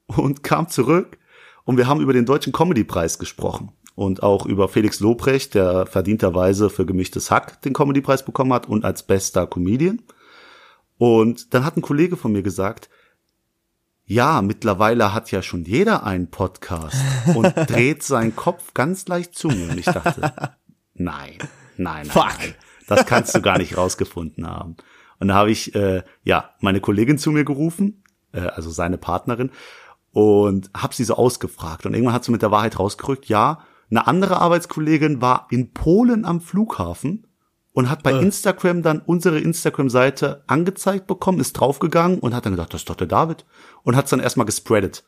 und 0.07 0.43
kam 0.43 0.69
zurück 0.69 1.17
und 1.65 1.77
wir 1.77 1.87
haben 1.87 2.01
über 2.01 2.13
den 2.13 2.25
Deutschen 2.25 2.53
Comedypreis 2.53 3.19
gesprochen 3.19 3.71
und 3.95 4.21
auch 4.21 4.45
über 4.45 4.69
Felix 4.69 4.99
Lobrecht, 4.99 5.55
der 5.55 5.87
verdienterweise 5.87 6.69
für 6.69 6.85
gemischtes 6.85 7.31
Hack 7.31 7.61
den 7.63 7.73
Comedypreis 7.73 8.23
bekommen 8.23 8.53
hat 8.53 8.67
und 8.67 8.85
als 8.85 9.03
bester 9.03 9.47
Comedian. 9.47 10.01
Und 10.97 11.53
dann 11.53 11.63
hat 11.63 11.77
ein 11.77 11.81
Kollege 11.81 12.17
von 12.17 12.31
mir 12.31 12.43
gesagt, 12.43 12.89
ja, 14.05 14.41
mittlerweile 14.41 15.13
hat 15.13 15.31
ja 15.31 15.41
schon 15.41 15.65
jeder 15.65 16.05
einen 16.05 16.29
Podcast 16.29 16.97
und 17.35 17.53
dreht 17.67 18.03
seinen 18.03 18.35
Kopf 18.35 18.73
ganz 18.73 19.07
leicht 19.07 19.35
zu 19.35 19.49
mir. 19.49 19.69
Und 19.69 19.77
ich 19.77 19.85
dachte, 19.85 20.21
nein, 20.93 21.37
nein, 21.37 21.37
nein, 21.77 22.05
Fuck. 22.05 22.25
nein. 22.39 22.55
Das 22.87 23.05
kannst 23.05 23.35
du 23.35 23.41
gar 23.41 23.57
nicht 23.57 23.75
rausgefunden 23.75 24.47
haben. 24.47 24.77
Und 25.19 25.27
da 25.27 25.35
habe 25.35 25.51
ich 25.51 25.75
äh, 25.75 26.03
ja 26.23 26.51
meine 26.61 26.79
Kollegin 26.79 27.17
zu 27.17 27.31
mir 27.31 27.43
gerufen, 27.43 28.03
äh, 28.31 28.39
also 28.39 28.69
seine 28.69 28.97
Partnerin, 28.97 29.51
und 30.11 30.71
habe 30.75 30.95
sie 30.95 31.03
so 31.03 31.15
ausgefragt. 31.15 31.85
Und 31.85 31.93
irgendwann 31.93 32.13
hat 32.13 32.23
sie 32.23 32.31
mit 32.31 32.41
der 32.41 32.51
Wahrheit 32.51 32.79
rausgerückt, 32.79 33.25
ja, 33.25 33.59
eine 33.89 34.07
andere 34.07 34.39
Arbeitskollegin 34.39 35.21
war 35.21 35.47
in 35.49 35.73
Polen 35.73 36.25
am 36.25 36.41
Flughafen 36.41 37.26
und 37.77 37.91
hat 37.91 38.01
bei 38.01 38.11
Äh. 38.11 38.21
Instagram 38.23 38.81
dann 38.81 39.03
unsere 39.05 39.37
Instagram-Seite 39.39 40.41
angezeigt 40.47 41.05
bekommen, 41.05 41.39
ist 41.39 41.53
draufgegangen 41.53 42.17
und 42.17 42.33
hat 42.33 42.43
dann 42.47 42.53
gedacht, 42.53 42.73
das 42.73 42.81
ist 42.81 42.89
doch 42.89 42.95
der 42.95 43.05
David. 43.05 43.45
Und 43.83 43.95
hat 43.95 44.05
es 44.05 44.09
dann 44.09 44.19
erstmal 44.19 44.47
gespreadet. 44.47 45.03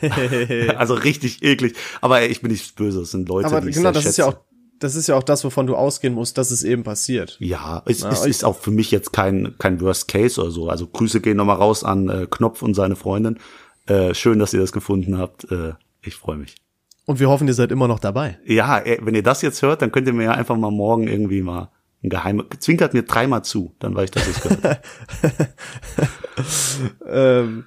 also 0.76 0.94
richtig 0.94 1.42
eklig. 1.42 1.74
Aber 2.00 2.20
ey, 2.20 2.28
ich 2.28 2.40
bin 2.42 2.52
nicht 2.52 2.76
böse, 2.76 3.00
das 3.00 3.10
sind 3.10 3.28
Leute, 3.28 3.48
aber 3.48 3.60
die 3.60 3.70
ich 3.70 3.74
genau, 3.74 3.86
sehr 3.88 3.92
das 3.92 4.02
schätze. 4.04 4.10
ist 4.10 4.16
ja 4.18 4.26
auch, 4.28 4.36
das 4.78 4.94
ist 4.94 5.06
ja 5.08 5.16
auch 5.16 5.22
das, 5.24 5.42
wovon 5.44 5.66
du 5.66 5.74
ausgehen 5.74 6.14
musst, 6.14 6.38
dass 6.38 6.52
es 6.52 6.62
eben 6.62 6.84
passiert. 6.84 7.36
Ja, 7.40 7.82
es, 7.86 8.02
Ja, 8.02 8.10
es 8.10 8.22
ich- 8.22 8.30
ist 8.30 8.44
auch 8.44 8.56
für 8.56 8.70
mich 8.70 8.92
jetzt 8.92 9.12
kein, 9.12 9.54
kein 9.58 9.80
Worst 9.80 10.06
Case 10.06 10.40
oder 10.40 10.52
so. 10.52 10.68
Also 10.68 10.86
Grüße 10.86 11.20
gehen 11.20 11.36
nochmal 11.36 11.56
raus 11.56 11.82
an 11.82 12.08
äh, 12.08 12.26
Knopf 12.30 12.62
und 12.62 12.74
seine 12.74 12.94
Freundin. 12.94 13.38
Äh, 13.86 14.14
schön, 14.14 14.38
dass 14.38 14.52
ihr 14.54 14.60
das 14.60 14.70
gefunden 14.72 15.18
habt. 15.18 15.50
Äh, 15.50 15.72
ich 16.02 16.14
freue 16.14 16.36
mich. 16.36 16.54
Und 17.06 17.20
wir 17.20 17.28
hoffen, 17.28 17.46
ihr 17.46 17.54
seid 17.54 17.70
immer 17.70 17.88
noch 17.88 18.00
dabei. 18.00 18.38
Ja, 18.44 18.78
äh, 18.78 18.98
wenn 19.02 19.14
ihr 19.14 19.22
das 19.22 19.42
jetzt 19.42 19.60
hört, 19.62 19.82
dann 19.82 19.92
könnt 19.92 20.06
ihr 20.06 20.14
mir 20.14 20.24
ja 20.24 20.32
einfach 20.32 20.56
mal 20.56 20.70
morgen 20.70 21.06
irgendwie 21.06 21.42
mal 21.42 21.70
ein 22.02 22.10
geheime, 22.10 22.44
zwinkert 22.58 22.94
mir 22.94 23.02
dreimal 23.02 23.42
zu, 23.44 23.74
dann 23.78 23.94
weiß 23.94 24.04
ich, 24.04 24.10
dass 24.10 24.28
ich 24.28 24.40
gehört 24.40 24.64
habe. 24.64 24.80
Ähm, 27.08 27.64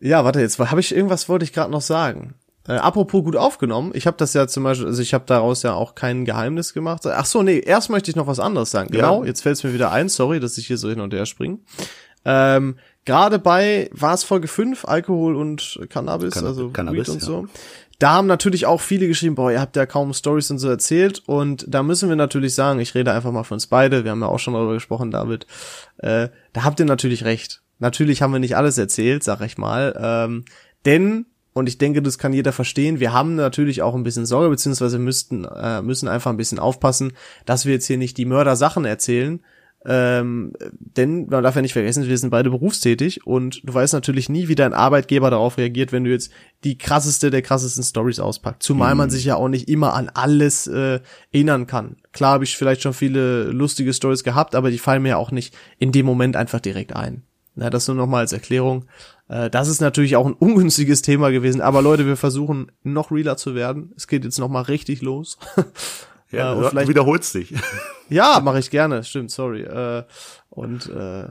ja, 0.00 0.24
warte, 0.24 0.40
jetzt 0.40 0.58
habe 0.58 0.80
ich 0.80 0.94
irgendwas 0.94 1.28
wollte 1.28 1.44
ich 1.44 1.52
gerade 1.52 1.70
noch 1.70 1.80
sagen. 1.80 2.34
Äh, 2.66 2.72
apropos 2.72 3.24
gut 3.24 3.36
aufgenommen, 3.36 3.92
ich 3.94 4.06
habe 4.06 4.16
das 4.16 4.34
ja 4.34 4.46
zum 4.46 4.64
Beispiel, 4.64 4.86
also 4.86 5.00
ich 5.00 5.14
habe 5.14 5.24
daraus 5.26 5.62
ja 5.62 5.74
auch 5.74 5.94
kein 5.94 6.24
Geheimnis 6.24 6.74
gemacht. 6.74 7.06
Ach 7.06 7.24
so, 7.24 7.42
nee, 7.42 7.58
erst 7.58 7.88
möchte 7.88 8.10
ich 8.10 8.16
noch 8.16 8.26
was 8.26 8.40
anderes 8.40 8.70
sagen. 8.70 8.90
Genau, 8.90 9.24
jetzt 9.24 9.42
fällt 9.42 9.56
es 9.56 9.64
mir 9.64 9.72
wieder 9.72 9.90
ein. 9.90 10.08
Sorry, 10.08 10.40
dass 10.40 10.58
ich 10.58 10.66
hier 10.66 10.76
so 10.76 10.90
hin 10.90 11.00
und 11.00 11.14
her 11.14 11.24
springe. 11.24 11.58
Ähm, 12.24 12.76
Gerade 13.04 13.38
bei, 13.38 13.88
war 13.92 14.12
es 14.12 14.22
Folge 14.22 14.48
5, 14.48 14.84
Alkohol 14.84 15.34
und 15.36 15.80
Cannabis, 15.88 16.34
Canna- 16.34 16.48
also 16.48 16.68
Cannabis, 16.70 17.06
Weed 17.06 17.08
und 17.08 17.20
ja. 17.22 17.26
so. 17.26 17.46
Da 17.98 18.12
haben 18.12 18.28
natürlich 18.28 18.64
auch 18.66 18.80
viele 18.80 19.08
geschrieben, 19.08 19.34
boah, 19.34 19.50
ihr 19.50 19.60
habt 19.60 19.74
ja 19.74 19.84
kaum 19.84 20.12
Stories 20.12 20.50
und 20.52 20.58
so 20.58 20.68
erzählt. 20.68 21.22
Und 21.26 21.64
da 21.68 21.82
müssen 21.82 22.08
wir 22.08 22.16
natürlich 22.16 22.54
sagen, 22.54 22.78
ich 22.78 22.94
rede 22.94 23.12
einfach 23.12 23.32
mal 23.32 23.42
für 23.42 23.54
uns 23.54 23.66
beide, 23.66 24.04
wir 24.04 24.12
haben 24.12 24.20
ja 24.20 24.28
auch 24.28 24.38
schon 24.38 24.54
darüber 24.54 24.74
gesprochen, 24.74 25.10
David. 25.10 25.46
Äh, 25.98 26.28
da 26.52 26.62
habt 26.62 26.78
ihr 26.78 26.86
natürlich 26.86 27.24
recht. 27.24 27.62
Natürlich 27.80 28.22
haben 28.22 28.32
wir 28.32 28.40
nicht 28.40 28.56
alles 28.56 28.78
erzählt, 28.78 29.24
sag 29.24 29.40
ich 29.40 29.58
mal. 29.58 29.98
Ähm, 30.00 30.44
denn, 30.84 31.26
und 31.54 31.68
ich 31.68 31.78
denke, 31.78 32.00
das 32.00 32.18
kann 32.18 32.32
jeder 32.32 32.52
verstehen, 32.52 33.00
wir 33.00 33.12
haben 33.12 33.34
natürlich 33.34 33.82
auch 33.82 33.96
ein 33.96 34.04
bisschen 34.04 34.26
Sorge, 34.26 34.50
beziehungsweise 34.50 35.00
müssten, 35.00 35.44
äh, 35.44 35.82
müssen 35.82 36.08
einfach 36.08 36.30
ein 36.30 36.36
bisschen 36.36 36.60
aufpassen, 36.60 37.12
dass 37.46 37.66
wir 37.66 37.74
jetzt 37.74 37.86
hier 37.86 37.98
nicht 37.98 38.16
die 38.16 38.26
Mörder-Sachen 38.26 38.84
erzählen. 38.84 39.40
Ähm, 39.90 40.52
denn 40.78 41.28
man 41.30 41.42
darf 41.42 41.56
ja 41.56 41.62
nicht 41.62 41.72
vergessen, 41.72 42.06
wir 42.06 42.18
sind 42.18 42.28
beide 42.28 42.50
berufstätig 42.50 43.26
und 43.26 43.62
du 43.64 43.72
weißt 43.72 43.94
natürlich 43.94 44.28
nie, 44.28 44.46
wie 44.48 44.54
dein 44.54 44.74
Arbeitgeber 44.74 45.30
darauf 45.30 45.56
reagiert, 45.56 45.92
wenn 45.92 46.04
du 46.04 46.10
jetzt 46.10 46.30
die 46.62 46.76
krasseste 46.76 47.30
der 47.30 47.40
krassesten 47.40 47.82
Stories 47.82 48.20
auspackt. 48.20 48.62
Zumal 48.62 48.94
man 48.94 49.08
sich 49.08 49.24
ja 49.24 49.36
auch 49.36 49.48
nicht 49.48 49.66
immer 49.66 49.94
an 49.94 50.10
alles 50.12 50.66
äh, 50.66 51.00
erinnern 51.32 51.66
kann. 51.66 51.96
Klar 52.12 52.34
habe 52.34 52.44
ich 52.44 52.54
vielleicht 52.54 52.82
schon 52.82 52.92
viele 52.92 53.44
lustige 53.44 53.94
Stories 53.94 54.24
gehabt, 54.24 54.54
aber 54.54 54.70
die 54.70 54.76
fallen 54.76 55.02
mir 55.02 55.10
ja 55.10 55.16
auch 55.16 55.30
nicht 55.30 55.56
in 55.78 55.90
dem 55.90 56.04
Moment 56.04 56.36
einfach 56.36 56.60
direkt 56.60 56.94
ein. 56.94 57.22
Na, 57.54 57.70
das 57.70 57.88
nur 57.88 57.96
noch 57.96 58.06
mal 58.06 58.20
als 58.20 58.34
Erklärung. 58.34 58.84
Äh, 59.28 59.48
das 59.48 59.68
ist 59.68 59.80
natürlich 59.80 60.16
auch 60.16 60.26
ein 60.26 60.34
ungünstiges 60.34 61.00
Thema 61.00 61.30
gewesen, 61.30 61.62
aber 61.62 61.80
Leute, 61.80 62.04
wir 62.04 62.16
versuchen 62.16 62.70
noch 62.82 63.10
realer 63.10 63.38
zu 63.38 63.54
werden. 63.54 63.94
Es 63.96 64.06
geht 64.06 64.24
jetzt 64.24 64.38
noch 64.38 64.50
mal 64.50 64.62
richtig 64.62 65.00
los. 65.00 65.38
Ja, 66.30 66.52
Äh, 66.52 66.60
du 66.60 66.68
vielleicht- 66.68 66.88
wiederholst 66.88 67.34
dich. 67.34 67.54
Ja, 68.10 68.40
mache 68.42 68.58
ich 68.58 68.70
gerne, 68.70 69.04
stimmt, 69.04 69.30
sorry. 69.30 69.64
Äh, 69.64 70.02
und 70.48 70.86
äh, 70.88 71.24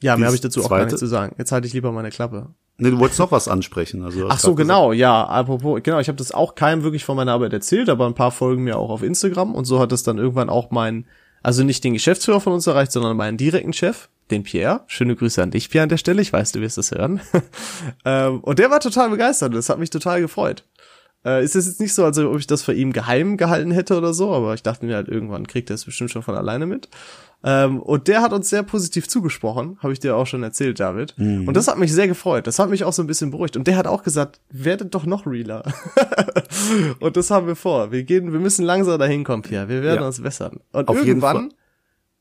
ja, 0.00 0.16
mehr 0.16 0.26
habe 0.26 0.34
ich 0.34 0.40
dazu 0.40 0.64
auch 0.64 0.70
gar 0.70 0.84
nichts 0.86 0.98
zu 1.00 1.06
sagen. 1.06 1.34
Jetzt 1.36 1.52
halte 1.52 1.66
ich 1.66 1.74
lieber 1.74 1.92
meine 1.92 2.08
Klappe. 2.08 2.46
nee, 2.78 2.90
du 2.90 2.98
wolltest 2.98 3.18
noch 3.20 3.30
was 3.30 3.46
ansprechen. 3.46 4.02
Also, 4.02 4.26
Ach 4.30 4.38
so, 4.38 4.54
genau, 4.54 4.92
ja, 4.92 5.22
apropos, 5.26 5.82
genau, 5.82 5.98
ich 6.00 6.08
habe 6.08 6.16
das 6.16 6.32
auch 6.32 6.54
keinem 6.54 6.82
wirklich 6.82 7.04
von 7.04 7.14
meiner 7.16 7.32
Arbeit 7.32 7.52
erzählt, 7.52 7.90
aber 7.90 8.06
ein 8.06 8.14
paar 8.14 8.30
folgen 8.30 8.64
mir 8.64 8.78
auch 8.78 8.88
auf 8.88 9.02
Instagram 9.02 9.54
und 9.54 9.66
so 9.66 9.80
hat 9.80 9.92
das 9.92 10.02
dann 10.02 10.16
irgendwann 10.16 10.48
auch 10.48 10.70
mein, 10.70 11.04
also 11.42 11.62
nicht 11.62 11.84
den 11.84 11.92
Geschäftsführer 11.92 12.40
von 12.40 12.54
uns 12.54 12.66
erreicht, 12.66 12.90
sondern 12.92 13.14
meinen 13.18 13.36
direkten 13.36 13.74
Chef, 13.74 14.08
den 14.30 14.44
Pierre. 14.44 14.80
Schöne 14.86 15.14
Grüße 15.14 15.42
an 15.42 15.50
dich, 15.50 15.68
Pierre, 15.68 15.82
an 15.82 15.88
der 15.90 15.98
Stelle. 15.98 16.22
Ich 16.22 16.32
weiß, 16.32 16.52
du 16.52 16.60
wirst 16.62 16.78
das 16.78 16.90
hören. 16.90 17.20
ähm, 18.06 18.40
und 18.40 18.58
der 18.58 18.70
war 18.70 18.80
total 18.80 19.10
begeistert. 19.10 19.54
Das 19.54 19.68
hat 19.68 19.78
mich 19.78 19.90
total 19.90 20.22
gefreut. 20.22 20.64
Äh, 21.24 21.44
ist 21.44 21.54
es 21.56 21.66
jetzt 21.66 21.80
nicht 21.80 21.94
so, 21.94 22.04
als 22.04 22.18
ob 22.18 22.36
ich 22.38 22.46
das 22.46 22.62
vor 22.62 22.74
ihm 22.74 22.92
geheim 22.92 23.36
gehalten 23.36 23.70
hätte 23.70 23.96
oder 23.96 24.12
so, 24.12 24.32
aber 24.32 24.54
ich 24.54 24.62
dachte 24.62 24.84
mir 24.86 24.96
halt, 24.96 25.08
irgendwann 25.08 25.46
kriegt 25.46 25.70
er 25.70 25.74
es 25.74 25.84
bestimmt 25.84 26.10
schon 26.10 26.22
von 26.22 26.34
alleine 26.34 26.66
mit. 26.66 26.88
Ähm, 27.44 27.80
und 27.80 28.06
der 28.08 28.22
hat 28.22 28.32
uns 28.32 28.48
sehr 28.50 28.62
positiv 28.62 29.08
zugesprochen, 29.08 29.76
habe 29.82 29.92
ich 29.92 29.98
dir 30.00 30.16
auch 30.16 30.26
schon 30.28 30.42
erzählt, 30.44 30.78
David. 30.78 31.14
Und 31.18 31.54
das 31.56 31.66
hat 31.66 31.76
mich 31.76 31.92
sehr 31.92 32.06
gefreut. 32.06 32.46
Das 32.46 32.60
hat 32.60 32.70
mich 32.70 32.84
auch 32.84 32.92
so 32.92 33.02
ein 33.02 33.08
bisschen 33.08 33.32
beruhigt. 33.32 33.56
Und 33.56 33.66
der 33.66 33.76
hat 33.76 33.88
auch 33.88 34.04
gesagt, 34.04 34.40
werdet 34.50 34.94
doch 34.94 35.06
noch 35.06 35.26
realer. 35.26 35.64
und 37.00 37.16
das 37.16 37.30
haben 37.30 37.46
wir 37.48 37.56
vor. 37.56 37.90
Wir 37.90 38.04
gehen, 38.04 38.32
wir 38.32 38.38
müssen 38.40 38.64
langsam 38.64 38.98
dahin 38.98 39.24
kommen, 39.24 39.42
Pierre. 39.42 39.68
Wir 39.68 39.82
werden 39.82 40.00
Ja. 40.02 40.06
uns 40.06 40.20
bessern. 40.20 40.60
Und 40.72 40.86
Auf 40.88 40.96
jeden 40.98 41.08
irgendwann 41.08 41.36
Fall. 41.36 41.48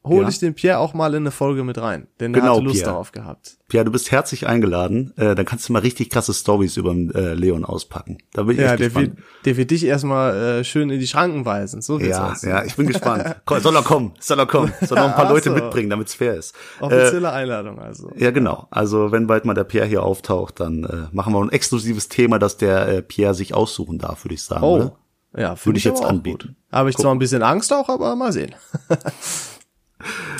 Hole 0.03 0.23
Ja. 0.23 0.29
ich 0.29 0.39
den 0.39 0.55
Pierre 0.55 0.79
auch 0.79 0.93
mal 0.93 1.11
in 1.13 1.23
eine 1.23 1.31
Folge 1.31 1.63
mit 1.63 1.77
rein. 1.77 2.07
Denn 2.19 2.33
Genau, 2.33 2.55
hatte 2.55 2.63
Lust 2.63 2.77
Pierre. 2.77 2.89
darauf 2.91 3.11
gehabt. 3.11 3.57
Pierre, 3.67 3.85
du 3.85 3.91
bist 3.91 4.11
herzlich 4.11 4.47
eingeladen. 4.47 5.13
Äh, 5.15 5.35
dann 5.35 5.45
kannst 5.45 5.69
du 5.69 5.73
mal 5.73 5.79
richtig 5.79 6.09
krasse 6.09 6.33
Stories 6.33 6.75
über 6.77 6.91
äh, 6.91 7.33
Leon 7.35 7.63
auspacken. 7.63 8.17
Da 8.33 8.43
bin 8.43 8.55
ich 8.57 8.61
Ja, 8.61 8.71
echt 8.73 8.79
der 8.81 8.95
wird, 8.95 9.05
gespannt. 9.15 9.27
der 9.45 9.57
wird 9.57 9.71
dich 9.71 9.85
erstmal 9.85 10.35
äh, 10.35 10.63
schön 10.63 10.89
in 10.89 10.99
die 10.99 11.07
Schranken 11.07 11.45
weisen. 11.45 11.81
So 11.81 11.97
geht's 11.97 12.17
Ja, 12.17 12.31
aus. 12.31 12.41
ja, 12.41 12.63
ich 12.65 12.75
bin 12.75 12.87
gespannt. 12.87 13.35
Soll 13.61 13.75
er 13.75 13.83
kommen? 13.83 14.13
Soll 14.19 14.39
er 14.39 14.47
kommen? 14.47 14.73
Soll 14.81 14.97
noch 14.97 15.05
ein 15.07 15.13
paar 15.13 15.29
Leute 15.29 15.49
so. 15.49 15.55
mitbringen, 15.55 15.89
damit's 15.89 16.15
fair 16.15 16.33
ist. 16.35 16.55
Äh, 16.79 16.83
Offizielle 16.85 17.31
Einladung 17.31 17.79
also. 17.79 18.11
ja, 18.17 18.31
genau. 18.31 18.67
Also 18.71 19.11
wenn 19.11 19.27
bald 19.27 19.45
mal 19.45 19.53
der 19.53 19.63
Pierre 19.65 19.85
hier 19.87 20.03
auftaucht, 20.03 20.59
dann 20.59 20.83
äh, 20.83 21.15
machen 21.15 21.31
wir 21.33 21.41
ein 21.41 21.51
exklusives 21.51 22.09
Thema, 22.09 22.39
das 22.39 22.57
der 22.57 22.87
äh, 22.87 23.01
Pierre 23.03 23.33
sich 23.35 23.53
aussuchen 23.53 23.99
darf, 23.99 24.25
würde 24.25 24.33
ich 24.33 24.43
sagen. 24.43 24.63
Oh. 24.63 24.75
Oder? 24.77 24.95
Ja, 25.37 25.55
Würde 25.63 25.77
ich 25.77 25.85
ich 25.85 25.89
jetzt 25.89 26.03
anbieten. 26.03 26.57
Habe 26.73 26.89
ich 26.89 26.97
zwar 26.97 27.15
ein 27.15 27.19
bisschen 27.19 27.41
Angst 27.41 27.71
auch, 27.71 27.87
aber 27.87 28.13
mal 28.17 28.33
sehen. 28.33 28.53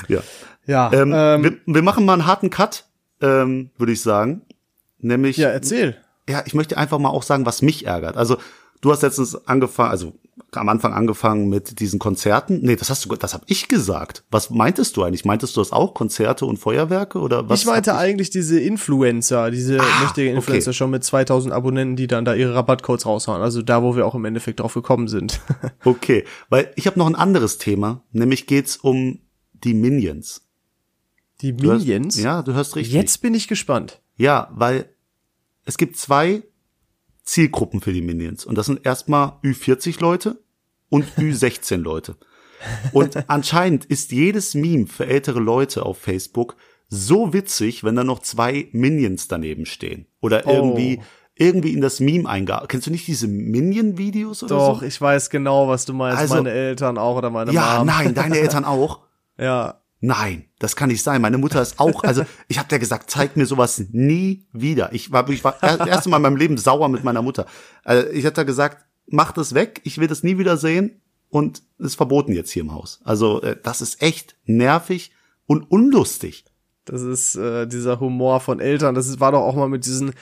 Ja. 0.08 0.20
Ja, 0.66 0.92
Ähm, 0.92 1.12
ähm, 1.14 1.42
wir, 1.44 1.56
wir 1.66 1.82
machen 1.82 2.04
mal 2.04 2.12
einen 2.12 2.26
harten 2.26 2.48
Cut, 2.50 2.84
ähm, 3.20 3.70
würde 3.78 3.92
ich 3.92 4.00
sagen. 4.00 4.42
Nämlich, 4.98 5.36
ja, 5.36 5.48
ja, 5.48 5.54
erzähl. 5.54 5.96
ich 6.46 6.54
möchte 6.54 6.78
einfach 6.78 6.98
mal 7.00 7.08
auch 7.08 7.24
sagen, 7.24 7.46
was 7.46 7.62
mich 7.62 7.86
ärgert. 7.86 8.16
Also 8.16 8.36
du 8.80 8.92
hast 8.92 9.02
letztens 9.02 9.34
angefangen, 9.48 9.90
also 9.90 10.12
am 10.52 10.68
Anfang 10.68 10.92
angefangen 10.94 11.48
mit 11.48 11.80
diesen 11.80 11.98
Konzerten. 11.98 12.60
Nee, 12.62 12.76
das 12.76 12.90
hast 12.90 13.04
du, 13.04 13.14
das 13.16 13.34
habe 13.34 13.44
ich 13.48 13.68
gesagt. 13.68 14.22
Was 14.30 14.50
meintest 14.50 14.96
du 14.96 15.02
eigentlich? 15.02 15.24
Meintest 15.24 15.56
du 15.56 15.60
das 15.60 15.72
auch? 15.72 15.94
Konzerte 15.94 16.46
und 16.46 16.58
Feuerwerke 16.58 17.18
oder 17.18 17.48
was? 17.48 17.60
ich 17.60 17.66
meinte 17.66 17.96
eigentlich 17.96 18.30
diese 18.30 18.60
Influencer, 18.60 19.50
diese 19.50 19.80
Ah, 19.80 19.84
mächtige 20.02 20.30
Influencer 20.30 20.70
okay. 20.70 20.76
schon 20.76 20.90
mit 20.90 21.04
2000 21.04 21.52
Abonnenten, 21.52 21.96
die 21.96 22.06
dann 22.06 22.24
da 22.24 22.34
ihre 22.34 22.54
Rabattcodes 22.54 23.04
raushauen. 23.04 23.42
Also 23.42 23.62
da, 23.62 23.82
wo 23.82 23.96
wir 23.96 24.06
auch 24.06 24.14
im 24.14 24.24
Endeffekt 24.24 24.60
drauf 24.60 24.74
gekommen 24.74 25.08
sind. 25.08 25.40
Okay, 25.84 26.24
weil 26.48 26.70
ich 26.76 26.86
habe 26.86 26.98
noch 26.98 27.06
ein 27.06 27.16
anderes 27.16 27.58
Thema, 27.58 28.02
nämlich 28.12 28.46
geht's 28.46 28.76
um 28.76 29.18
die 29.64 29.74
Minions. 29.74 30.42
Die 31.40 31.52
Du 31.56 31.70
hörst- 31.70 31.86
Minions? 31.86 32.20
Ja, 32.20 32.42
du 32.42 32.52
hörst 32.54 32.76
richtig. 32.76 32.94
Jetzt 32.94 33.20
bin 33.22 33.34
ich 33.34 33.48
gespannt. 33.48 34.00
Ja, 34.16 34.50
weil 34.54 34.88
es 35.64 35.76
gibt 35.78 35.96
zwei 35.96 36.42
Zielgruppen 37.24 37.80
für 37.80 37.92
die 37.92 38.02
Minions. 38.02 38.44
Und 38.44 38.56
das 38.56 38.66
sind 38.66 38.84
erstmal 38.84 39.34
Ü40 39.42 40.00
Leute 40.00 40.38
und 40.88 41.04
Ü16 41.16 41.76
Leute. 41.78 42.16
Und 42.92 43.28
anscheinend 43.28 43.84
ist 43.86 44.12
jedes 44.12 44.54
Meme 44.54 44.86
für 44.86 45.06
ältere 45.06 45.40
Leute 45.40 45.84
auf 45.84 45.98
Facebook 45.98 46.56
so 46.88 47.32
witzig, 47.32 47.82
wenn 47.82 47.96
da 47.96 48.04
noch 48.04 48.20
zwei 48.20 48.68
Minions 48.72 49.26
daneben 49.26 49.66
stehen. 49.66 50.06
Oder 50.20 50.42
Oh. 50.46 50.50
irgendwie, 50.52 51.00
irgendwie 51.34 51.72
in 51.72 51.80
das 51.80 51.98
Meme 52.00 52.28
eingearbeitet. 52.28 52.70
Kennst 52.70 52.86
du 52.86 52.90
nicht 52.92 53.06
diese 53.08 53.26
Minion-Videos 53.26 54.42
oder 54.44 54.54
Doch, 54.56 54.80
so? 54.80 54.86
ich 54.86 55.00
weiß 55.00 55.30
genau, 55.30 55.66
was 55.68 55.86
du 55.86 55.92
meinst. 55.94 56.18
Also- 56.20 56.34
meine 56.36 56.50
Eltern 56.50 56.98
auch 56.98 57.16
oder 57.16 57.30
meine 57.30 57.50
Ja, 57.52 57.78
Mom. 57.78 57.86
nein, 57.86 58.14
deine 58.14 58.38
Eltern 58.38 58.64
auch. 58.66 59.00
Ja, 59.38 59.82
Nein, 60.04 60.46
das 60.58 60.74
kann 60.74 60.88
nicht 60.88 61.04
sein. 61.04 61.22
Meine 61.22 61.38
Mutter 61.38 61.62
ist 61.62 61.78
auch, 61.78 62.02
also 62.02 62.24
ich 62.48 62.58
habe 62.58 62.68
der 62.68 62.80
gesagt, 62.80 63.08
zeig 63.08 63.36
mir 63.36 63.46
sowas 63.46 63.84
nie 63.92 64.48
wieder. 64.52 64.92
Ich 64.92 65.12
war, 65.12 65.28
ich 65.28 65.44
war 65.44 65.56
das 65.60 65.86
erste 65.86 66.08
Mal 66.10 66.16
in 66.16 66.22
meinem 66.22 66.36
Leben 66.36 66.58
sauer 66.58 66.88
mit 66.88 67.04
meiner 67.04 67.22
Mutter. 67.22 67.46
Also 67.84 68.08
ich 68.08 68.26
hatte 68.26 68.44
gesagt, 68.44 68.84
mach 69.06 69.30
das 69.30 69.54
weg, 69.54 69.80
ich 69.84 69.98
will 69.98 70.08
das 70.08 70.24
nie 70.24 70.38
wieder 70.38 70.56
sehen 70.56 71.00
und 71.28 71.62
es 71.78 71.86
ist 71.86 71.94
verboten 71.94 72.32
jetzt 72.32 72.50
hier 72.50 72.62
im 72.62 72.74
Haus. 72.74 73.00
Also 73.04 73.42
äh, 73.42 73.56
das 73.62 73.80
ist 73.80 74.02
echt 74.02 74.34
nervig 74.44 75.12
und 75.46 75.70
unlustig. 75.70 76.46
das 76.84 77.02
ist 77.02 77.36
äh, 77.36 77.68
dieser 77.68 78.00
Humor 78.00 78.40
von 78.40 78.58
Eltern. 78.58 78.96
Das 78.96 79.06
ist, 79.06 79.20
war 79.20 79.30
doch 79.30 79.42
auch 79.42 79.54
mal 79.54 79.68
mit 79.68 79.86
diesen. 79.86 80.14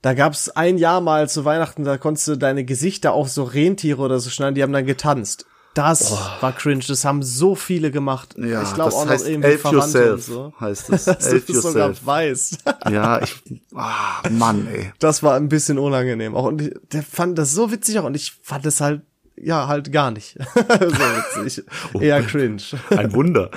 Da 0.00 0.14
gab's 0.14 0.48
ein 0.48 0.78
Jahr 0.78 1.02
mal 1.02 1.28
zu 1.28 1.44
Weihnachten, 1.44 1.84
da 1.84 1.98
konntest 1.98 2.26
du 2.26 2.36
deine 2.36 2.64
Gesichter 2.64 3.12
auf 3.12 3.28
so 3.28 3.42
Rentiere 3.44 4.00
oder 4.00 4.18
so 4.18 4.30
schneiden, 4.30 4.54
die 4.54 4.62
haben 4.62 4.72
dann 4.72 4.86
getanzt. 4.86 5.44
Das 5.74 6.10
war 6.40 6.52
cringe, 6.52 6.84
das 6.86 7.04
haben 7.04 7.22
so 7.22 7.54
viele 7.54 7.90
gemacht. 7.92 8.34
ich 8.36 8.74
glaube 8.74 8.92
auch 8.92 9.04
noch 9.04 9.12
heißt 9.12 9.28
irgendwie 9.28 9.48
Elf 9.50 9.60
Verwandte 9.60 9.98
Yourself, 9.98 10.28
und 10.28 10.34
so. 10.34 10.52
heißt 10.60 10.90
es. 10.90 11.04
Das 11.04 11.24
sogar 11.24 11.88
Yourself. 11.88 12.06
weißt. 12.06 12.58
Ja, 12.90 13.22
ich, 13.22 13.36
ah, 13.74 14.22
Mann, 14.30 14.66
ey. 14.66 14.92
Das 14.98 15.22
war 15.22 15.36
ein 15.36 15.48
bisschen 15.48 15.78
unangenehm. 15.78 16.34
Auch 16.34 16.46
und 16.46 16.60
ich, 16.60 16.74
der 16.92 17.02
fand 17.02 17.38
das 17.38 17.52
so 17.52 17.70
witzig 17.70 17.98
auch 17.98 18.04
und 18.04 18.16
ich 18.16 18.32
fand 18.42 18.66
es 18.66 18.80
halt 18.80 19.02
ja 19.36 19.68
halt 19.68 19.92
gar 19.92 20.10
nicht 20.10 20.36
so 20.54 20.68
witzig. 20.68 21.64
Oh. 21.94 22.00
Eher 22.00 22.22
cringe. 22.22 22.62
Ein 22.90 23.12
Wunder. 23.12 23.50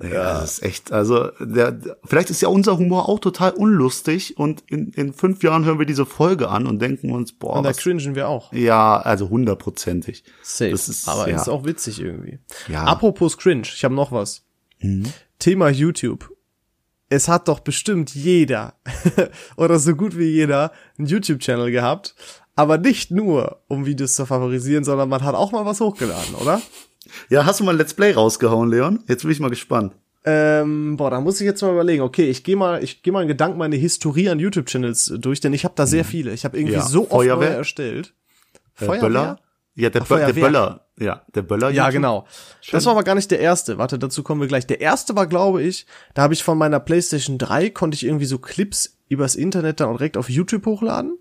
Naja, 0.00 0.40
das 0.40 0.52
ist 0.52 0.62
echt, 0.62 0.92
also 0.92 1.28
der, 1.40 1.76
vielleicht 2.04 2.30
ist 2.30 2.40
ja 2.40 2.48
unser 2.48 2.78
Humor 2.78 3.08
auch 3.08 3.18
total 3.18 3.50
unlustig 3.50 4.38
und 4.38 4.62
in, 4.68 4.92
in 4.92 5.12
fünf 5.12 5.42
Jahren 5.42 5.64
hören 5.64 5.80
wir 5.80 5.86
diese 5.86 6.06
Folge 6.06 6.48
an 6.50 6.68
und 6.68 6.80
denken 6.80 7.10
uns, 7.10 7.32
boah, 7.32 7.56
Und 7.56 7.64
da 7.64 7.70
was, 7.70 7.78
cringen 7.78 8.14
wir 8.14 8.28
auch. 8.28 8.52
ja, 8.52 9.00
also 9.00 9.28
hundertprozentig. 9.28 10.22
Safe. 10.40 10.70
Das 10.70 10.88
ist, 10.88 11.08
aber 11.08 11.28
ja. 11.28 11.36
ist 11.36 11.48
auch 11.48 11.64
witzig 11.64 12.00
irgendwie. 12.00 12.38
Ja. 12.68 12.84
Apropos 12.84 13.36
cringe, 13.36 13.62
ich 13.62 13.82
habe 13.82 13.94
noch 13.94 14.12
was. 14.12 14.44
Thema 15.40 15.68
YouTube. 15.68 16.32
Es 17.08 17.26
hat 17.26 17.48
doch 17.48 17.58
bestimmt 17.58 18.14
jeder 18.14 18.74
oder 19.56 19.80
so 19.80 19.96
gut 19.96 20.16
wie 20.16 20.26
jeder 20.26 20.70
einen 20.96 21.08
YouTube-Channel 21.08 21.72
gehabt, 21.72 22.14
aber 22.54 22.78
nicht 22.78 23.10
nur, 23.10 23.62
um 23.66 23.84
Videos 23.84 24.14
zu 24.14 24.26
favorisieren, 24.26 24.84
sondern 24.84 25.08
man 25.08 25.24
hat 25.24 25.34
auch 25.34 25.50
mal 25.50 25.64
was 25.64 25.80
hochgeladen, 25.80 26.36
oder? 26.36 26.62
Ja, 27.28 27.44
hast 27.46 27.60
du 27.60 27.64
mal 27.64 27.72
ein 27.72 27.78
Let's 27.78 27.94
Play 27.94 28.12
rausgehauen, 28.12 28.70
Leon? 28.70 29.02
Jetzt 29.08 29.22
bin 29.22 29.30
ich 29.30 29.40
mal 29.40 29.50
gespannt. 29.50 29.94
Ähm, 30.24 30.96
boah, 30.96 31.10
da 31.10 31.20
muss 31.20 31.40
ich 31.40 31.46
jetzt 31.46 31.62
mal 31.62 31.72
überlegen. 31.72 32.02
Okay, 32.02 32.28
ich 32.28 32.44
gehe 32.44 32.56
mal, 32.56 32.82
ich 32.82 33.02
gehe 33.02 33.12
mal 33.12 33.22
in 33.22 33.28
Gedanken 33.28 33.58
meine 33.58 33.76
Historie 33.76 34.28
an 34.28 34.38
YouTube-Channels 34.40 35.14
durch, 35.18 35.40
denn 35.40 35.52
ich 35.54 35.64
habe 35.64 35.74
da 35.76 35.86
sehr 35.86 36.04
viele. 36.04 36.32
Ich 36.32 36.44
habe 36.44 36.56
irgendwie 36.58 36.74
Ja. 36.74 36.82
so 36.82 37.02
oft 37.02 37.10
Feuerwehr? 37.12 37.56
erstellt. 37.56 38.12
Äh, 38.80 38.86
Böller? 38.98 39.38
Ja, 39.74 39.90
der, 39.90 40.02
Ach, 40.02 40.08
Bö 40.08 40.16
der. 40.18 40.32
Böller. 40.32 40.86
Ja, 40.98 41.22
der 41.34 41.42
Böller. 41.42 41.70
Ja, 41.70 41.84
YouTube. 41.84 41.92
genau. 42.02 42.26
Das 42.72 42.84
war 42.84 42.92
aber 42.92 43.04
gar 43.04 43.14
nicht 43.14 43.30
der 43.30 43.38
erste. 43.38 43.78
Warte, 43.78 43.98
dazu 43.98 44.24
kommen 44.24 44.40
wir 44.40 44.48
gleich. 44.48 44.66
Der 44.66 44.80
erste 44.80 45.14
war, 45.14 45.28
glaube 45.28 45.62
ich, 45.62 45.86
da 46.14 46.22
habe 46.22 46.34
ich 46.34 46.42
von 46.42 46.58
meiner 46.58 46.80
PlayStation 46.80 47.38
3 47.38 47.70
konnte 47.70 47.94
ich 47.94 48.04
irgendwie 48.04 48.24
so 48.26 48.38
Clips 48.38 48.98
übers 49.08 49.36
Internet 49.36 49.78
dann 49.80 49.90
direkt 49.92 50.16
auf 50.16 50.28
YouTube 50.28 50.66
hochladen. 50.66 51.16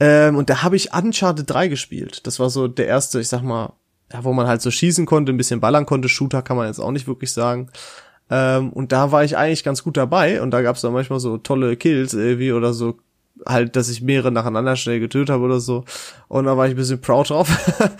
Ähm, 0.00 0.36
und 0.36 0.50
da 0.50 0.62
habe 0.62 0.76
ich 0.76 0.92
Uncharted 0.92 1.48
3 1.50 1.68
gespielt. 1.68 2.26
Das 2.26 2.38
war 2.38 2.50
so 2.50 2.68
der 2.68 2.86
erste, 2.86 3.20
ich 3.20 3.28
sag 3.28 3.42
mal, 3.42 3.72
ja, 4.12 4.24
wo 4.24 4.32
man 4.32 4.46
halt 4.46 4.62
so 4.62 4.70
schießen 4.70 5.06
konnte, 5.06 5.32
ein 5.32 5.36
bisschen 5.36 5.60
ballern 5.60 5.86
konnte. 5.86 6.08
Shooter 6.08 6.42
kann 6.42 6.56
man 6.56 6.66
jetzt 6.66 6.80
auch 6.80 6.92
nicht 6.92 7.06
wirklich 7.06 7.32
sagen. 7.32 7.68
Ähm, 8.30 8.72
und 8.72 8.92
da 8.92 9.12
war 9.12 9.24
ich 9.24 9.36
eigentlich 9.36 9.64
ganz 9.64 9.82
gut 9.82 9.96
dabei. 9.96 10.40
Und 10.42 10.50
da 10.50 10.62
gab's 10.62 10.80
dann 10.80 10.92
manchmal 10.92 11.20
so 11.20 11.38
tolle 11.38 11.76
Kills 11.76 12.14
irgendwie 12.14 12.52
oder 12.52 12.72
so 12.72 12.98
halt, 13.46 13.76
dass 13.76 13.88
ich 13.88 14.02
mehrere 14.02 14.32
nacheinander 14.32 14.76
schnell 14.76 15.00
getötet 15.00 15.30
habe 15.30 15.44
oder 15.44 15.60
so. 15.60 15.84
Und 16.28 16.46
da 16.46 16.56
war 16.56 16.66
ich 16.66 16.72
ein 16.72 16.76
bisschen 16.76 17.00
proud 17.00 17.30
drauf. 17.30 17.48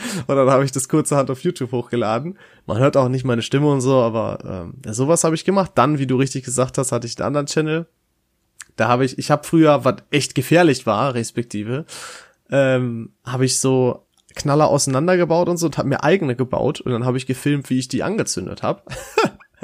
und 0.27 0.37
dann 0.37 0.51
habe 0.51 0.64
ich 0.64 0.73
das 0.73 0.88
kurzerhand 0.88 1.31
auf 1.31 1.42
YouTube 1.42 1.73
hochgeladen. 1.73 2.38
Man 2.66 2.79
hört 2.79 2.97
auch 2.97 3.09
nicht 3.09 3.25
meine 3.25 3.42
Stimme 3.42 3.68
und 3.68 3.81
so, 3.81 4.01
aber 4.01 4.73
ähm, 4.85 4.92
sowas 4.92 5.25
habe 5.25 5.35
ich 5.35 5.44
gemacht. 5.44 5.73
Dann, 5.75 5.99
wie 5.99 6.07
du 6.07 6.16
richtig 6.16 6.44
gesagt 6.44 6.79
hast, 6.79 6.92
hatte 6.92 7.07
ich 7.07 7.18
einen 7.18 7.27
anderen 7.27 7.47
Channel. 7.47 7.87
Da 8.77 8.88
habe 8.88 9.05
ich, 9.05 9.18
ich 9.18 9.31
habe 9.31 9.44
früher, 9.44 9.85
was 9.85 9.97
echt 10.11 10.35
gefährlich 10.35 10.87
war, 10.87 11.14
respektive, 11.14 11.85
ähm, 12.51 13.12
habe 13.25 13.44
ich 13.44 13.59
so 13.59 14.07
Knaller 14.38 14.68
auseinandergebaut 14.68 15.48
und 15.48 15.57
so 15.59 15.66
und 15.66 15.77
habe 15.79 15.88
mir 15.88 16.03
eigene 16.03 16.35
gebaut 16.37 16.81
und 16.81 16.92
dann 16.92 17.05
habe 17.05 17.18
ich 17.18 17.27
gefilmt, 17.27 17.68
wie 17.70 17.79
ich 17.79 17.88
die 17.88 18.03
angezündet 18.03 18.62
habe. 18.62 18.83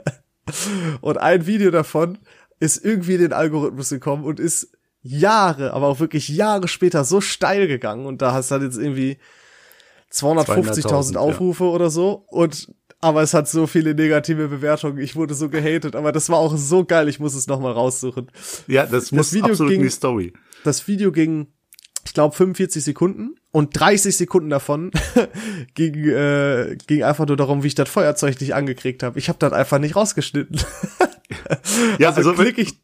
und 1.00 1.18
ein 1.18 1.46
Video 1.46 1.70
davon 1.70 2.18
ist 2.60 2.84
irgendwie 2.84 3.14
in 3.14 3.20
den 3.22 3.32
Algorithmus 3.32 3.88
gekommen 3.88 4.24
und 4.24 4.40
ist 4.40 4.72
Jahre, 5.02 5.72
aber 5.72 5.86
auch 5.88 6.00
wirklich 6.00 6.28
Jahre 6.28 6.68
später 6.68 7.04
so 7.04 7.20
steil 7.20 7.66
gegangen 7.68 8.06
und 8.06 8.22
da 8.22 8.32
hast 8.32 8.50
du 8.50 8.54
halt 8.54 8.64
jetzt 8.64 8.78
irgendwie 8.78 9.18
250.000 10.12 10.86
200.000, 10.86 11.16
Aufrufe 11.16 11.64
oder 11.64 11.90
so 11.90 12.24
und 12.28 12.72
aber 13.00 13.20
es 13.20 13.34
hat 13.34 13.46
so 13.48 13.66
viele 13.66 13.94
negative 13.94 14.48
Bewertungen. 14.48 14.96
Ich 14.96 15.14
wurde 15.14 15.34
so 15.34 15.50
gehatet, 15.50 15.94
aber 15.94 16.10
das 16.10 16.30
war 16.30 16.38
auch 16.38 16.56
so 16.56 16.86
geil. 16.86 17.06
Ich 17.10 17.20
muss 17.20 17.34
es 17.34 17.46
noch 17.46 17.60
mal 17.60 17.72
raussuchen. 17.72 18.30
Ja, 18.66 18.86
das, 18.86 19.12
muss 19.12 19.34
Video 19.34 19.50
absolut 19.50 19.72
ging- 19.72 19.80
in 19.82 19.86
die 19.86 19.92
Story. 19.92 20.32
Das 20.64 20.88
Video 20.88 21.12
ging, 21.12 21.48
ich 22.06 22.14
glaube, 22.14 22.34
45 22.36 22.82
Sekunden 22.84 23.36
und 23.50 23.78
30 23.78 24.16
Sekunden 24.16 24.50
davon 24.50 24.90
ging, 25.74 25.94
äh, 26.08 26.76
ging 26.86 27.02
einfach 27.02 27.26
nur 27.26 27.36
darum, 27.36 27.62
wie 27.62 27.68
ich 27.68 27.74
das 27.74 27.88
Feuerzeug 27.88 28.40
nicht 28.40 28.54
angekriegt 28.54 29.02
habe. 29.02 29.18
Ich 29.18 29.28
habe 29.28 29.38
das 29.38 29.52
einfach 29.52 29.78
nicht 29.78 29.96
rausgeschnitten. 29.96 30.60
Ja, 31.98 32.10
Also, 32.14 32.34
klick 32.34 32.58
ich, 32.58 32.78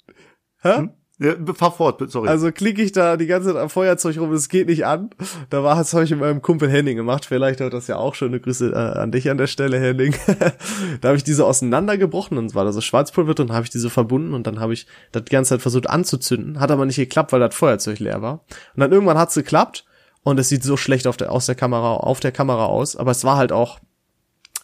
hä? 0.63 0.89
Ja, 1.23 1.35
fahr 1.55 1.73
fort, 1.73 2.03
sorry. 2.11 2.31
Also 2.31 2.51
klicke 2.51 2.81
ich 2.81 2.93
da 2.93 3.19
die 3.19 3.27
ganze 3.27 3.49
Zeit 3.49 3.59
am 3.59 3.69
Feuerzeug 3.69 4.17
rum, 4.19 4.33
es 4.33 4.49
geht 4.49 4.69
nicht 4.69 4.87
an. 4.87 5.11
Da 5.51 5.63
war 5.63 5.77
das 5.77 5.93
habe 5.93 6.05
ich 6.05 6.11
mit 6.13 6.21
meinem 6.21 6.41
Kumpel 6.41 6.71
Henning 6.71 6.97
gemacht. 6.97 7.27
Vielleicht 7.27 7.61
hört 7.61 7.75
das 7.75 7.89
ja 7.89 7.97
auch. 7.97 8.15
Schöne 8.15 8.41
Grüße 8.41 8.73
äh, 8.73 8.99
an 8.99 9.13
dich 9.13 9.29
an 9.29 9.37
der 9.37 9.47
Stelle, 9.47 9.79
Henning. 9.79 10.15
da 11.03 11.09
habe 11.09 11.19
ich 11.19 11.23
diese 11.23 11.45
auseinandergebrochen 11.45 12.39
und 12.39 12.55
war 12.55 12.65
da 12.65 12.73
so 12.73 12.81
Schwarzpulver 12.81 13.35
drin, 13.35 13.53
habe 13.53 13.65
ich 13.65 13.71
diese 13.71 13.91
verbunden 13.91 14.33
und 14.33 14.47
dann 14.47 14.61
habe 14.61 14.73
ich 14.73 14.87
das 15.13 15.25
die 15.25 15.31
ganze 15.31 15.51
Zeit 15.51 15.61
versucht 15.61 15.91
anzuzünden. 15.91 16.59
Hat 16.59 16.71
aber 16.71 16.87
nicht 16.87 16.97
geklappt, 16.97 17.33
weil 17.33 17.41
das 17.41 17.55
Feuerzeug 17.55 17.99
leer 17.99 18.23
war. 18.23 18.45
Und 18.75 18.81
dann 18.81 18.91
irgendwann 18.91 19.19
hat's 19.19 19.35
geklappt 19.35 19.85
und 20.23 20.41
es 20.41 20.49
sieht 20.49 20.65
so 20.65 20.79
schlecht 20.79 21.07
auf 21.07 21.19
der 21.19 21.33
aus 21.33 21.45
der 21.45 21.55
Kamera 21.55 21.97
auf 21.97 22.21
der 22.21 22.33
Kamera 22.33 22.65
aus. 22.65 22.97
Aber 22.97 23.11
es 23.11 23.25
war 23.25 23.37
halt 23.37 23.53
auch, 23.53 23.79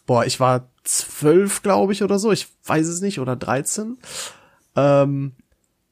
boah, 0.07 0.25
ich 0.25 0.41
war 0.41 0.71
zwölf, 0.85 1.63
glaube 1.63 1.93
ich, 1.93 2.03
oder 2.03 2.19
so. 2.19 2.33
Ich 2.33 2.49
weiß 2.65 2.87
es 2.87 3.03
nicht 3.03 3.21
oder 3.21 3.37
13. 3.37 3.99
Ähm, 4.75 5.33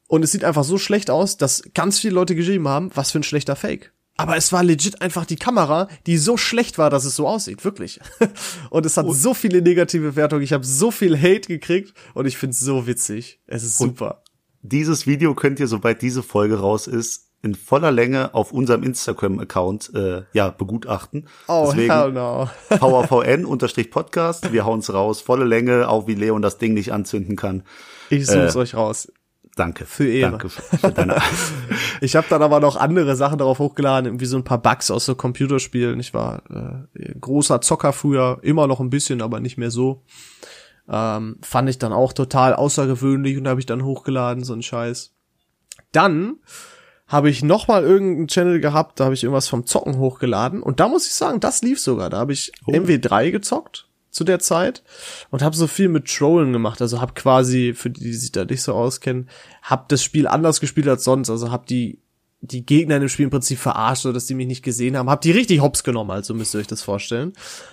und 0.09 0.23
es 0.23 0.33
sieht 0.33 0.45
einfach 0.45 0.65
so 0.65 0.79
schlecht 0.79 1.11
aus, 1.11 1.37
dass 1.37 1.63
ganz 1.75 1.99
viele 1.99 2.15
Leute 2.15 2.35
geschrieben 2.35 2.69
haben, 2.69 2.91
was 2.95 3.11
für 3.11 3.21
ein 3.21 3.25
schlechter 3.25 3.57
Fake. 3.57 3.93
Aber 4.17 4.37
es 4.37 4.53
war 4.53 4.63
legit 4.63 5.03
einfach 5.03 5.27
die 5.27 5.37
Kamera, 5.37 5.89
die 6.07 6.19
so 6.19 6.37
schlecht 6.37 6.79
war, 6.79 6.89
dass 6.89 7.05
es 7.05 7.17
so 7.17 7.27
aussieht, 7.27 7.65
wirklich. 7.65 7.99
Und 8.71 8.87
es 8.87 8.97
hat 8.97 9.07
so 9.11 9.35
viele 9.35 9.61
negative 9.61 10.15
Wertungen, 10.15 10.45
ich 10.45 10.53
habe 10.53 10.65
so 10.65 10.91
viel 10.93 11.19
Hate 11.19 11.49
gekriegt 11.49 11.95
und 12.15 12.27
ich 12.27 12.37
find's 12.37 12.61
so 12.61 12.87
witzig. 12.87 13.41
Es 13.47 13.65
ist 13.65 13.79
super. 13.79 14.23
Dieses 14.63 15.07
Video 15.07 15.35
könnt 15.35 15.59
ihr, 15.59 15.67
sobald 15.67 16.01
diese 16.01 16.23
Folge 16.23 16.61
raus 16.61 16.87
ist, 16.87 17.33
in 17.43 17.55
voller 17.55 17.91
Länge 17.91 18.35
auf 18.35 18.53
unserem 18.53 18.83
Instagram-Account 18.83 19.93
äh, 19.95 20.23
ja 20.33 20.49
begutachten. 20.49 21.29
Oh, 21.47 21.73
hell 21.75 22.11
no. 22.13 22.49
VAVN-Podcast. 22.71 24.53
Wir 24.53 24.65
hauen's 24.65 24.93
raus, 24.93 25.21
volle 25.21 25.45
Länge, 25.45 25.89
auch 25.89 26.07
wie 26.07 26.15
Leon 26.15 26.41
das 26.41 26.57
Ding 26.57 26.73
nicht 26.73 26.93
anzünden 26.93 27.37
kann. 27.37 27.65
Ich 28.09 28.27
such's 28.27 28.57
euch 28.57 28.75
raus. 28.75 29.13
Danke. 29.55 29.87
Für 29.87 30.09
Ehre. 30.09 30.31
Danke 30.33 30.49
für, 30.49 30.91
deine 30.91 31.17
Ich 32.01 32.17
habe 32.17 32.27
dann 32.29 32.43
aber 32.43 32.61
noch 32.61 32.77
andere 32.77 33.17
Sachen 33.17 33.39
darauf 33.39 33.59
hochgeladen, 33.59 34.07
irgendwie 34.07 34.27
so 34.27 34.37
ein 34.37 34.45
paar 34.45 34.61
Bugs 34.61 34.91
aus 34.91 35.05
so 35.05 35.15
Computerspielen. 35.15 36.01
Ich 36.01 36.13
war 36.15 36.43
äh, 36.51 37.15
großer 37.21 37.61
Zocker 37.61 37.93
früher, 37.93 38.39
immer 38.43 38.67
noch 38.67 38.81
ein 38.81 38.91
bisschen, 38.91 39.23
aber 39.23 39.41
nicht 39.41 39.57
mehr 39.57 39.71
so. 39.71 40.03
Ähm, 40.89 41.37
fand 41.43 41.71
ich 41.71 41.79
dann 41.79 41.93
auch 41.93 42.13
total 42.13 42.55
außergewöhnlich 42.55 43.39
und 43.39 43.49
habe 43.49 43.61
ich 43.61 43.67
dann 43.67 43.85
hochgeladen, 43.85 44.45
so 44.45 44.53
ein 44.53 44.63
Scheiß. 44.63 45.13
Dann 45.93 46.37
habe 47.07 47.31
ich 47.31 47.43
noch 47.43 47.69
mal 47.69 47.85
irgendeinen 47.85 48.29
Channel 48.29 48.61
gehabt, 48.61 48.99
da 48.99 49.05
habe 49.05 49.15
ich 49.15 49.23
irgendwas 49.23 49.49
vom 49.49 49.67
Zocken 49.67 49.99
hochgeladen 49.99 50.63
und 50.63 50.81
da 50.81 50.89
muss 50.89 51.07
ich 51.07 51.15
sagen, 51.15 51.41
das 51.41 51.63
lief 51.63 51.81
sogar. 51.81 52.11
Da 52.11 52.19
habe 52.19 52.33
ich 52.33 52.53
Oh. 52.67 52.73
MW3 52.73 53.31
gezockt 53.31 53.89
zu 54.15 54.25
der 54.25 54.39
Zeit 54.39 54.83
und 55.31 55.43
habe 55.43 55.57
so 55.57 55.67
viel 55.67 55.89
mit 55.89 56.07
Trollen 56.07 56.53
gemacht. 56.53 56.81
Also 56.81 57.01
habe 57.01 57.15
quasi 57.15 57.75
für 57.75 57.91
die, 57.91 58.01
die 58.01 58.13
sich 58.15 58.31
da 58.33 58.45
nicht 58.45 58.63
so 58.63 58.73
auskennen, 58.73 59.29
habe 59.63 59.85
das 59.89 60.03
Spiel 60.03 60.29
anders 60.29 60.61
gespielt 60.61 60.87
als 60.87 61.05
sonst. 61.05 61.31
Also 61.31 61.51
habe 61.51 61.67
die 61.67 61.99
die 62.47 62.67
Gegner 62.67 62.97
in 62.97 63.01
dem 63.01 63.09
Spiel 63.09 63.25
im 63.25 63.31
Prinzip 63.31 63.59
verarscht, 63.59 64.03
so 64.03 64.13
dass 64.13 64.27
die 64.27 64.35
mich 64.35 64.47
nicht 64.47 64.63
gesehen 64.63 64.97
haben. 64.97 65.09
Hab 65.09 65.23
die 65.23 65.31
richtig 65.31 65.61
hops 65.61 65.83
genommen, 65.83 66.11
also 66.11 66.35
müsst 66.35 66.55
ihr 66.55 66.61
euch 66.61 66.67
das 66.67 66.83
vorstellen. 66.83 67.33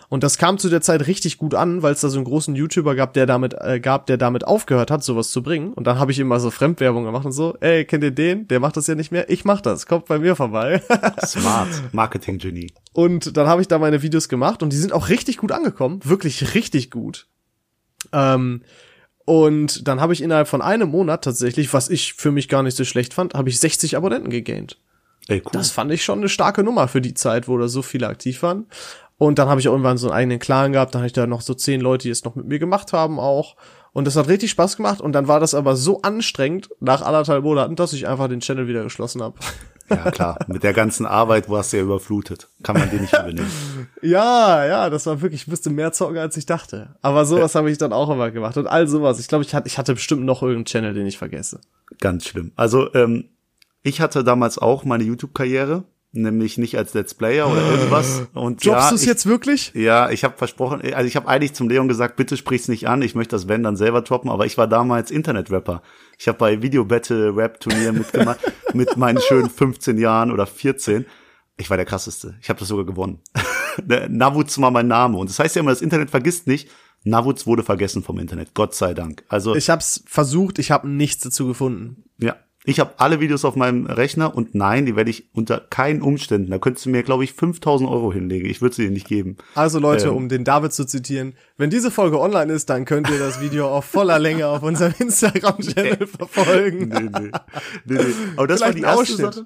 Und 0.10 0.24
das 0.24 0.38
kam 0.38 0.58
zu 0.58 0.70
der 0.70 0.82
Zeit 0.82 1.08
richtig 1.08 1.38
gut 1.38 1.56
an, 1.56 1.82
weil 1.82 1.94
es 1.94 2.02
da 2.02 2.10
so 2.10 2.18
einen 2.18 2.26
großen 2.26 2.56
YouTuber 2.56 2.96
gab, 2.96 3.14
der 3.14 3.26
damit 3.26 3.54
äh, 3.60 3.80
gab, 3.80 4.06
der 4.06 4.18
damit 4.18 4.46
aufgehört 4.46 4.92
hat, 4.92 5.04
sowas 5.04 5.32
zu 5.32 5.44
bringen. 5.44 5.74
Und 5.74 5.88
dann 5.88 6.00
habe 6.00 6.12
ich 6.12 6.20
immer 6.20 6.40
so 6.40 6.52
Fremdwerbung 6.52 7.04
gemacht 7.04 7.26
und 7.26 7.32
so, 7.32 7.56
ey, 7.60 7.86
kennt 7.86 8.04
ihr 8.04 8.12
den? 8.12 8.48
Der 8.48 8.60
macht 8.60 8.78
das 8.78 8.88
ja 8.88 8.96
nicht 8.96 9.12
mehr. 9.12 9.30
Ich 9.30 9.46
mach 9.46 9.62
das. 9.62 9.86
Kommt 9.86 10.06
bei 10.06 10.20
mir 10.20 10.36
vorbei. 10.36 10.82
Smart. 11.26 11.70
Marketing-Genie. 11.92 12.72
Und 12.94 13.36
dann 13.38 13.48
habe 13.48 13.62
ich 13.62 13.68
da 13.68 13.78
meine 13.80 14.02
Videos 14.02 14.30
gemacht 14.30 14.64
und 14.64 14.72
die 14.72 14.78
sind 14.78 14.94
auch 14.94 15.10
richtig 15.10 15.38
gut 15.38 15.52
angekommen. 15.52 16.00
Wirklich 16.04 16.56
richtig 16.56 16.92
gut. 16.92 17.28
Ähm, 18.14 18.62
und 19.26 19.88
dann 19.88 20.02
habe 20.02 20.14
ich 20.14 20.22
innerhalb 20.22 20.48
von 20.48 20.62
einem 20.62 20.90
Monat 20.90 21.24
tatsächlich, 21.24 21.74
was 21.74 21.90
ich 21.90 22.14
für 22.14 22.32
mich 22.32 22.50
gar 22.50 22.64
nicht 22.64 22.78
so 22.78 22.86
schlecht 22.86 23.14
fand, 23.14 23.34
habe 23.34 23.50
ich 23.50 23.60
60 23.60 23.98
Abonnenten 23.98 24.30
gegaint. 24.30 24.78
Ey, 25.28 25.42
cool. 25.46 25.52
Das 25.54 25.72
fand 25.72 25.92
ich 25.92 26.04
schon 26.04 26.20
eine 26.20 26.30
starke 26.30 26.64
Nummer 26.64 26.88
für 26.88 27.02
die 27.02 27.14
Zeit, 27.14 27.48
wo 27.48 27.58
da 27.58 27.68
so 27.68 27.82
viele 27.82 28.08
aktiv 28.08 28.42
waren. 28.44 28.66
Und 29.18 29.38
dann 29.38 29.50
habe 29.50 29.60
ich 29.60 29.68
irgendwann 29.68 29.98
so 29.98 30.08
einen 30.08 30.16
eigenen 30.16 30.40
Clan 30.40 30.74
gehabt, 30.74 30.96
dann 30.96 31.02
hatte 31.02 31.08
ich 31.08 31.14
da 31.14 31.28
noch 31.28 31.42
so 31.42 31.54
zehn 31.54 31.80
Leute, 31.80 32.04
die 32.04 32.10
es 32.10 32.24
noch 32.24 32.36
mit 32.36 32.48
mir 32.48 32.58
gemacht 32.58 32.92
haben 32.92 33.20
auch. 33.20 33.56
Und 33.94 34.08
das 34.08 34.16
hat 34.16 34.28
richtig 34.28 34.50
Spaß 34.52 34.78
gemacht. 34.78 35.00
Und 35.00 35.14
dann 35.14 35.28
war 35.28 35.40
das 35.40 35.54
aber 35.54 35.76
so 35.76 36.02
anstrengend 36.02 36.70
nach 36.80 37.02
anderthalb 37.02 37.44
Monaten, 37.44 37.76
dass 37.76 37.94
ich 37.94 38.08
einfach 38.08 38.30
den 38.30 38.40
Channel 38.40 38.68
wieder 38.68 38.84
geschlossen 38.84 39.22
habe. 39.22 39.38
Ja, 39.92 40.12
klar. 40.12 40.38
Mit 40.48 40.64
der 40.64 40.74
ganzen 40.74 41.06
Arbeit, 41.06 41.50
wo 41.50 41.58
hast 41.58 41.74
du 41.74 41.78
ja 41.78 41.84
überflutet. 41.84 42.48
Kann 42.64 42.78
man 42.78 42.90
dir 42.90 43.00
nicht 43.00 43.14
übernehmen. 43.14 43.52
Ja, 44.02 44.66
ja, 44.66 44.90
das 44.90 45.06
war 45.06 45.22
wirklich, 45.22 45.42
ich 45.42 45.48
müsste 45.48 45.70
mehr 45.70 45.92
zocken, 45.92 46.18
als 46.18 46.36
ich 46.38 46.46
dachte. 46.46 46.96
Aber 47.02 47.26
sowas 47.26 47.56
habe 47.56 47.70
ich 47.70 47.78
dann 47.78 47.94
auch 47.94 48.10
immer 48.10 48.32
gemacht. 48.32 48.58
Und 48.58 48.68
all 48.68 48.88
sowas. 48.88 49.20
Ich 49.20 49.28
glaube, 49.28 49.44
ich 49.44 49.54
hatte, 49.54 49.68
ich 49.68 49.78
hatte 49.78 49.94
bestimmt 49.94 50.24
noch 50.24 50.42
irgendeinen 50.42 50.66
Channel, 50.66 50.94
den 50.94 51.06
ich 51.06 51.18
vergesse. 51.18 51.60
Ganz 52.00 52.26
schlimm. 52.26 52.52
Also, 52.56 52.94
ähm, 52.94 53.26
ich 53.84 54.02
hatte 54.02 54.24
damals 54.24 54.58
auch 54.58 54.86
meine 54.86 55.04
YouTube-Karriere, 55.04 55.84
nämlich 56.12 56.58
nicht 56.58 56.78
als 56.78 56.94
Let's 56.94 57.14
Player 57.14 57.50
oder 57.50 57.62
irgendwas. 57.72 58.24
Und 58.34 58.64
Jobst 58.64 58.84
ja, 58.84 58.90
du 58.90 58.96
es 58.96 59.06
jetzt 59.06 59.26
wirklich? 59.26 59.72
Ja, 59.74 60.10
ich 60.10 60.24
habe 60.24 60.38
versprochen, 60.38 60.82
also 60.94 61.08
ich 61.08 61.16
habe 61.16 61.28
eigentlich 61.28 61.54
zum 61.54 61.70
Leon 61.70 61.88
gesagt, 61.88 62.16
bitte 62.16 62.38
sprich's 62.38 62.68
nicht 62.68 62.88
an, 62.88 63.02
ich 63.02 63.16
möchte 63.16 63.36
das 63.36 63.48
Wenn 63.48 63.64
dann 63.64 63.76
selber 63.76 64.02
droppen, 64.02 64.30
aber 64.30 64.46
ich 64.46 64.58
war 64.58 64.68
damals 64.68 65.12
Internet-Rapper. 65.12 65.82
Ich 66.22 66.28
habe 66.28 66.38
bei 66.38 66.62
Video 66.62 66.86
Battle 66.86 67.36
Rap 67.36 67.60
Turnier 67.60 67.92
mitgemacht 67.92 68.40
mit 68.76 68.96
meinen 68.96 69.20
schönen 69.20 69.50
15 69.50 69.98
Jahren 69.98 70.32
oder 70.32 70.46
14. 70.46 71.08
Ich 71.58 71.68
war 71.72 71.78
der 71.78 71.86
krasseste. 71.88 72.38
Ich 72.40 72.50
habe 72.50 72.60
das 72.60 72.68
sogar 72.68 72.86
gewonnen. 72.86 73.22
Der 73.78 74.08
Navuz 74.08 74.60
war 74.60 74.70
mein 74.70 74.88
Name 74.88 75.18
und 75.18 75.32
das 75.32 75.40
heißt 75.40 75.56
ja 75.56 75.62
immer, 75.62 75.72
das 75.72 75.82
Internet 75.82 76.12
vergisst 76.12 76.46
nicht. 76.46 76.70
Navuz 77.04 77.48
wurde 77.48 77.64
vergessen 77.64 78.04
vom 78.04 78.20
Internet, 78.20 78.54
Gott 78.54 78.76
sei 78.76 78.94
Dank. 78.94 79.24
Also 79.30 79.56
Ich 79.56 79.72
hab's 79.72 80.04
versucht, 80.06 80.60
ich 80.60 80.70
habe 80.70 80.88
nichts 80.88 81.24
dazu 81.24 81.48
gefunden. 81.48 82.04
ja, 82.20 82.36
ich 82.64 82.80
habe 82.80 82.94
alle 82.98 83.20
Videos 83.20 83.44
auf 83.44 83.56
meinem 83.56 83.86
Rechner 83.88 84.36
und 84.36 84.54
nein, 84.54 84.86
die 84.86 84.96
werde 84.96 85.10
ich 85.10 85.30
unter 85.34 85.60
keinen 85.60 86.02
Umständen, 86.02 86.52
da 86.52 86.60
könntest 86.60 86.86
du 86.86 86.90
mir, 86.92 87.02
glaube 87.04 87.24
ich, 87.24 87.34
5000 87.34 87.90
Euro 87.90 88.14
hinlegen. 88.14 88.48
Ich 88.50 88.62
würde 88.62 88.76
sie 88.76 88.84
dir 88.84 88.92
nicht 88.92 89.08
geben. 89.08 89.38
Also 89.56 89.80
Leute, 89.80 90.08
Ähm. 90.10 90.16
um 90.16 90.30
den 90.30 90.44
David 90.44 90.72
zu 90.74 90.86
zitieren, 90.86 91.34
wenn 91.58 91.70
diese 91.72 91.90
Folge 91.92 92.20
online 92.20 92.54
ist, 92.54 92.70
dann 92.70 92.86
könnt 92.86 93.10
ihr 93.10 93.18
das 93.20 93.42
Video 93.42 93.68
auf 93.68 93.86
voller 93.86 94.20
Länge 94.20 94.48
auf 94.48 94.62
unserem 94.64 94.94
Instagram-Channel 95.00 96.06
verfolgen. 96.08 96.88
Nee, 96.90 97.00
nee. 97.22 97.32
nee, 97.86 97.96
nee. 98.04 98.14
Aber 98.38 98.48
das 98.48 98.62
war 98.62 98.68
Vielleicht 98.74 98.78
die 98.78 98.86
ein 98.86 98.98
erste 98.98 99.14
Ausschnitt. 99.14 99.34
Sache. 99.34 99.46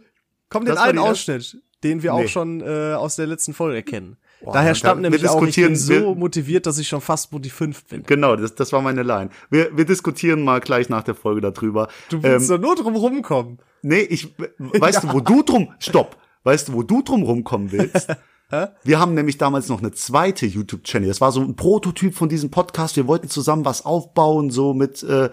Kommt 0.49 0.67
den 0.67 0.75
war 0.75 0.83
einen 0.83 0.93
die 0.97 0.99
Ausschnitt, 1.03 1.57
den 1.83 2.03
wir 2.03 2.13
Nee. 2.13 2.23
auch 2.25 2.27
schon 2.29 2.61
äh, 2.61 2.93
aus 2.93 3.15
der 3.15 3.27
letzten 3.27 3.53
Folge 3.53 3.81
kennen. 3.83 4.17
Daher 4.53 4.71
da- 4.71 4.75
stammt 4.75 5.01
wir 5.03 5.09
nämlich 5.09 5.27
auch, 5.29 5.41
ich 5.43 5.55
bin 5.55 5.75
so 5.75 6.15
motiviert, 6.15 6.65
dass 6.65 6.77
ich 6.77 6.87
schon 6.87 7.01
fast 7.01 7.31
Modi 7.31 7.49
5 7.49 7.85
bin. 7.85 8.03
Genau, 8.03 8.35
das, 8.35 8.55
das 8.55 8.71
war 8.73 8.81
meine 8.81 9.03
Line. 9.03 9.29
Wir, 9.49 9.75
wir 9.75 9.85
diskutieren 9.85 10.43
mal 10.43 10.59
gleich 10.59 10.89
nach 10.89 11.03
der 11.03 11.15
Folge 11.15 11.41
darüber. 11.41 11.87
Du 12.09 12.21
willst 12.23 12.49
ähm, 12.49 12.61
nur 12.61 12.75
drum 12.75 12.95
rumkommen. 12.95 13.59
nee, 13.81 14.01
ich, 14.01 14.33
weißt 14.57 15.03
du, 15.03 15.13
wo 15.13 15.19
du 15.19 15.43
drum, 15.43 15.69
stopp. 15.79 16.17
Weißt 16.43 16.67
du, 16.69 16.73
wo 16.73 16.83
du 16.83 17.01
drum 17.01 17.23
rumkommen 17.23 17.71
willst? 17.71 18.07
Wir 18.83 18.99
haben 18.99 19.15
nämlich 19.15 19.37
damals 19.39 19.67
noch 19.69 19.79
eine 19.79 19.91
zweite 19.91 20.45
YouTube-Channel. 20.45 21.07
Das 21.09 21.19
war 21.19 21.31
so 21.31 21.41
ein 21.41 21.55
Prototyp 21.55 22.13
von 22.13 22.29
diesem 22.29 22.51
Podcast. 22.51 22.95
Wir 22.95 23.07
wollten 23.07 23.27
zusammen 23.27 23.65
was 23.65 23.83
aufbauen, 23.83 24.51
so 24.51 24.73
mit, 24.75 25.01
äh, 25.03 25.31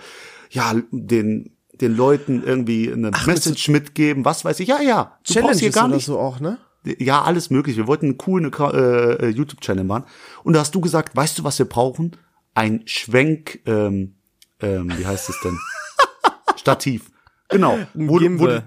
ja, 0.51 0.73
den, 0.91 1.55
den 1.75 1.95
Leuten 1.95 2.43
irgendwie 2.43 2.91
eine 2.91 3.11
Message 3.27 3.69
mitgeben, 3.69 4.25
was 4.25 4.45
weiß 4.47 4.59
ich. 4.61 4.69
Ja, 4.69 4.81
ja. 4.81 5.19
Du 5.27 5.35
brauchst 5.35 5.61
hier 5.61 5.71
Challenges 5.71 5.75
gar 5.75 5.85
oder 5.85 5.95
nicht. 5.97 6.07
so 6.07 6.19
auch, 6.19 6.41
ne? 6.41 6.57
Ja, 6.85 7.23
alles 7.23 7.51
möglich. 7.51 7.77
Wir 7.77 7.87
wollten 7.87 8.07
einen 8.07 8.19
coolen 8.19 8.53
äh, 8.53 9.13
äh, 9.13 9.29
YouTube-Channel 9.29 9.85
machen. 9.85 10.05
Und 10.43 10.55
da 10.55 10.61
hast 10.61 10.75
du 10.75 10.81
gesagt, 10.81 11.15
weißt 11.15 11.39
du, 11.39 11.45
was 11.45 11.59
wir 11.59 11.67
brauchen? 11.67 12.17
Ein 12.55 12.83
Schwenk, 12.87 13.61
ähm, 13.67 14.17
ähm, 14.61 14.93
wie 14.97 15.07
heißt 15.07 15.29
es 15.29 15.41
denn? 15.41 15.59
Stativ. 16.57 17.11
Genau. 17.49 17.79
Wo, 17.95 18.21
wo, 18.21 18.59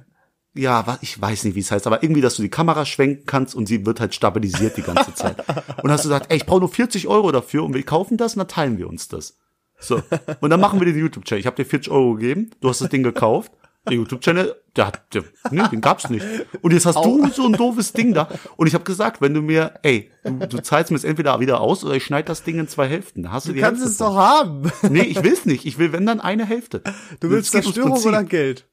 ja, 0.58 0.98
ich 1.02 1.20
weiß 1.20 1.44
nicht, 1.44 1.56
wie 1.56 1.60
es 1.60 1.72
heißt, 1.72 1.86
aber 1.86 2.02
irgendwie, 2.02 2.22
dass 2.22 2.38
du 2.38 2.42
die 2.42 2.50
Kamera 2.50 2.86
schwenken 2.86 3.26
kannst 3.26 3.56
und 3.56 3.68
sie 3.68 3.86
wird 3.86 4.00
halt 4.00 4.16
stabilisiert 4.16 4.78
die 4.78 4.84
ganze 4.84 5.14
Zeit. 5.14 5.44
Und 5.84 5.92
hast 5.92 6.06
du 6.06 6.10
gesagt, 6.10 6.32
ey, 6.32 6.38
ich 6.38 6.46
brauche 6.46 6.62
nur 6.62 6.70
40 6.70 7.08
Euro 7.10 7.32
dafür 7.34 7.64
und 7.64 7.74
wir 7.74 7.84
kaufen 7.84 8.16
das 8.16 8.34
und 8.34 8.40
dann 8.40 8.48
teilen 8.48 8.78
wir 8.78 8.88
uns 8.88 9.10
das. 9.10 9.38
So. 9.78 10.02
Und 10.40 10.50
dann 10.50 10.62
machen 10.62 10.80
wir 10.80 10.86
den 10.86 10.98
YouTube-Channel. 10.98 11.42
Ich 11.42 11.46
habe 11.46 11.58
dir 11.58 11.66
40 11.66 11.92
Euro 11.92 12.16
gegeben, 12.16 12.52
du 12.62 12.70
hast 12.70 12.80
das 12.80 12.90
Ding 12.90 13.04
gekauft. 13.04 13.52
Der 13.88 13.94
YouTube-Channel, 13.94 14.56
der 14.76 14.88
hat, 14.88 15.14
der, 15.14 15.24
nee, 15.52 15.62
den 15.72 15.82
gab's 15.82 16.10
nicht. 16.10 16.26
Und 16.62 16.74
jetzt 16.74 16.86
hast 16.86 17.04
du 17.04 17.28
so 17.28 17.46
ein 17.46 17.54
doofes 17.54 17.94
Ding 17.94 18.14
da. 18.14 18.28
Und 18.58 18.68
ich 18.68 18.74
habe 18.74 18.84
gesagt, 18.84 19.22
wenn 19.22 19.34
du 19.34 19.42
mir, 19.42 19.74
ey, 19.84 20.12
du, 20.24 20.48
du 20.48 20.62
zahlst 20.62 20.92
mir 20.92 20.98
es 20.98 21.04
entweder 21.04 21.40
wieder 21.40 21.62
aus 21.62 21.84
oder 21.84 21.94
ich 21.94 22.04
schneide 22.04 22.28
das 22.28 22.44
Ding 22.44 22.60
in 22.60 22.68
zwei 22.68 22.88
Hälften. 22.88 23.24
Da 23.24 23.32
hast 23.32 23.46
du, 23.46 23.50
Du 23.50 23.56
die 23.56 23.62
kannst 23.62 23.82
Hälfte 23.82 23.92
es 23.92 23.98
doch 23.98 24.16
haben. 24.16 24.72
Nee, 24.90 25.04
ich 25.04 25.24
will's 25.24 25.46
nicht. 25.46 25.66
Ich 25.66 25.78
will, 25.78 25.92
wenn 25.94 26.06
dann 26.06 26.20
eine 26.20 26.46
Hälfte. 26.46 26.82
Du 27.20 27.30
willst 27.30 27.52
Zerstörung 27.52 28.02
oder 28.04 28.24
Geld? 28.24 28.68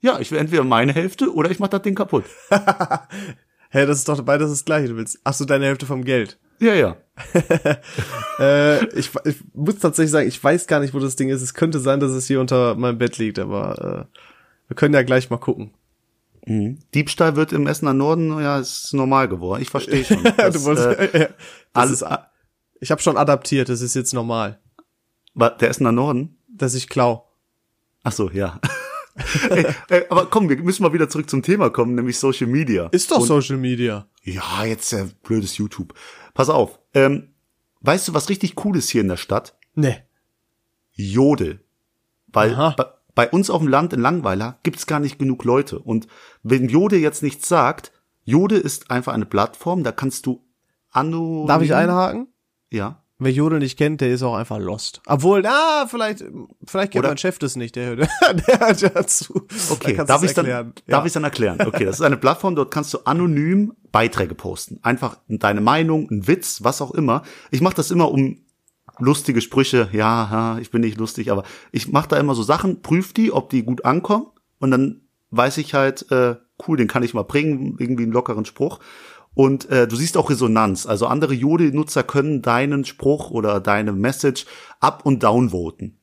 Ja, 0.00 0.20
ich 0.20 0.30
will 0.30 0.38
entweder 0.38 0.64
meine 0.64 0.92
Hälfte 0.92 1.32
oder 1.32 1.50
ich 1.50 1.58
mach 1.58 1.68
das 1.68 1.82
Ding 1.82 1.94
kaputt. 1.94 2.24
Hä, 3.70 3.86
das 3.86 3.98
ist 3.98 4.08
doch 4.08 4.20
beides 4.22 4.50
das 4.50 4.64
gleiche. 4.64 4.88
Du 4.88 4.96
willst, 4.96 5.18
ach 5.24 5.34
so, 5.34 5.44
deine 5.44 5.64
Hälfte 5.66 5.86
vom 5.86 6.04
Geld. 6.04 6.38
Ja, 6.60 6.74
ja. 6.74 6.96
Äh, 8.40 8.86
ich, 8.98 9.12
ich 9.24 9.36
muss 9.52 9.78
tatsächlich 9.78 10.10
sagen, 10.10 10.26
ich 10.26 10.42
weiß 10.42 10.66
gar 10.66 10.80
nicht, 10.80 10.92
wo 10.92 10.98
das 10.98 11.14
Ding 11.14 11.28
ist. 11.28 11.40
Es 11.40 11.54
könnte 11.54 11.78
sein, 11.78 12.00
dass 12.00 12.10
es 12.10 12.26
hier 12.26 12.40
unter 12.40 12.74
meinem 12.74 12.98
Bett 12.98 13.16
liegt, 13.16 13.38
aber 13.38 14.08
äh, 14.10 14.18
wir 14.68 14.76
können 14.76 14.94
ja 14.94 15.02
gleich 15.02 15.30
mal 15.30 15.38
gucken. 15.38 15.72
Diebstahl 16.46 17.36
wird 17.36 17.54
im 17.54 17.66
Essener 17.66 17.94
Norden, 17.94 18.38
ja, 18.38 18.58
ist 18.58 18.92
normal 18.92 19.28
geworden. 19.28 19.62
Ich 19.62 19.70
verstehe 19.70 20.04
schon. 20.04 20.22
Das, 20.36 20.54
du 20.54 20.64
wolltest, 20.64 20.88
äh, 21.14 21.20
das 21.72 21.72
alles, 21.72 22.02
ist, 22.02 22.08
ich 22.80 22.90
habe 22.90 23.00
schon 23.00 23.16
adaptiert, 23.16 23.70
das 23.70 23.80
ist 23.80 23.94
jetzt 23.94 24.12
normal, 24.12 24.60
wa- 25.32 25.48
der 25.50 25.70
Essener 25.70 25.92
Norden? 25.92 26.36
dass 26.48 26.74
ich 26.74 26.88
klau. 26.88 27.26
Ach 28.02 28.12
so, 28.12 28.30
ja. 28.30 28.60
ey, 29.50 29.66
ey, 29.88 30.04
aber 30.10 30.26
komm, 30.26 30.48
wir 30.48 30.56
müssen 30.62 30.82
mal 30.82 30.92
wieder 30.92 31.08
zurück 31.08 31.28
zum 31.30 31.42
Thema 31.42 31.70
kommen, 31.70 31.94
nämlich 31.94 32.18
Social 32.18 32.46
Media. 32.46 32.88
Ist 32.92 33.10
doch 33.10 33.24
Social 33.24 33.56
Media. 33.56 34.06
Ja, 34.22 34.64
jetzt 34.64 34.92
äh, 34.92 35.06
blödes 35.22 35.56
YouTube. 35.56 35.94
Pass 36.34 36.48
auf. 36.50 36.78
Ähm, 36.92 37.32
weißt 37.80 38.06
du, 38.08 38.14
was 38.14 38.28
richtig 38.28 38.62
cool 38.64 38.76
ist 38.76 38.90
hier 38.90 39.00
in 39.00 39.08
der 39.08 39.16
Stadt? 39.16 39.56
Nee. 39.74 39.96
Jodel. 40.92 41.64
Weil. 42.28 42.54
Bei, 43.14 43.28
uns 43.30 43.50
auf 43.50 43.60
dem 43.60 43.68
Land 43.68 43.92
in 43.92 44.00
Langweiler 44.00 44.58
gibt's 44.62 44.86
gar 44.86 45.00
nicht 45.00 45.18
genug 45.18 45.44
Leute. 45.44 45.78
Und 45.78 46.06
wenn 46.42 46.68
Jode 46.68 46.96
jetzt 46.96 47.22
nichts 47.22 47.48
sagt, 47.48 47.92
Jode 48.24 48.56
ist 48.56 48.90
einfach 48.90 49.12
eine 49.12 49.26
Plattform, 49.26 49.84
da 49.84 49.92
kannst 49.92 50.26
du 50.26 50.44
anonym... 50.90 51.46
Darf 51.46 51.62
ich 51.62 51.74
einhaken? 51.74 52.28
Ja. 52.70 53.00
Wer 53.18 53.30
Jodel 53.30 53.60
nicht 53.60 53.78
kennt, 53.78 54.00
der 54.00 54.10
ist 54.10 54.24
auch 54.24 54.34
einfach 54.34 54.58
lost. 54.58 55.00
Obwohl, 55.06 55.40
na, 55.42 55.86
vielleicht, 55.88 56.24
vielleicht 56.66 56.92
kennt 56.92 57.04
Oder- 57.04 57.10
mein 57.10 57.18
Chef 57.18 57.38
das 57.38 57.54
nicht, 57.54 57.76
der, 57.76 57.94
der 57.96 58.06
hört 58.58 58.96
dazu. 58.96 59.46
Okay, 59.70 59.94
kannst 59.94 60.10
darf 60.10 60.24
ich 60.24 60.34
dann, 60.34 60.46
erklären. 60.46 60.72
darf 60.88 61.02
Ja. 61.04 61.06
ich 61.06 61.12
dann 61.12 61.22
erklären? 61.24 61.60
Okay, 61.64 61.84
das 61.84 61.96
ist 61.96 62.00
eine 62.02 62.16
Plattform, 62.16 62.56
dort 62.56 62.72
kannst 62.72 62.92
du 62.92 62.98
anonym 63.04 63.72
Beiträge 63.92 64.34
posten. 64.34 64.80
Einfach 64.82 65.18
deine 65.28 65.60
Meinung, 65.60 66.10
ein 66.10 66.26
Witz, 66.26 66.64
was 66.64 66.82
auch 66.82 66.90
immer. 66.90 67.22
Ich 67.52 67.60
mache 67.60 67.76
das 67.76 67.92
immer 67.92 68.10
um 68.10 68.43
lustige 68.98 69.40
Sprüche. 69.40 69.88
Ja, 69.92 70.58
ich 70.60 70.70
bin 70.70 70.82
nicht 70.82 70.98
lustig, 70.98 71.30
aber 71.30 71.44
ich 71.72 71.90
mache 71.90 72.08
da 72.08 72.18
immer 72.18 72.34
so 72.34 72.42
Sachen, 72.42 72.82
prüf 72.82 73.12
die, 73.12 73.32
ob 73.32 73.50
die 73.50 73.64
gut 73.64 73.84
ankommen 73.84 74.26
und 74.58 74.70
dann 74.70 75.02
weiß 75.30 75.58
ich 75.58 75.74
halt, 75.74 76.10
äh, 76.10 76.36
cool, 76.66 76.76
den 76.76 76.88
kann 76.88 77.02
ich 77.02 77.14
mal 77.14 77.24
bringen, 77.24 77.76
irgendwie 77.78 78.04
einen 78.04 78.12
lockeren 78.12 78.44
Spruch. 78.44 78.78
Und 79.34 79.68
äh, 79.68 79.88
du 79.88 79.96
siehst 79.96 80.16
auch 80.16 80.30
Resonanz. 80.30 80.86
Also 80.86 81.06
andere 81.06 81.34
Jodel-Nutzer 81.34 82.04
können 82.04 82.40
deinen 82.40 82.84
Spruch 82.84 83.30
oder 83.30 83.60
deine 83.60 83.92
Message 83.92 84.46
up 84.78 85.04
und 85.04 85.24
down 85.24 85.50
voten. 85.50 85.98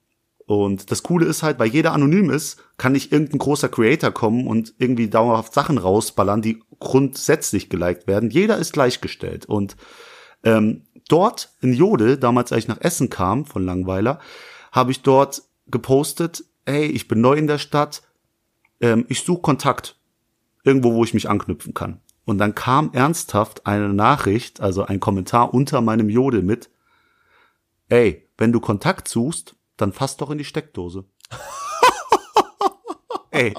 Und 0.46 0.92
das 0.92 1.02
Coole 1.02 1.28
ist 1.28 1.44
halt, 1.44 1.60
weil 1.60 1.70
jeder 1.70 1.94
anonym 1.94 2.30
ist, 2.30 2.62
kann 2.76 2.92
nicht 2.92 3.14
irgendein 3.14 3.40
großer 3.40 3.70
Creator 3.70 4.12
kommen 4.12 4.48
und 4.48 4.74
irgendwie 4.80 5.08
dauerhaft 5.08 5.54
Sachen 5.54 5.78
rausballern, 5.78 6.42
die 6.42 6.62
grundsätzlich 6.80 7.70
geliked 7.70 8.06
werden. 8.06 8.30
Jeder 8.30 8.58
ist 8.58 8.74
gleichgestellt. 8.74 9.46
Und 9.46 9.78
ähm, 10.44 10.84
dort 11.12 11.50
in 11.62 11.74
Jodel, 11.74 12.18
damals 12.18 12.52
als 12.52 12.64
ich 12.64 12.68
nach 12.68 12.82
Essen 12.82 13.10
kam 13.10 13.46
von 13.46 13.66
Langweiler, 13.66 14.20
habe 14.72 14.92
ich 14.92 15.02
dort 15.02 15.44
gepostet, 15.68 16.44
hey, 16.66 16.86
ich 16.86 17.08
bin 17.08 17.22
neu 17.22 17.34
in 17.34 17.48
der 17.48 17.58
Stadt, 17.58 18.04
ähm, 18.80 19.06
ich 19.10 19.24
suche 19.24 19.42
Kontakt. 19.42 19.98
Irgendwo, 20.64 20.94
wo 20.94 21.04
ich 21.04 21.14
mich 21.14 21.28
anknüpfen 21.28 21.74
kann. 21.74 22.02
Und 22.24 22.38
dann 22.38 22.54
kam 22.54 22.92
ernsthaft 22.94 23.66
eine 23.66 23.90
Nachricht, 23.90 24.62
also 24.62 24.86
ein 24.86 25.00
Kommentar 25.00 25.54
unter 25.54 25.82
meinem 25.82 26.08
Jodel 26.08 26.44
mit, 26.44 26.70
ey, 27.90 28.30
wenn 28.38 28.52
du 28.52 28.60
Kontakt 28.60 29.08
suchst, 29.08 29.56
dann 29.76 29.92
fass 29.92 30.18
doch 30.18 30.30
in 30.30 30.38
die 30.38 30.46
Steckdose. 30.46 31.06
ey, 33.32 33.56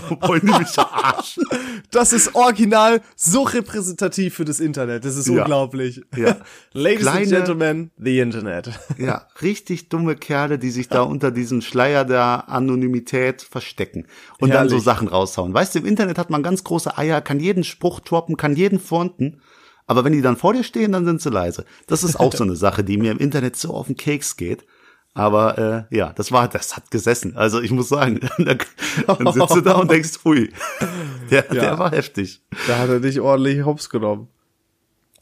wollen 0.20 0.40
die 0.42 0.58
mich 0.58 0.68
verarschen? 0.68 1.44
Das 1.90 2.12
ist 2.12 2.34
original 2.34 3.00
so 3.16 3.42
repräsentativ 3.42 4.34
für 4.34 4.44
das 4.44 4.60
Internet. 4.60 5.04
Das 5.04 5.16
ist 5.16 5.28
Ja. 5.28 5.42
unglaublich. 5.42 6.02
Ja. 6.16 6.36
Ladies 6.72 7.06
and 7.06 7.16
Kleine- 7.16 7.30
Gentlemen, 7.30 7.90
the 7.98 8.18
Internet. 8.18 8.70
Ja, 8.98 9.26
richtig 9.42 9.88
dumme 9.88 10.16
Kerle, 10.16 10.58
die 10.58 10.70
sich 10.70 10.88
da 10.88 11.02
unter 11.02 11.30
diesem 11.30 11.60
Schleier 11.60 12.04
der 12.04 12.48
Anonymität 12.48 13.42
verstecken 13.42 14.06
und 14.40 14.50
dann 14.52 14.68
so 14.68 14.72
Herrlich. 14.74 14.84
Sachen 14.84 15.08
raushauen. 15.08 15.54
Weißt 15.54 15.74
du, 15.74 15.78
im 15.80 15.86
Internet 15.86 16.18
hat 16.18 16.30
man 16.30 16.42
ganz 16.42 16.64
große 16.64 16.98
Eier, 16.98 17.20
kann 17.20 17.40
jeden 17.40 17.64
Spruch 17.64 18.00
droppen, 18.00 18.36
kann 18.36 18.56
jeden 18.56 18.80
fronten, 18.80 19.40
aber 19.86 20.04
wenn 20.04 20.12
die 20.12 20.20
dann 20.22 20.36
vor 20.36 20.52
dir 20.52 20.64
stehen, 20.64 20.92
dann 20.92 21.04
sind 21.04 21.22
sie 21.22 21.30
leise. 21.30 21.64
Das 21.86 22.02
ist 22.04 22.18
auch 22.20 22.34
so 22.34 22.44
eine 22.44 22.56
Sache, 22.56 22.84
die 22.84 22.98
mir 22.98 23.10
im 23.12 23.18
Internet 23.18 23.56
so 23.56 23.72
auf 23.72 23.86
den 23.86 23.96
Keks 23.96 24.36
geht. 24.36 24.64
Aber 25.18 25.86
äh, 25.90 25.96
ja, 25.96 26.12
das 26.12 26.30
war, 26.30 26.48
das 26.48 26.76
hat 26.76 26.90
gesessen. 26.90 27.36
Also 27.36 27.60
ich 27.60 27.70
muss 27.72 27.88
sagen, 27.88 28.20
dann 28.38 29.32
sitzt 29.32 29.56
du 29.56 29.60
da 29.60 29.72
und 29.74 29.90
denkst, 29.90 30.20
ui, 30.24 30.52
der, 31.30 31.46
Ja. 31.52 31.60
der 31.60 31.78
war 31.78 31.90
heftig. 31.90 32.40
Da 32.66 32.78
hat 32.78 32.88
er 32.88 33.00
dich 33.00 33.20
ordentlich 33.20 33.64
hops 33.64 33.90
genommen. 33.90 34.28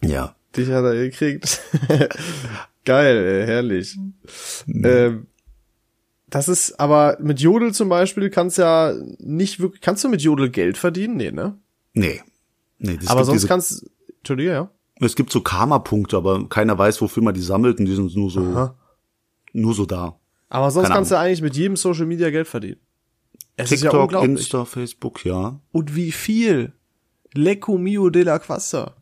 Ja. 0.03 0.35
Dich 0.57 0.69
hat 0.71 0.85
er 0.85 0.95
gekriegt. 0.95 1.61
Geil, 2.85 3.45
herrlich. 3.47 3.99
Ähm, 4.69 5.27
das 6.29 6.49
ist, 6.49 6.79
aber 6.79 7.17
mit 7.21 7.41
Jodel 7.41 7.73
zum 7.73 7.89
Beispiel 7.89 8.31
kannst 8.31 8.59
ja 8.59 8.93
nicht 9.19 9.61
wirklich, 9.61 9.81
kannst 9.81 10.05
du 10.05 10.09
mit 10.09 10.21
Jodel 10.23 10.51
Geld 10.51 10.77
verdienen? 10.77 11.17
Nee, 11.17 11.31
ne? 11.31 11.57
Nee. 11.95 12.23
Nee, 12.79 12.97
das 12.99 13.09
aber 13.09 13.25
sonst 13.25 13.39
diese, 13.43 13.49
kannst, 13.49 13.87
Entschuldige, 14.19 14.51
ja? 14.51 14.71
es 15.01 15.17
gibt 15.17 15.33
so 15.33 15.41
Karma-Punkte, 15.41 16.17
aber 16.17 16.49
keiner 16.49 16.77
weiß, 16.77 17.01
wofür 17.01 17.23
man 17.23 17.35
die 17.35 17.41
sammelt 17.41 17.79
und 17.79 17.87
die 17.87 17.95
sind 17.95 18.15
nur 18.15 18.31
so, 18.31 18.41
Aha. 18.41 18.75
Nur 19.61 19.75
so 19.75 19.87
da. 19.87 20.19
Aber 20.49 20.71
sonst 20.71 20.87
Keine 20.87 20.97
kannst 20.97 21.11
du 21.11 21.19
eigentlich 21.19 21.43
mit 21.43 21.57
jedem 21.57 21.77
Social 21.77 22.07
Media 22.07 22.31
Geld 22.31 22.47
verdienen. 22.47 22.81
Es 23.57 23.73
ist 23.73 23.83
ja 23.83 23.91
TikTok, 23.91 24.05
unglaublich. 24.05 24.31
Insta, 24.33 24.65
Facebook, 24.65 25.25
ja. 25.25 25.61
Und 25.73 25.95
wie 25.95 26.13
viel? 26.13 26.73
Lecco 27.33 27.79
mio 27.79 28.11
de 28.11 28.23
la 28.23 28.39
quasta. 28.39 28.95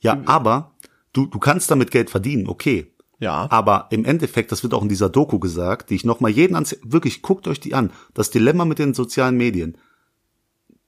Ja, 0.00 0.20
aber 0.26 0.74
du, 1.12 1.26
du 1.26 1.38
kannst 1.38 1.70
damit 1.70 1.90
Geld 1.90 2.10
verdienen, 2.10 2.48
okay. 2.48 2.92
Ja. 3.18 3.46
Aber 3.50 3.86
im 3.90 4.04
Endeffekt, 4.04 4.52
das 4.52 4.62
wird 4.62 4.74
auch 4.74 4.82
in 4.82 4.88
dieser 4.88 5.08
Doku 5.08 5.38
gesagt, 5.38 5.90
die 5.90 5.94
ich 5.94 6.04
nochmal 6.04 6.30
jeden 6.30 6.54
ans, 6.54 6.76
wirklich, 6.82 7.22
guckt 7.22 7.48
euch 7.48 7.60
die 7.60 7.74
an. 7.74 7.92
Das 8.14 8.30
Dilemma 8.30 8.64
mit 8.64 8.78
den 8.78 8.94
sozialen 8.94 9.36
Medien. 9.36 9.78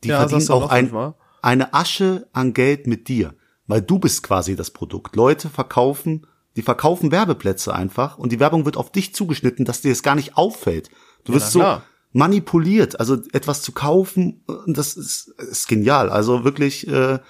Die 0.04 0.08
Ja, 0.08 0.26
verdienen 0.26 0.50
auch 0.50 0.68
ein, 0.68 1.14
eine 1.42 1.74
Asche 1.74 2.28
an 2.32 2.52
Geld 2.52 2.86
mit 2.86 3.08
dir. 3.08 3.34
Weil 3.66 3.82
du 3.82 3.98
bist 3.98 4.22
quasi 4.22 4.56
das 4.56 4.70
Produkt. 4.70 5.16
Leute 5.16 5.48
verkaufen, 5.48 6.26
die 6.58 6.62
verkaufen 6.62 7.12
Werbeplätze 7.12 7.72
einfach 7.72 8.18
und 8.18 8.32
die 8.32 8.40
Werbung 8.40 8.64
wird 8.64 8.76
auf 8.76 8.90
dich 8.90 9.14
zugeschnitten, 9.14 9.64
dass 9.64 9.80
dir 9.80 9.92
es 9.92 10.02
gar 10.02 10.16
nicht 10.16 10.36
auffällt. 10.36 10.90
Du 11.22 11.32
wirst 11.32 11.54
na 11.54 11.76
so 11.76 11.82
manipuliert, 12.12 12.98
also 12.98 13.14
etwas 13.32 13.62
zu 13.62 13.70
kaufen, 13.70 14.42
und 14.46 14.76
das 14.76 14.96
ist, 14.96 15.28
ist 15.38 15.68
genial. 15.68 16.10
Also 16.10 16.42
wirklich, 16.42 16.88
äh, 16.88 17.20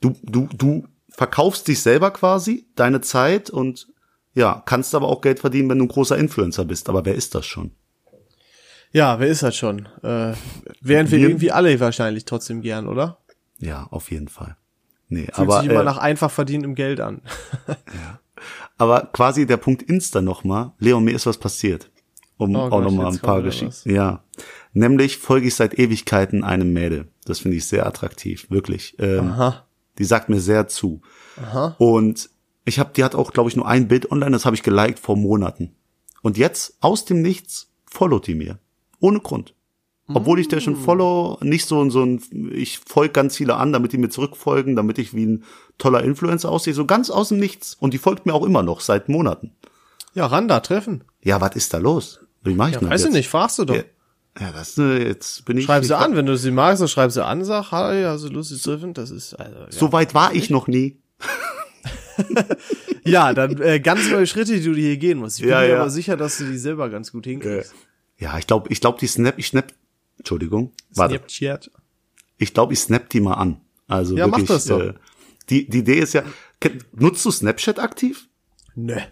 du, 0.00 0.16
du, 0.22 0.48
du 0.56 0.88
verkaufst 1.10 1.68
dich 1.68 1.82
selber 1.82 2.10
quasi, 2.10 2.66
deine 2.74 3.02
Zeit 3.02 3.50
und 3.50 3.86
ja, 4.32 4.62
kannst 4.64 4.94
aber 4.94 5.08
auch 5.08 5.20
Geld 5.20 5.40
verdienen, 5.40 5.68
wenn 5.68 5.78
du 5.78 5.84
ein 5.84 5.88
großer 5.88 6.16
Influencer 6.16 6.64
bist. 6.64 6.88
Aber 6.88 7.04
wer 7.04 7.14
ist 7.14 7.34
das 7.34 7.44
schon? 7.44 7.72
Ja, 8.92 9.20
wer 9.20 9.28
ist 9.28 9.42
das 9.42 9.54
schon? 9.56 9.88
Äh, 10.02 10.32
wären 10.80 11.10
wir 11.10 11.18
Wir- 11.18 11.28
irgendwie 11.28 11.52
alle 11.52 11.78
wahrscheinlich 11.80 12.24
trotzdem 12.24 12.62
gern, 12.62 12.88
oder? 12.88 13.18
Ja, 13.58 13.88
auf 13.90 14.10
jeden 14.10 14.28
Fall. 14.28 14.56
Nee, 15.08 15.24
Fühlt 15.26 15.38
aber, 15.38 15.60
sich 15.60 15.70
immer 15.70 15.82
äh, 15.82 15.84
nach 15.84 15.98
einfach 15.98 16.30
verdientem 16.30 16.74
Geld 16.74 17.00
an. 17.00 17.20
Aber 18.78 19.08
quasi 19.12 19.46
der 19.46 19.56
Punkt 19.56 19.82
Insta 19.82 20.20
nochmal. 20.20 20.72
Leon, 20.78 21.04
mir 21.04 21.14
ist 21.14 21.26
was 21.26 21.38
passiert. 21.38 21.90
Um 22.36 22.54
Oh 22.56 22.60
auch 22.60 22.80
nochmal 22.80 23.12
ein 23.12 23.18
paar 23.18 23.42
Geschichten. 23.42 23.94
Ja. 23.94 24.24
Nämlich 24.72 25.18
folge 25.18 25.46
ich 25.46 25.54
seit 25.54 25.78
Ewigkeiten 25.78 26.42
einem 26.42 26.72
Mädel. 26.72 27.08
Das 27.24 27.40
finde 27.40 27.56
ich 27.56 27.66
sehr 27.66 27.86
attraktiv, 27.86 28.50
wirklich. 28.50 28.96
Ähm, 28.98 29.30
Aha. 29.30 29.64
Die 29.98 30.04
sagt 30.04 30.28
mir 30.28 30.40
sehr 30.40 30.66
zu. 30.66 31.00
Aha. 31.40 31.76
Und 31.78 32.30
ich 32.64 32.78
habe, 32.78 32.90
die 32.94 33.04
hat 33.04 33.14
auch, 33.14 33.32
glaube 33.32 33.48
ich, 33.48 33.56
nur 33.56 33.68
ein 33.68 33.88
Bild 33.88 34.10
online, 34.10 34.32
das 34.32 34.44
habe 34.44 34.56
ich 34.56 34.62
geliked 34.62 34.98
vor 34.98 35.16
Monaten. 35.16 35.74
Und 36.22 36.38
jetzt, 36.38 36.76
aus 36.80 37.04
dem 37.04 37.22
Nichts, 37.22 37.70
followt 37.86 38.26
die 38.26 38.34
mir. 38.34 38.58
Ohne 38.98 39.20
Grund. 39.20 39.53
Obwohl 40.12 40.38
ich 40.38 40.48
der 40.48 40.60
schon 40.60 40.76
follow, 40.76 41.38
nicht 41.40 41.66
so, 41.66 41.88
so 41.88 42.02
ein, 42.04 42.20
ich 42.52 42.80
folge 42.86 43.12
ganz 43.12 43.36
viele 43.36 43.56
an, 43.56 43.72
damit 43.72 43.92
die 43.92 43.98
mir 43.98 44.10
zurückfolgen, 44.10 44.76
damit 44.76 44.98
ich 44.98 45.14
wie 45.14 45.24
ein 45.24 45.44
toller 45.78 46.02
Influencer 46.04 46.50
aussehe, 46.50 46.74
so 46.74 46.84
ganz 46.84 47.08
aus 47.08 47.28
dem 47.30 47.38
Nichts. 47.38 47.74
Und 47.80 47.94
die 47.94 47.98
folgt 47.98 48.26
mir 48.26 48.34
auch 48.34 48.44
immer 48.44 48.62
noch, 48.62 48.80
seit 48.80 49.08
Monaten. 49.08 49.52
Ja, 50.12 50.26
Randa, 50.26 50.60
treffen. 50.60 51.04
Ja, 51.22 51.40
was 51.40 51.56
ist 51.56 51.72
da 51.72 51.78
los? 51.78 52.20
Wie 52.42 52.54
mache 52.54 52.68
ich 52.68 52.74
Ja, 52.74 52.80
denn 52.80 52.90
das 52.90 52.94
weiß 52.96 53.00
ich 53.00 53.06
jetzt? 53.06 53.14
nicht, 53.16 53.28
fragst 53.30 53.58
du 53.58 53.64
doch. 53.64 53.76
Ja, 53.76 53.82
ja 54.40 54.52
das, 54.52 54.76
äh, 54.76 55.06
jetzt 55.08 55.46
bin 55.46 55.56
ich. 55.56 55.64
Schreib 55.64 55.80
ich 55.82 55.88
sie 55.88 55.96
an, 55.96 56.14
wenn 56.16 56.26
du 56.26 56.36
sie 56.36 56.50
magst, 56.50 56.82
dann 56.82 56.88
schreib 56.88 57.10
sie 57.10 57.24
an, 57.24 57.42
sag, 57.44 57.70
hi, 57.72 58.04
also 58.04 58.28
lustig 58.28 58.62
treffen, 58.62 58.92
das 58.92 59.10
ist, 59.10 59.32
also, 59.34 59.58
ja. 59.58 59.66
So 59.70 59.90
weit 59.92 60.12
war 60.14 60.34
ich 60.34 60.50
noch 60.50 60.66
nie. 60.68 60.98
Ja, 63.04 63.34
dann 63.34 63.60
äh, 63.60 63.80
ganz 63.80 64.08
neue 64.08 64.26
Schritte, 64.26 64.54
die 64.58 64.62
du 64.64 64.74
hier 64.74 64.96
gehen 64.96 65.18
musst. 65.18 65.38
Ich 65.38 65.42
bin 65.42 65.50
Ja, 65.50 65.60
mir 65.60 65.68
ja. 65.68 65.80
aber 65.80 65.90
sicher, 65.90 66.16
dass 66.16 66.38
du 66.38 66.44
die 66.44 66.56
selber 66.58 66.88
ganz 66.88 67.12
gut 67.12 67.24
hinkriegst. 67.26 67.74
Ja, 68.18 68.38
ich 68.38 68.46
glaube, 68.46 68.68
ich 68.72 68.80
glaube, 68.80 68.98
die 69.00 69.06
Snap, 69.06 69.34
ich 69.38 69.48
snap, 69.48 69.72
Entschuldigung, 70.18 70.72
warte. 70.94 71.14
Snapchat. 71.16 71.70
Ich 72.38 72.54
glaube, 72.54 72.72
ich 72.72 72.80
snap 72.80 73.08
die 73.10 73.20
mal 73.20 73.34
an. 73.34 73.60
Also 73.86 74.16
Ja, 74.16 74.26
mach 74.26 74.38
wirklich, 74.38 74.48
das 74.48 74.66
doch. 74.66 74.80
Äh, 74.80 74.94
die, 75.50 75.68
die 75.68 75.78
Idee 75.78 75.98
ist 75.98 76.14
ja, 76.14 76.22
nutzt 76.92 77.24
du 77.24 77.30
Snapchat 77.30 77.78
aktiv? 77.78 78.28
Ne. 78.74 79.06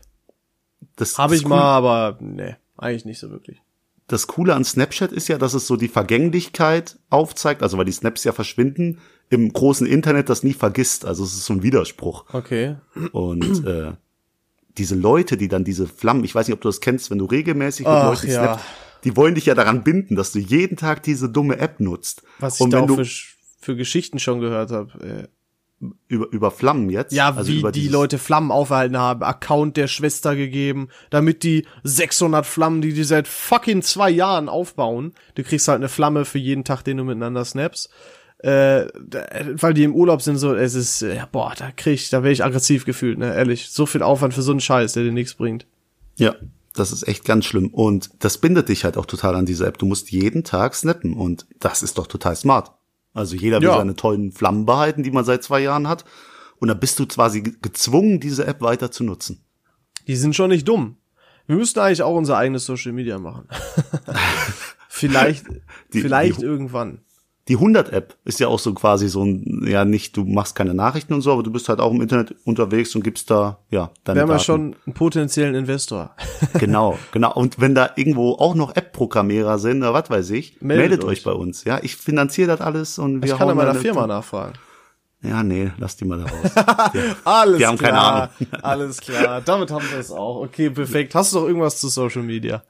Das, 0.97 1.19
Habe 1.19 1.37
ich 1.37 1.43
Coole- 1.43 1.55
mal, 1.57 1.63
aber 1.77 2.19
ne, 2.21 2.57
eigentlich 2.77 3.05
nicht 3.05 3.19
so 3.19 3.31
wirklich. 3.31 3.61
Das 4.09 4.27
Coole 4.27 4.55
an 4.55 4.65
Snapchat 4.65 5.13
ist 5.13 5.29
ja, 5.29 5.39
dass 5.39 5.55
es 5.55 5.67
so 5.67 5.77
die 5.77 5.89
Vergänglichkeit 5.89 6.99
aufzeigt, 7.09 7.63
also 7.63 7.79
weil 7.79 7.85
die 7.85 7.93
Snaps 7.93 8.25
ja 8.25 8.33
verschwinden, 8.33 8.99
im 9.31 9.53
großen 9.53 9.87
Internet 9.87 10.29
das 10.29 10.43
nie 10.43 10.53
vergisst. 10.53 11.05
Also 11.07 11.25
es 11.25 11.33
ist 11.35 11.47
so 11.47 11.55
ein 11.55 11.63
Widerspruch. 11.63 12.25
Okay. 12.33 12.77
Und 13.13 13.65
äh, 13.67 13.93
diese 14.77 14.97
Leute, 14.97 15.37
die 15.37 15.49
dann 15.49 15.65
diese 15.65 15.87
Flammen, 15.87 16.25
ich 16.25 16.35
weiß 16.35 16.49
nicht, 16.49 16.55
ob 16.55 16.61
du 16.61 16.69
das 16.69 16.81
kennst, 16.81 17.11
wenn 17.11 17.19
du 17.19 17.25
regelmäßig 17.27 17.87
mit 17.87 17.95
Ach, 17.95 18.11
Leuten 18.11 18.31
ja. 18.31 18.61
Die 19.05 19.17
wollen 19.17 19.35
dich 19.35 19.47
ja 19.47 19.55
daran 19.55 19.83
binden, 19.83 20.17
dass 20.17 20.33
du 20.33 20.39
jeden 20.39 20.77
Tag 20.77 21.03
diese 21.03 21.29
dumme 21.29 21.59
App 21.59 21.81
nutzt. 21.81 22.23
Was 22.39 22.57
ich 22.57 22.61
Und 22.61 22.71
da 22.71 22.81
auch 22.81 22.87
du 22.87 23.05
für, 23.05 23.35
für 23.61 23.77
Geschichten 23.77 24.19
schon 24.19 24.41
gehört 24.41 24.71
habe. 24.71 25.29
über, 26.07 26.31
über 26.31 26.51
Flammen 26.51 26.91
jetzt, 26.91 27.13
Ja, 27.13 27.35
also 27.35 27.51
wie 27.51 27.59
über 27.59 27.73
die 27.73 27.89
Leute 27.89 28.19
Flammen 28.19 28.53
aufgehalten 28.53 28.97
haben, 28.97 29.25
Account 29.25 29.77
der 29.77 29.89
Schwester 29.89 30.37
gegeben, 30.37 30.89
damit 31.11 31.43
die 31.43 31.67
600 31.83 32.47
Flammen, 32.47 32.83
die 32.83 32.93
die 32.93 33.05
seit 33.05 33.27
fucking 33.27 33.83
zwei 33.83 34.11
Jahren 34.11 34.49
aufbauen, 34.49 35.13
du 35.35 35.43
kriegst 35.43 35.67
halt 35.67 35.79
eine 35.79 35.89
Flamme 35.89 36.25
für 36.25 36.39
jeden 36.39 36.63
Tag, 36.63 36.83
den 36.83 36.99
du 36.99 37.05
miteinander 37.05 37.45
snaps, 37.45 37.89
äh, 38.39 38.87
weil 39.55 39.75
die 39.75 39.83
im 39.83 39.95
Urlaub 39.95 40.23
sind, 40.23 40.37
so, 40.37 40.55
es 40.55 40.75
ist, 40.75 41.03
äh, 41.03 41.17
ja, 41.17 41.29
boah, 41.31 41.53
da 41.57 41.73
krieg 41.73 41.95
ich, 41.95 42.11
da 42.11 42.23
wäre 42.23 42.33
ich 42.33 42.45
aggressiv 42.45 42.85
gefühlt, 42.85 43.19
ne, 43.19 43.35
ehrlich, 43.35 43.71
so 43.71 43.87
viel 43.87 44.03
Aufwand 44.03 44.35
für 44.35 44.43
so 44.43 44.53
einen 44.53 44.61
Scheiß, 44.61 44.93
der 44.93 45.03
dir 45.03 45.13
nichts 45.13 45.35
bringt. 45.35 45.67
Ja, 46.17 46.37
das 46.75 46.93
ist 46.93 47.07
echt 47.07 47.25
ganz 47.25 47.45
schlimm. 47.45 47.69
Und 47.69 48.11
das 48.21 48.39
bindet 48.39 48.69
dich 48.69 48.85
halt 48.85 48.97
auch 48.97 49.07
total 49.07 49.35
an 49.37 49.47
diese 49.47 49.67
App. 49.67 49.79
Du 49.79 49.87
musst 49.87 50.11
jeden 50.11 50.45
Tag 50.45 50.75
snappen 50.75 51.15
und 51.15 51.47
das 51.61 51.83
ist 51.83 51.99
doch 51.99 52.07
total 52.07 52.35
smart. 52.37 52.73
Also 53.15 53.37
jeder 53.37 53.61
will 53.61 53.69
Ja. 53.69 53.77
seine 53.77 53.95
tollen 53.97 54.33
Flammen 54.33 54.65
behalten, 54.65 55.03
die 55.03 55.11
man 55.11 55.25
seit 55.25 55.43
zwei 55.43 55.61
Jahren 55.61 55.87
hat. 55.89 56.05
Und 56.59 56.69
dann 56.69 56.81
bist 56.81 56.99
du 56.99 57.07
quasi 57.07 57.43
ge- 57.43 57.55
gezwungen, 57.61 58.21
diese 58.21 58.47
App 58.47 58.61
weiter 58.63 58.91
zu 58.91 59.05
nutzen. 59.05 59.45
Die 60.07 60.17
sind 60.17 60.35
schon 60.35 60.49
nicht 60.51 60.67
dumm. 60.67 60.97
Wir 61.47 61.57
müssten 61.57 61.81
eigentlich 61.81 62.03
auch 62.03 62.17
unser 62.17 62.39
eigenes 62.39 62.65
Social 62.65 62.93
Media 62.93 63.19
machen. 63.19 63.49
vielleicht, 64.89 65.45
Die- 65.93 66.01
vielleicht 66.01 66.41
die- 66.41 66.45
irgendwann. 66.45 67.01
Die 67.49 67.57
100-App 67.59 68.15
ist 68.25 68.39
ja 68.39 68.47
auch 68.47 68.61
so 68.61 68.73
quasi 68.73 69.09
so 69.09 69.25
ein, 69.25 69.65
ja 69.67 69.85
nicht, 69.85 70.17
du 70.17 70.25
machst 70.25 70.55
keine 70.55 70.75
Nachrichten 70.75 71.13
und 71.13 71.23
so, 71.23 71.33
aber 71.33 71.43
du 71.43 71.51
bist 71.51 71.69
halt 71.69 71.81
auch 71.81 71.91
im 71.91 72.01
Internet 72.01 72.37
unterwegs 72.45 72.95
und 72.95 73.03
gibst 73.03 73.31
da, 73.33 73.59
ja, 73.69 73.91
deine 74.05 74.19
Wir 74.19 74.23
haben 74.23 74.31
ja 74.31 74.39
schon 74.39 74.77
einen 74.87 74.95
potenziellen 74.95 75.55
Investor. 75.57 76.15
Genau, 76.59 76.99
genau. 77.13 77.33
Und 77.35 77.61
wenn 77.61 77.75
da 77.75 77.91
irgendwo 77.97 78.33
auch 78.35 78.55
noch 78.55 78.77
App-Programmierer 78.77 79.59
sind, 79.59 79.79
oder 79.83 79.93
was 79.95 80.09
weiß 80.11 80.31
ich, 80.31 80.61
Meldet 80.61 80.89
meldet, 80.91 81.05
euch. 81.05 81.25
bei 81.25 81.33
uns. 81.33 81.65
Ja, 81.65 81.81
ich 81.83 81.97
finanziere 81.97 82.49
das 82.49 82.61
alles 82.61 82.99
und 82.99 83.23
wir 83.23 83.33
Ich 83.33 83.39
kann 83.39 83.49
ja 83.49 83.55
meiner 83.55 83.71
eine- 83.71 83.81
Firma 83.81 84.07
nachfragen. 84.07 84.53
Ja, 85.25 85.43
nee, 85.45 85.71
lass 85.79 85.97
die 85.97 86.05
mal 86.05 86.19
da 86.19 86.25
raus. 86.25 87.17
Alles 87.25 87.59
Die 87.59 87.67
haben 87.67 87.79
keine 87.79 87.93
klar. 87.93 88.31
Ahnung. 88.51 88.63
Alles 88.65 89.01
klar. 89.01 89.41
Damit 89.41 89.71
haben 89.71 89.85
wir 89.89 89.99
es 90.01 90.11
auch. 90.11 90.41
Okay, 90.43 90.69
perfekt. 90.71 91.15
Hast 91.15 91.33
du 91.33 91.39
noch 91.39 91.47
irgendwas 91.47 91.79
zu 91.81 91.87
Social 91.89 92.23
Media? 92.25 92.65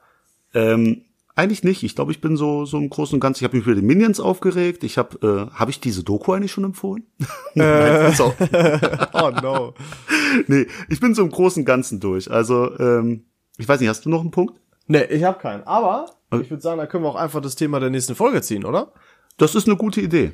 ähm, 0.53 1.03
eigentlich 1.35 1.65
nicht. 1.65 1.83
Ich 1.83 1.95
glaube, 1.95 2.13
ich 2.13 2.21
bin 2.21 2.37
so 2.37 2.65
so 2.65 2.77
im 2.79 2.91
Großen 2.91 3.15
und 3.15 3.21
Ganzen. 3.21 3.41
Ich 3.43 3.45
habe 3.45 3.57
mich 3.57 3.67
über 3.67 3.75
die 3.75 3.83
Minions 3.83 4.21
aufgeregt. 4.21 4.85
Ich 4.85 4.99
habe, 4.99 5.49
äh, 5.51 5.55
habe 5.55 5.71
ich 5.71 5.81
diese 5.81 6.03
Doku 6.05 6.33
eigentlich 6.33 6.53
schon 6.53 6.65
empfohlen? 6.65 7.05
Nein, 7.55 8.15
auch- 8.21 8.35
Oh 9.15 9.31
no. 9.43 9.75
nee, 10.47 10.67
ich 10.89 11.01
bin 11.01 11.15
so 11.15 11.23
im 11.23 11.31
Großen 11.31 11.63
und 11.63 11.67
Ganzen 11.67 12.01
durch. 12.01 12.31
Also, 12.31 12.79
ähm, 12.79 13.25
ich 13.59 13.69
weiß 13.69 13.81
nicht, 13.81 13.89
hast 13.89 14.05
du 14.05 14.11
noch 14.11 14.21
einen 14.21 14.31
Punkt? 14.31 14.61
Nee, 14.87 15.05
ich 15.05 15.23
habe 15.25 15.39
keinen. 15.39 15.63
Aber 15.67 16.07
ich 16.41 16.51
würde 16.51 16.63
sagen, 16.63 16.79
da 16.79 16.87
können 16.87 17.05
wir 17.05 17.09
auch 17.11 17.17
einfach 17.17 17.41
das 17.41 17.57
Thema 17.57 17.79
der 17.81 17.91
nächsten 17.91 18.15
Folge 18.15 18.41
ziehen, 18.43 18.65
oder? 18.65 18.93
Das 19.37 19.55
ist 19.55 19.67
eine 19.67 19.77
gute 19.77 20.01
Idee. 20.01 20.33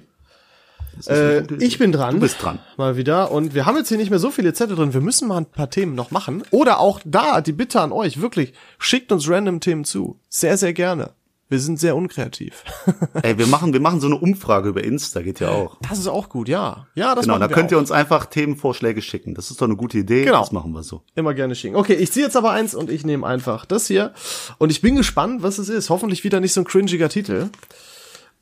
Äh, 1.07 1.43
ich 1.61 1.79
bin 1.79 1.93
dran. 1.93 2.15
Du 2.15 2.21
bist 2.21 2.43
dran. 2.43 2.59
Mal 2.77 2.97
wieder. 2.97 3.31
Und 3.31 3.55
wir 3.55 3.67
haben 3.67 3.77
jetzt 3.77 3.89
hier 3.89 3.99
nicht 3.99 4.11
mehr 4.11 4.19
so 4.19 4.31
viele 4.31 4.53
Zettel 4.53 4.77
drin. 4.77 4.95
Wir 4.95 5.01
müssen 5.01 5.29
mal 5.29 5.39
ein 5.39 5.47
paar 5.47 5.71
Themen 5.71 5.95
noch 5.95 6.11
machen. 6.11 6.43
Oder 6.51 6.81
auch 6.81 7.01
da, 7.05 7.41
die 7.41 7.53
Bitte 7.53 7.81
an 7.81 7.93
euch, 7.93 8.21
wirklich, 8.21 8.53
schickt 8.79 9.13
uns 9.13 9.29
random 9.29 9.61
Themen 9.61 9.85
zu. 9.85 10.19
Sehr, 10.29 10.57
sehr 10.57 10.73
gerne. 10.73 11.11
Wir 11.51 11.61
sind 11.61 11.81
sehr 11.81 11.97
unkreativ. 11.97 12.63
Ey, 13.23 13.39
wir 13.39 13.47
machen, 13.47 13.73
wir 13.73 13.81
machen 13.81 14.01
so 14.01 14.07
eine 14.07 14.17
Umfrage 14.17 14.69
über 14.69 14.85
Insta, 14.85 15.23
geht 15.23 15.41
ja 15.41 15.49
auch. 15.49 15.79
Das 15.89 15.99
ist 15.99 16.07
auch 16.07 16.29
gut, 16.29 16.47
ja. 16.47 16.87
Ja, 16.95 17.15
das 17.15 17.25
Genau, 17.25 17.39
da 17.39 17.49
könnt 17.49 17.69
auch. 17.69 17.73
ihr 17.73 17.79
uns 17.79 17.91
einfach 17.91 18.27
Themenvorschläge 18.27 19.01
schicken. 19.01 19.35
Das 19.35 19.51
ist 19.51 19.59
doch 19.63 19.67
eine 19.67 19.77
gute 19.77 19.97
Idee. 19.97 20.27
Genau. 20.27 20.41
Das 20.41 20.53
machen 20.53 20.73
wir 20.73 20.83
so. 20.83 21.01
Immer 21.15 21.33
gerne 21.33 21.55
schicken. 21.55 21.77
Okay, 21.77 21.95
ich 21.95 22.13
ziehe 22.13 22.27
jetzt 22.27 22.37
aber 22.37 22.51
eins 22.51 22.75
und 22.75 22.91
ich 22.91 23.07
nehme 23.07 23.27
einfach 23.27 23.65
das 23.65 23.87
hier. 23.87 24.13
Und 24.59 24.69
ich 24.71 24.83
bin 24.83 24.95
gespannt, 24.97 25.43
was 25.43 25.57
es 25.57 25.71
ist. 25.71 25.89
Hoffentlich 25.89 26.23
wieder 26.23 26.41
nicht 26.41 26.53
so 26.53 26.61
ein 26.61 26.65
cringiger 26.67 27.09
Titel. 27.09 27.49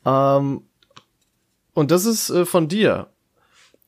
Ähm, 0.05 0.63
und 1.77 1.91
das 1.91 2.05
ist 2.05 2.31
äh, 2.31 2.43
von 2.43 2.67
dir. 2.67 3.11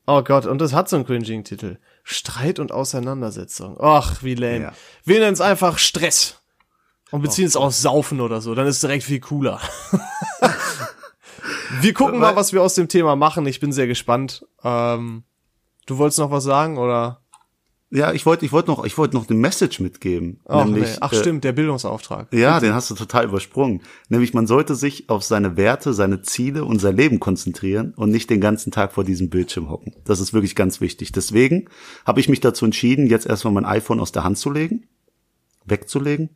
Oh 0.06 0.22
Gott, 0.22 0.46
und 0.46 0.62
das 0.62 0.74
hat 0.74 0.88
so 0.88 0.96
einen 0.96 1.08
cringigen 1.08 1.44
Titel. 1.44 1.80
Streit 2.04 2.60
und 2.60 2.72
Auseinandersetzung. 2.72 3.78
Ach, 3.80 4.22
wie 4.22 4.36
lame. 4.36 4.62
Ja. 4.62 4.74
Wir 5.06 5.20
nennen 5.20 5.34
es 5.34 5.42
einfach 5.42 5.80
Stress. 5.80 6.40
Und 7.10 7.24
beziehen 7.24 7.48
es 7.48 7.56
auf 7.56 7.74
Saufen 7.74 8.22
oder 8.22 8.42
so. 8.42 8.54
Dann 8.54 8.68
ist 8.68 8.76
es 8.76 8.82
direkt 8.82 9.06
viel 9.06 9.20
cooler. 9.20 9.60
wir 11.82 11.94
gucken 11.96 12.20
mal, 12.20 12.36
was 12.36 12.54
wir 12.54 12.62
aus 12.62 12.76
dem 12.76 12.90
Thema 12.90 13.16
machen. 13.16 13.48
Ich 13.48 13.60
bin 13.60 13.72
sehr 13.72 13.88
gespannt. 13.88 14.46
Ähm, 14.64 15.24
du 15.88 15.98
wolltest 15.98 16.20
noch 16.20 16.30
was 16.30 16.44
sagen, 16.44 16.78
oder? 16.78 17.24
Ja, 17.92 18.14
ich 18.14 18.26
wollte, 18.28 18.46
ich 18.46 18.52
wollte 18.52 18.70
noch, 18.70 18.86
ich 18.86 18.98
wollte 19.00 19.16
noch 19.16 19.28
eine 19.28 19.38
Message 19.38 19.80
mitgeben. 19.80 20.40
Ach, 20.46 20.66
nämlich, 20.66 20.92
nee. 20.92 20.98
Ach 21.02 21.12
äh, 21.12 21.16
stimmt, 21.16 21.44
der 21.44 21.54
Bildungsauftrag. 21.54 22.32
Ja, 22.32 22.60
den 22.60 22.74
hast 22.74 22.92
du 22.92 22.96
total 22.96 23.26
übersprungen. 23.26 23.82
Nämlich 24.10 24.36
man 24.36 24.46
sollte 24.46 24.76
sich 24.76 25.10
auf 25.10 25.24
seine 25.24 25.58
Werte, 25.58 25.94
seine 25.94 26.22
Ziele 26.22 26.66
und 26.66 26.80
sein 26.80 26.96
Leben 26.96 27.20
konzentrieren 27.20 27.94
und 27.96 28.12
nicht 28.12 28.30
den 28.30 28.42
ganzen 28.42 28.72
Tag 28.72 28.94
vor 28.94 29.04
diesem 29.04 29.30
Bildschirm 29.30 29.70
hocken. 29.70 29.96
Das 30.06 30.20
ist 30.20 30.34
wirklich 30.34 30.56
ganz 30.56 30.82
wichtig. 30.82 31.12
Deswegen 31.12 31.68
habe 32.06 32.20
ich 32.20 32.30
mich 32.30 32.42
dazu 32.42 32.66
entschieden, 32.66 33.08
jetzt 33.08 33.26
erstmal 33.26 33.54
mein 33.54 33.66
iPhone 33.66 34.00
aus 34.00 34.12
der 34.12 34.24
Hand 34.24 34.38
zu 34.38 34.52
legen, 34.52 34.88
wegzulegen 35.66 36.30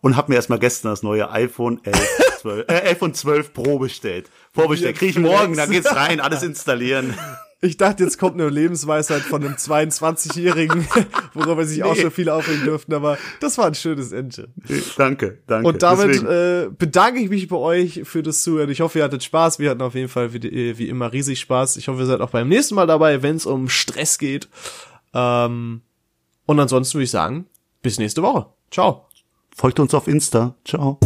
und 0.00 0.16
habe 0.16 0.32
mir 0.32 0.36
erstmal 0.36 0.58
gestern 0.58 0.90
das 0.90 1.04
neue 1.04 1.30
iPhone 1.30 1.80
11, 1.84 2.08
12, 2.40 2.68
äh, 2.68 2.90
iPhone 2.90 3.14
12 3.14 3.52
Pro 3.52 3.78
bestellt. 3.78 4.30
Vorbestellt. 4.52 4.96
Krieg 4.96 5.10
ich 5.10 5.18
morgen, 5.18 5.56
dann 5.56 5.70
geht's 5.70 5.94
rein, 5.94 6.18
alles 6.18 6.42
installieren. 6.42 7.14
Ich 7.60 7.76
dachte, 7.76 8.04
jetzt 8.04 8.18
kommt 8.18 8.34
eine 8.40 8.48
Lebensweisheit 8.48 9.22
von 9.22 9.42
einem 9.44 9.54
22-Jährigen, 9.54 10.86
worüber 11.34 11.64
sich 11.64 11.82
auch 11.82 11.94
Nee. 11.96 12.02
schon 12.02 12.10
viele 12.12 12.32
aufregen 12.32 12.62
dürften, 12.64 12.94
aber 12.94 13.18
das 13.40 13.58
war 13.58 13.66
ein 13.66 13.74
schönes 13.74 14.12
Ende. 14.12 14.48
danke, 14.96 15.38
danke. 15.48 15.66
Und 15.68 15.82
damit 15.82 16.22
äh, 16.22 16.68
bedanke 16.70 17.18
ich 17.20 17.30
mich 17.30 17.48
bei 17.48 17.56
euch 17.56 18.02
für 18.04 18.22
das 18.22 18.44
Zuhören. 18.44 18.70
Ich 18.70 18.80
hoffe, 18.80 18.98
ihr 18.98 19.04
hattet 19.04 19.24
Spaß. 19.24 19.58
Wir 19.58 19.70
hatten 19.70 19.82
auf 19.82 19.96
jeden 19.96 20.08
Fall 20.08 20.32
wie, 20.32 20.38
äh, 20.46 20.78
wie 20.78 20.88
immer 20.88 21.12
riesig 21.12 21.40
Spaß. 21.40 21.78
Ich 21.78 21.88
hoffe, 21.88 21.98
ihr 22.00 22.06
seid 22.06 22.20
auch 22.20 22.30
beim 22.30 22.48
nächsten 22.48 22.76
Mal 22.76 22.86
dabei, 22.86 23.22
wenn 23.24 23.34
es 23.34 23.44
um 23.44 23.68
Stress 23.68 24.18
geht. 24.18 24.48
Ähm, 25.12 25.80
und 26.46 26.60
ansonsten 26.60 26.94
würde 26.94 27.04
ich 27.04 27.10
sagen, 27.10 27.46
bis 27.82 27.98
nächste 27.98 28.22
Woche. 28.22 28.46
Ciao. 28.70 29.06
folgt 29.56 29.80
uns 29.80 29.94
auf 29.94 30.06
Insta. 30.06 30.54
Ciao. 30.64 31.00